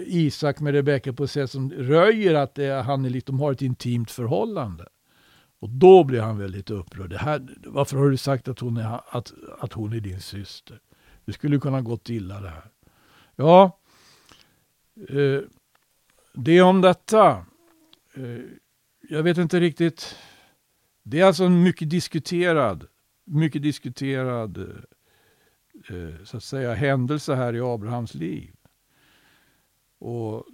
Isak 0.06 0.60
med 0.60 0.74
Rebecka 0.74 1.14
på 1.14 1.24
ett 1.24 1.32
sätt 1.32 1.52
som 1.52 1.72
röjer 1.72 2.34
att 2.34 2.56
det 2.56 2.84
han 2.84 3.06
är, 3.06 3.22
de 3.26 3.40
har 3.40 3.52
ett 3.52 3.62
intimt 3.62 4.12
förhållande. 4.12 4.86
Och 5.60 5.70
då 5.70 6.04
blir 6.04 6.22
han 6.22 6.38
väldigt 6.38 6.70
upprörd. 6.70 7.10
Det 7.10 7.18
här, 7.18 7.48
varför 7.66 7.98
har 7.98 8.10
du 8.10 8.18
sagt 8.18 8.48
att 8.48 8.60
hon, 8.60 8.78
är, 8.78 9.02
att, 9.10 9.34
att 9.60 9.74
hon 9.74 9.94
är 9.94 10.00
din 10.00 10.22
syster? 10.22 10.80
Det 11.26 11.34
skulle 11.34 11.60
kunna 11.60 11.82
gått 11.82 12.10
illa 12.10 12.42
det 12.42 12.50
här. 12.50 12.70
Ja, 13.36 13.80
eh, 15.10 15.42
det 16.34 16.62
om 16.62 16.82
detta. 16.82 17.46
Eh, 18.14 18.40
jag 19.10 19.24
vet 19.24 19.38
inte 19.38 19.60
riktigt. 19.60 20.16
Det 21.04 21.20
är 21.20 21.26
alltså 21.26 21.44
en 21.44 21.64
mycket 21.64 21.90
diskuterad, 21.90 22.88
mycket 23.24 23.62
diskuterad 23.62 24.58
eh, 24.58 25.96
eh, 25.96 26.24
så 26.24 26.38
att 26.38 26.44
säga 26.44 26.74
händelse 26.74 27.36
här 27.36 27.56
i 27.56 27.62
Abrahams 27.62 28.14
liv. 28.14 28.56
Och 30.00 30.46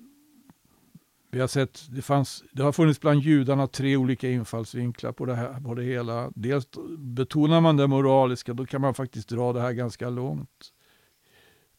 vi 1.35 1.41
har 1.41 1.47
sett, 1.47 1.85
det, 1.89 2.01
fanns, 2.01 2.43
det 2.51 2.63
har 2.63 2.71
funnits 2.71 2.99
bland 2.99 3.21
judarna 3.21 3.67
tre 3.67 3.97
olika 3.97 4.29
infallsvinklar 4.29 5.11
på 5.11 5.25
det, 5.25 5.35
här, 5.35 5.61
på 5.61 5.73
det 5.73 5.83
hela. 5.83 6.31
Dels 6.35 6.67
betonar 6.97 7.61
man 7.61 7.77
det 7.77 7.87
moraliska, 7.87 8.53
då 8.53 8.65
kan 8.65 8.81
man 8.81 8.93
faktiskt 8.93 9.29
dra 9.29 9.53
det 9.53 9.61
här 9.61 9.71
ganska 9.71 10.09
långt. 10.09 10.71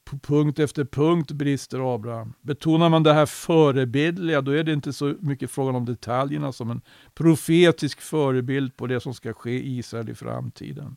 På 0.04 0.18
punkt 0.18 0.58
efter 0.58 0.84
punkt 0.84 1.32
brister 1.32 1.94
Abraham. 1.94 2.32
Betonar 2.40 2.88
man 2.88 3.02
det 3.02 3.12
här 3.12 3.26
förebildliga, 3.26 4.40
då 4.40 4.50
är 4.50 4.64
det 4.64 4.72
inte 4.72 4.92
så 4.92 5.14
mycket 5.20 5.50
frågan 5.50 5.74
om 5.74 5.84
detaljerna 5.84 6.52
som 6.52 6.70
en 6.70 6.80
profetisk 7.14 8.00
förebild 8.00 8.76
på 8.76 8.86
det 8.86 9.00
som 9.00 9.14
ska 9.14 9.32
ske 9.32 9.50
i 9.50 9.78
Israel 9.78 10.08
i 10.08 10.14
framtiden. 10.14 10.96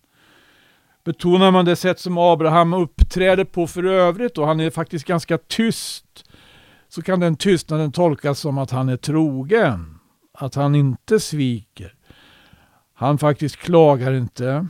Betonar 1.03 1.51
man 1.51 1.65
det 1.65 1.75
sätt 1.75 1.99
som 1.99 2.17
Abraham 2.17 2.73
uppträder 2.73 3.43
på 3.43 3.67
för 3.67 3.83
övrigt, 3.83 4.37
och 4.37 4.47
han 4.47 4.59
är 4.59 4.69
faktiskt 4.69 5.05
ganska 5.05 5.37
tyst 5.37 6.28
så 6.89 7.01
kan 7.01 7.19
den 7.19 7.35
tystnaden 7.35 7.91
tolkas 7.91 8.39
som 8.39 8.57
att 8.57 8.71
han 8.71 8.89
är 8.89 8.97
trogen. 8.97 9.99
Att 10.33 10.55
han 10.55 10.75
inte 10.75 11.19
sviker. 11.19 11.95
Han 12.93 13.17
faktiskt 13.17 13.55
klagar 13.55 14.13
inte. 14.13 14.67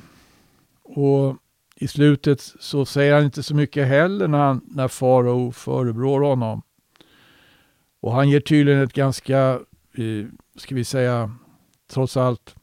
Och 0.83 1.35
i 1.75 1.87
slutet 1.87 2.41
så 2.59 2.85
säger 2.85 3.13
han 3.13 3.23
inte 3.23 3.43
så 3.43 3.55
mycket 3.55 3.87
heller 3.87 4.27
när, 4.27 4.37
han, 4.37 4.61
när 4.67 4.87
farao 4.87 5.51
förebrår 5.51 6.21
honom. 6.21 6.61
Och 8.01 8.13
han 8.13 8.29
ger 8.29 8.39
tydligen 8.39 8.81
ett 8.81 8.93
ganska, 8.93 9.59
eh, 9.93 10.25
ska 10.55 10.75
vi 10.75 10.83
säga, 10.83 11.31
trots 11.91 12.17
allt 12.17 12.55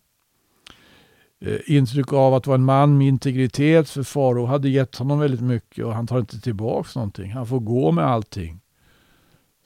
eh, 1.40 1.58
intryck 1.66 2.12
av 2.12 2.34
att 2.34 2.46
vara 2.46 2.54
en 2.54 2.64
man 2.64 2.98
med 2.98 3.08
integritet. 3.08 3.90
För 3.90 4.02
farao 4.02 4.46
hade 4.46 4.68
gett 4.68 4.96
honom 4.96 5.18
väldigt 5.18 5.40
mycket 5.40 5.84
och 5.84 5.94
han 5.94 6.06
tar 6.06 6.18
inte 6.18 6.40
tillbaks 6.40 6.94
någonting. 6.94 7.32
Han 7.32 7.46
får 7.46 7.60
gå 7.60 7.92
med 7.92 8.04
allting 8.04 8.60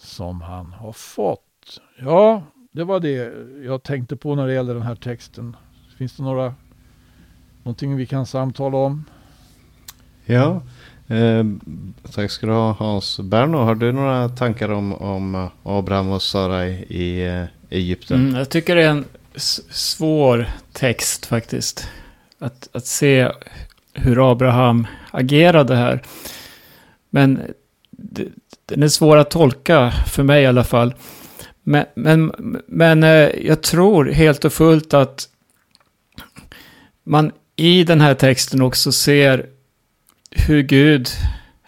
som 0.01 0.41
han 0.41 0.73
har 0.73 0.93
fått. 0.93 1.81
Ja, 1.99 2.43
det 2.73 2.85
var 2.85 3.01
det 3.01 3.33
jag 3.65 3.83
tänkte 3.83 4.17
på 4.17 4.35
när 4.35 4.47
det 4.47 4.53
gäller 4.53 4.75
den 4.75 4.83
här 4.83 4.95
texten. 4.95 5.57
Finns 5.99 6.17
det 6.17 6.23
några, 6.23 6.55
någonting 7.63 7.97
vi 7.97 8.07
kan 8.07 8.27
samtala 8.27 8.77
om? 8.77 9.05
Ja, 10.25 10.63
eh, 11.07 11.45
tack 12.13 12.31
ska 12.31 12.47
du 12.47 12.53
ha 12.53 12.73
Hans. 12.73 13.21
Berno, 13.21 13.57
har 13.57 13.75
du 13.75 13.93
några 13.93 14.29
tankar 14.29 14.69
om, 14.69 14.95
om 14.95 15.49
Abraham 15.63 16.11
och 16.11 16.23
Sarai 16.23 16.71
i 16.89 17.27
eh, 17.27 17.45
Egypten? 17.71 18.21
Mm, 18.21 18.35
jag 18.35 18.51
tycker 18.51 18.77
det 18.77 18.85
är 18.85 18.91
en 18.91 19.05
svår 19.71 20.49
text 20.73 21.27
faktiskt. 21.27 21.89
Att, 22.39 22.69
att 22.73 22.87
se 22.87 23.29
hur 23.95 24.33
Abraham 24.33 24.87
agerade 25.11 25.77
här. 25.77 26.03
Men 27.11 27.41
det, 27.91 28.29
den 28.71 28.83
är 28.83 28.89
svår 28.89 29.17
att 29.17 29.31
tolka, 29.31 29.93
för 30.07 30.23
mig 30.23 30.43
i 30.43 30.47
alla 30.47 30.65
fall. 30.65 30.95
Men, 31.63 31.85
men, 31.95 32.33
men 32.67 33.03
eh, 33.03 33.29
jag 33.47 33.63
tror 33.63 34.05
helt 34.05 34.45
och 34.45 34.53
fullt 34.53 34.95
att 34.95 35.29
man 37.05 37.33
i 37.57 37.85
den 37.85 38.01
här 38.01 38.15
texten 38.15 38.63
också 38.63 38.93
ser 38.93 39.47
hur 40.31 40.63
Gud 40.63 41.09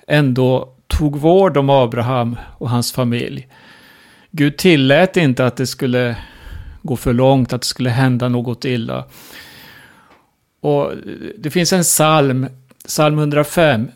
ändå 0.06 0.74
tog 0.86 1.16
vård 1.16 1.56
om 1.56 1.70
Abraham 1.70 2.36
och 2.58 2.70
hans 2.70 2.92
familj. 2.92 3.48
Gud 4.30 4.56
tillät 4.56 5.16
inte 5.16 5.46
att 5.46 5.56
det 5.56 5.66
skulle 5.66 6.16
gå 6.82 6.96
för 6.96 7.12
långt, 7.12 7.52
att 7.52 7.60
det 7.60 7.66
skulle 7.66 7.90
hända 7.90 8.28
något 8.28 8.64
illa. 8.64 9.04
Och 10.60 10.92
det 11.38 11.50
finns 11.50 11.72
en 11.72 11.82
psalm, 11.82 12.48
psalm 12.86 13.18
105. 13.18 13.88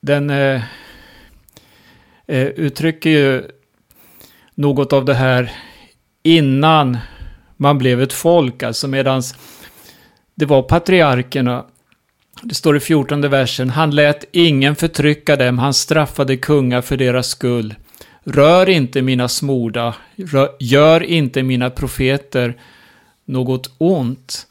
Den 0.00 0.30
eh, 0.30 0.62
eh, 2.26 2.46
uttrycker 2.46 3.10
ju 3.10 3.42
något 4.54 4.92
av 4.92 5.04
det 5.04 5.14
här 5.14 5.52
innan 6.22 6.98
man 7.56 7.78
blev 7.78 8.02
ett 8.02 8.12
folk, 8.12 8.62
alltså 8.62 8.88
medans 8.88 9.34
det 10.34 10.46
var 10.46 10.62
patriarkerna. 10.62 11.64
Det 12.42 12.54
står 12.54 12.76
i 12.76 12.80
fjortonde 12.80 13.28
versen, 13.28 13.70
han 13.70 13.90
lät 13.90 14.24
ingen 14.32 14.76
förtrycka 14.76 15.36
dem, 15.36 15.58
han 15.58 15.74
straffade 15.74 16.36
kungar 16.36 16.80
för 16.80 16.96
deras 16.96 17.28
skull. 17.28 17.74
Rör 18.24 18.68
inte 18.68 19.02
mina 19.02 19.28
smorda, 19.28 19.94
rör, 20.16 20.50
gör 20.60 21.02
inte 21.02 21.42
mina 21.42 21.70
profeter 21.70 22.56
något 23.24 23.74
ont. 23.78 24.46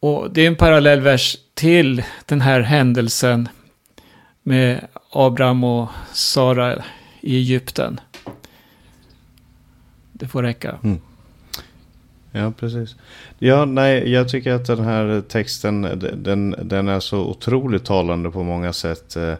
Och 0.00 0.30
det 0.30 0.42
är 0.42 0.46
en 0.46 0.56
parallell 0.56 1.00
vers 1.00 1.36
till 1.54 2.02
den 2.26 2.40
här 2.40 2.60
händelsen 2.60 3.48
med 4.46 4.86
Abraham 5.10 5.64
och 5.64 5.88
Sara 6.12 6.84
i 7.20 7.36
Egypten. 7.36 8.00
Det 10.12 10.28
får 10.28 10.42
räcka. 10.42 10.78
Mm. 10.84 11.00
Ja, 12.32 12.52
precis. 12.58 12.96
Ja, 13.38 13.64
nej, 13.64 14.12
jag 14.12 14.28
tycker 14.28 14.52
att 14.52 14.66
den 14.66 14.84
här 14.84 15.22
texten, 15.28 15.82
den, 16.16 16.54
den 16.62 16.88
är 16.88 17.00
så 17.00 17.18
otroligt 17.18 17.84
talande 17.84 18.30
på 18.30 18.42
många 18.42 18.72
sätt. 18.72 19.16
Eh, 19.16 19.34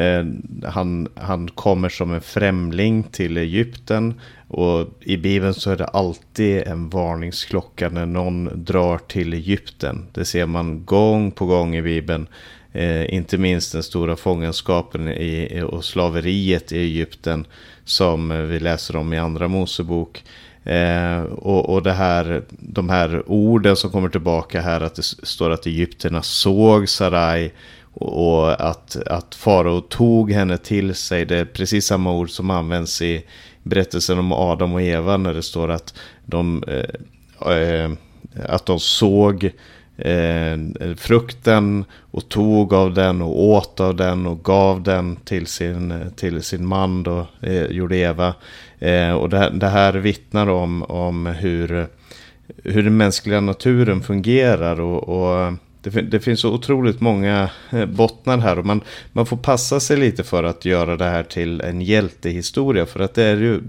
eh, 0.00 0.26
han, 0.64 1.08
han 1.14 1.48
kommer 1.48 1.88
som 1.88 2.12
en 2.12 2.20
främling 2.20 3.02
till 3.02 3.36
Egypten. 3.36 4.20
Och 4.48 4.88
i 5.00 5.16
Bibeln 5.16 5.54
så 5.54 5.70
är 5.70 5.76
det 5.76 5.86
alltid 5.86 6.62
en 6.62 6.88
varningsklocka 6.88 7.88
när 7.88 8.06
någon 8.06 8.64
drar 8.64 8.98
till 8.98 9.32
Egypten. 9.32 10.06
Det 10.12 10.24
ser 10.24 10.46
man 10.46 10.84
gång 10.84 11.30
på 11.30 11.46
gång 11.46 11.76
i 11.76 11.82
Bibeln. 11.82 12.28
Eh, 12.76 13.14
inte 13.14 13.38
minst 13.38 13.72
den 13.72 13.82
stora 13.82 14.16
fångenskapen 14.16 15.08
i, 15.08 15.62
och 15.66 15.84
slaveriet 15.84 16.72
i 16.72 16.78
Egypten 16.78 17.46
som 17.84 18.48
vi 18.48 18.60
läser 18.60 18.96
om 18.96 19.12
i 19.12 19.18
Andra 19.18 19.48
Mosebok. 19.48 20.24
Eh, 20.64 21.22
och, 21.22 21.74
och 21.74 21.82
det 21.82 21.92
här, 21.92 22.42
de 22.48 22.88
här 22.88 23.22
orden 23.26 23.76
som 23.76 23.90
kommer 23.90 24.08
tillbaka 24.08 24.60
här, 24.60 24.80
att 24.80 24.94
det 24.94 25.02
står 25.02 25.50
att 25.50 25.66
egyptierna 25.66 26.22
såg 26.22 26.88
Sarai 26.88 27.52
och, 27.82 28.38
och 28.38 28.68
att, 28.68 28.96
att 29.06 29.34
farao 29.34 29.80
tog 29.80 30.32
henne 30.32 30.58
till 30.58 30.94
sig. 30.94 31.24
Det 31.24 31.36
är 31.36 31.44
precis 31.44 31.86
samma 31.86 32.12
ord 32.12 32.30
som 32.30 32.50
används 32.50 33.02
i 33.02 33.24
berättelsen 33.62 34.18
om 34.18 34.32
Adam 34.32 34.72
och 34.72 34.82
Eva 34.82 35.16
när 35.16 35.34
det 35.34 35.42
står 35.42 35.70
att 35.70 35.94
de, 36.26 36.64
eh, 36.68 37.52
eh 37.52 37.90
att 38.48 38.66
de 38.66 38.80
såg 38.80 39.50
eh, 39.96 40.58
frukten 40.96 41.84
och 42.10 42.28
tog 42.28 42.74
av 42.74 42.94
den 42.94 43.22
och 43.22 43.42
åt 43.42 43.80
av 43.80 43.96
den 43.96 44.26
och 44.26 44.44
gav 44.44 44.82
den 44.82 45.16
till 45.16 45.46
sin, 45.46 45.94
till 46.16 46.42
sin 46.42 46.66
man 46.66 47.02
då, 47.02 47.26
eh, 47.40 47.64
gjorde 47.64 47.96
Eva. 47.96 48.34
Eh, 48.78 49.12
och 49.12 49.28
det, 49.28 49.50
det, 49.54 49.68
här 49.68 49.92
vittnar 49.92 50.48
om, 50.48 50.82
om 50.82 51.26
hur, 51.26 51.86
hur 52.64 52.82
den 52.82 52.96
mänskliga 52.96 53.40
naturen 53.40 54.02
fungerar 54.02 54.80
och, 54.80 55.08
och 55.08 55.52
det, 55.82 56.02
det, 56.02 56.20
finns 56.20 56.40
så 56.40 56.54
otroligt 56.54 57.00
många 57.00 57.50
eh, 57.70 57.86
bottnar 57.86 58.38
här 58.38 58.58
och 58.58 58.66
man, 58.66 58.80
man 59.12 59.26
får 59.26 59.36
passa 59.36 59.80
sig 59.80 59.96
lite 59.96 60.24
för 60.24 60.44
att 60.44 60.64
göra 60.64 60.96
det 60.96 61.04
här 61.04 61.22
till 61.22 61.60
en 61.60 61.80
hjältehistoria. 61.80 62.86
För 62.86 63.00
att 63.00 63.14
det 63.14 63.24
är, 63.24 63.36
ju, 63.36 63.60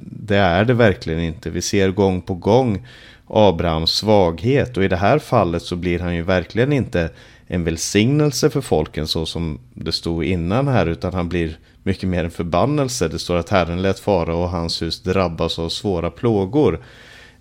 det 0.00 0.36
är 0.36 0.64
det 0.64 0.74
verkligen 0.74 1.20
inte. 1.20 1.50
Vi 1.50 1.62
ser 1.62 1.90
gång 1.90 2.22
på 2.22 2.34
gång 2.34 2.86
Abrahams 3.26 3.90
svaghet. 3.90 4.76
Och 4.76 4.84
i 4.84 4.88
det 4.88 4.96
här 4.96 5.18
fallet 5.18 5.62
så 5.62 5.76
blir 5.76 5.98
han 5.98 6.14
ju 6.14 6.22
verkligen 6.22 6.72
inte 6.72 7.10
en 7.46 7.64
välsignelse 7.64 8.50
för 8.50 8.60
folken 8.60 9.06
så 9.06 9.26
som 9.26 9.60
det 9.74 9.92
stod 9.92 10.24
innan 10.24 10.68
här. 10.68 10.86
Utan 10.86 11.14
han 11.14 11.28
blir 11.28 11.58
mycket 11.82 12.08
mer 12.08 12.24
en 12.24 12.30
förbannelse. 12.30 13.08
Det 13.08 13.18
står 13.18 13.36
att 13.36 13.50
Herren 13.50 13.82
lät 13.82 13.98
fara 13.98 14.34
och 14.34 14.50
hans 14.50 14.82
hus 14.82 15.02
drabbas 15.02 15.58
av 15.58 15.68
svåra 15.68 16.10
plågor. 16.10 16.80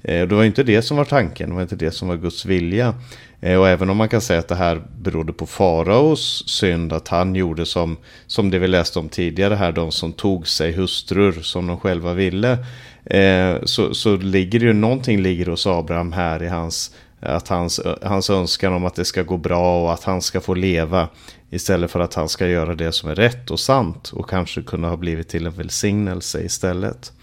Eh, 0.08 0.28
det 0.28 0.36
var 0.36 0.44
inte 0.44 0.64
det 0.64 0.82
som 0.82 0.98
var 0.98 1.06
tanken, 1.06 1.50
det 1.50 1.56
var 1.56 1.62
inte 1.62 1.76
det 1.76 1.92
som 1.92 2.08
var 2.08 2.16
Guds 2.16 2.46
vilja. 2.46 2.94
Eh, 3.42 3.60
och 3.60 3.70
även 3.70 3.90
om 3.90 3.98
man 3.98 4.10
kan 4.10 4.22
säga 4.22 4.40
att 4.40 4.48
det 4.48 4.56
här 4.56 4.82
berodde 5.00 5.34
på 5.34 5.46
faraos 5.46 6.44
synd, 6.48 6.94
att 6.94 7.08
han 7.08 7.36
gjorde 7.36 7.66
som, 7.66 7.98
som 8.28 8.52
det 8.52 8.60
vi 8.60 8.68
läste 8.68 9.00
om 9.00 9.10
tidigare 9.10 9.56
här, 9.56 9.72
de 9.72 9.92
som 9.92 10.14
tog 10.14 10.48
sig 10.48 10.72
hustrur 10.72 11.32
som 11.32 11.68
de 11.68 11.80
själva 11.80 12.14
ville. 12.14 12.58
Eh, 13.06 13.56
så, 13.64 13.94
så 13.94 14.16
ligger 14.18 14.60
det 14.60 14.66
ju 14.66 14.74
någonting 14.74 15.22
ligger 15.22 15.46
hos 15.46 15.68
Abraham 15.68 16.12
här 16.12 16.44
i 16.44 16.48
hans, 16.48 16.96
att 17.20 17.48
hans, 17.48 17.82
hans 18.02 18.30
önskan 18.30 18.74
om 18.74 18.86
att 18.86 18.96
det 18.96 19.06
ska 19.06 19.24
gå 19.24 19.38
bra 19.38 19.84
och 19.84 19.94
att 19.94 20.04
han 20.04 20.22
ska 20.22 20.42
få 20.42 20.54
leva. 20.54 21.08
Istället 21.50 21.92
för 21.92 22.00
att 22.00 22.14
han 22.14 22.30
ska 22.30 22.48
göra 22.48 22.76
det 22.76 22.92
som 22.92 23.10
är 23.10 23.16
rätt 23.16 23.52
och 23.52 23.60
sant 23.60 24.12
och 24.14 24.30
kanske 24.30 24.62
kunna 24.62 24.90
ha 24.90 24.98
blivit 24.98 25.30
till 25.30 25.46
en 25.46 25.54
välsignelse 25.54 26.44
istället. 26.44 27.14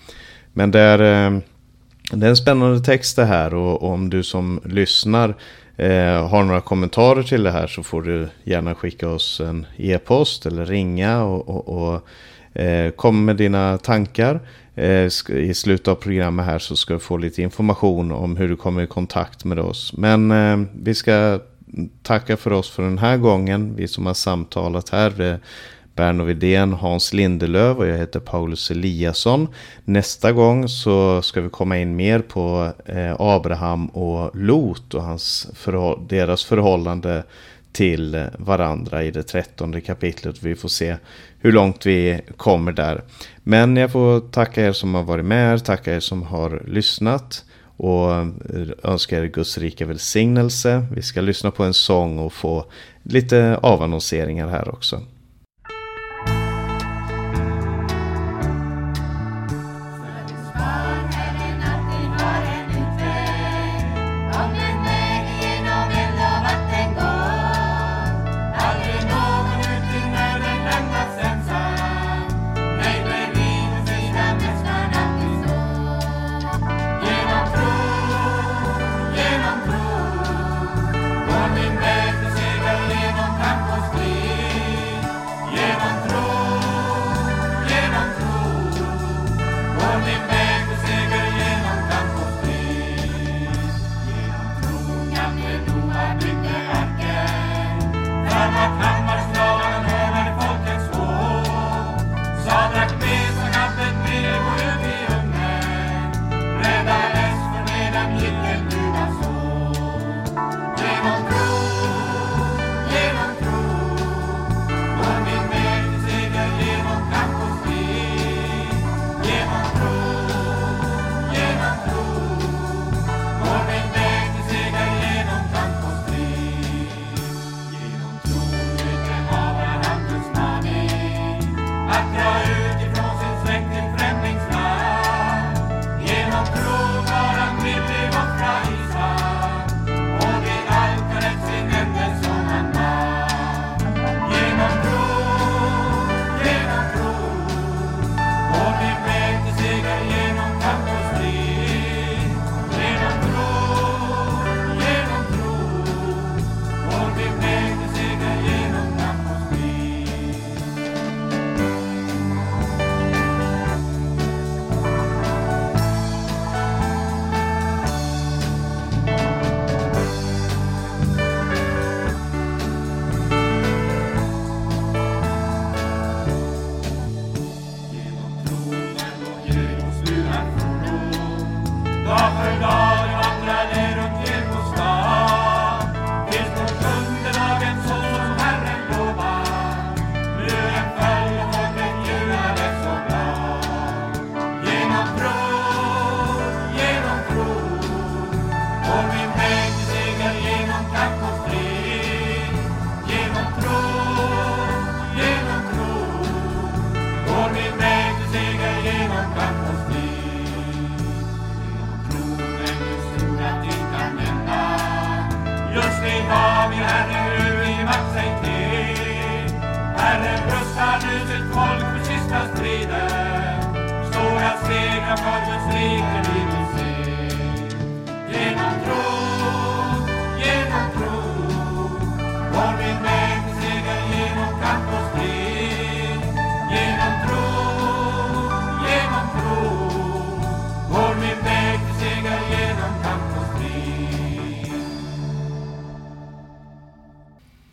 Men 0.53 0.71
där... 0.71 0.99
är, 0.99 1.43
det 2.11 2.27
är 2.27 2.31
en 2.31 2.37
spännande 2.37 2.81
text 2.81 3.17
det 3.17 3.25
här 3.25 3.55
och, 3.55 3.83
och 3.83 3.91
om 3.91 4.11
du 4.11 4.23
som 4.23 4.61
lyssnar 4.65 5.35
eh, 5.77 6.29
har 6.29 6.43
några 6.43 6.61
kommentarer 6.61 7.23
till 7.23 7.43
det 7.43 7.51
här 7.51 7.67
så 7.67 7.83
får 7.83 8.03
du 8.03 8.29
gärna 8.45 8.75
skicka 8.75 9.09
oss 9.09 9.41
en 9.41 9.67
e-post 9.77 10.47
eller 10.47 10.67
ringa 10.67 11.23
och, 11.23 11.49
och, 11.49 11.69
och 11.69 12.09
Eh, 12.55 12.91
kom 12.91 13.25
med 13.25 13.37
dina 13.37 13.79
tankar. 13.79 14.41
Eh, 14.75 15.09
I 15.29 15.55
slutet 15.55 15.89
av 15.89 15.95
programmet 15.95 16.47
här 16.47 16.59
så 16.59 16.77
ska 16.77 16.95
du 16.95 17.01
få 17.01 17.17
lite 17.17 17.43
information 17.43 18.13
om 18.13 18.37
hur 18.37 18.49
du 18.49 18.57
kommer 18.57 18.83
i 18.83 18.87
kontakt 18.87 19.45
med 19.45 19.59
oss. 19.59 19.93
Men 19.97 20.31
eh, 20.31 20.69
vi 20.83 20.95
ska 20.95 21.41
tacka 22.03 22.37
för 22.37 22.53
oss 22.53 22.71
för 22.71 22.83
den 22.83 22.99
här 22.99 23.17
gången. 23.17 23.75
Vi 23.77 23.89
som 23.89 24.07
har 24.07 24.15
samtalat 24.15 24.89
här. 24.89 25.21
Eh, 25.21 25.37
Berno 25.95 26.25
Widén, 26.25 26.73
Hans 26.73 27.13
Lindelöv 27.13 27.79
och 27.79 27.87
jag 27.87 27.99
heter 27.99 28.21
Paulus 28.21 28.71
Eliasson. 28.71 29.49
Nästa 29.85 30.33
gång 30.33 30.69
så 30.69 31.23
ska 31.23 31.41
vi 31.41 31.49
komma 31.49 31.79
in 31.79 31.97
mer 31.97 32.19
på 32.19 32.73
eh, 32.87 33.17
Abraham 33.19 33.87
och 33.87 34.37
Lot 34.37 34.95
och 34.95 35.03
hans 35.03 35.47
deras 36.09 36.45
förhållande 36.45 37.25
till 37.73 38.25
varandra 38.39 39.03
i 39.05 39.11
det 39.11 39.23
trettonde 39.23 39.81
kapitlet. 39.81 40.43
Vi 40.43 40.55
får 40.55 40.69
se 40.69 40.97
hur 41.39 41.53
långt 41.53 41.87
vi 41.87 42.21
kommer 42.37 42.73
där. 42.73 43.03
Men 43.43 43.77
jag 43.77 43.93
får 43.93 44.21
tacka 44.21 44.67
er 44.67 44.73
som 44.73 44.95
har 44.95 45.03
varit 45.03 45.25
med, 45.25 45.65
tacka 45.65 45.95
er 45.95 46.01
som 46.01 46.23
har 46.23 46.63
lyssnat 46.67 47.45
och 47.77 48.15
eh, 48.15 48.27
önska 48.83 49.19
er 49.19 49.25
Guds 49.25 49.59
rika 49.59 49.87
välsignelse. 49.87 50.87
Vi 50.93 51.03
ska 51.03 51.21
lyssna 51.21 51.51
på 51.51 51.65
en 51.65 51.75
sång 51.75 52.19
och 52.19 52.33
få 52.33 52.65
lite 53.03 53.59
avannonseringar 53.63 54.49
här 54.49 54.69
också. 54.69 55.01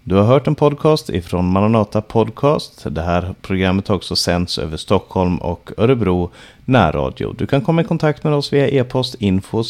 Du 0.10 0.16
har 0.16 0.24
hört 0.24 0.48
en 0.48 0.56
podcast 0.56 1.10
ifrån 1.10 1.52
Maranata 1.52 2.02
Podcast. 2.02 2.86
Det 2.90 3.02
här 3.02 3.36
programmet 3.42 3.88
har 3.88 3.96
också 3.96 4.16
sänds 4.16 4.60
över 4.60 4.78
Stockholm 4.78 5.38
och 5.38 5.72
Örebro 5.78 6.30
närradio. 6.66 7.34
Du 7.34 7.48
kan 7.48 7.62
komma 7.62 7.82
i 7.82 7.84
kontakt 7.84 8.24
med 8.24 8.34
oss 8.34 8.54
via 8.54 8.70
e-post 8.70 9.16
info 9.20 9.64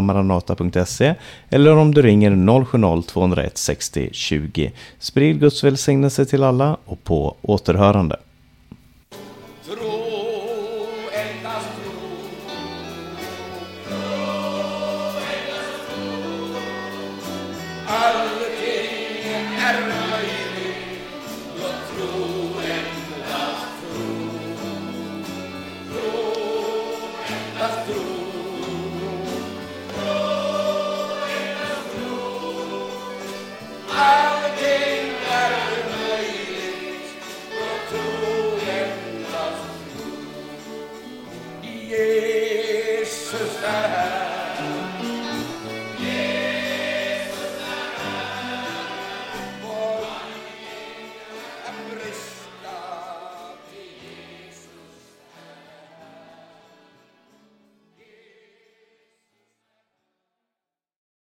maranata.se 0.00 1.14
eller 1.50 1.76
om 1.76 1.94
du 1.94 2.02
ringer 2.02 2.30
070-201 2.30 3.50
60 3.54 4.08
20. 4.12 4.72
Sprid 4.98 5.40
Guds 5.40 5.64
välsignelse 5.64 6.24
till 6.24 6.42
alla 6.42 6.76
och 6.84 7.04
på 7.04 7.36
återhörande. 7.42 8.16
Tro, 9.66 10.05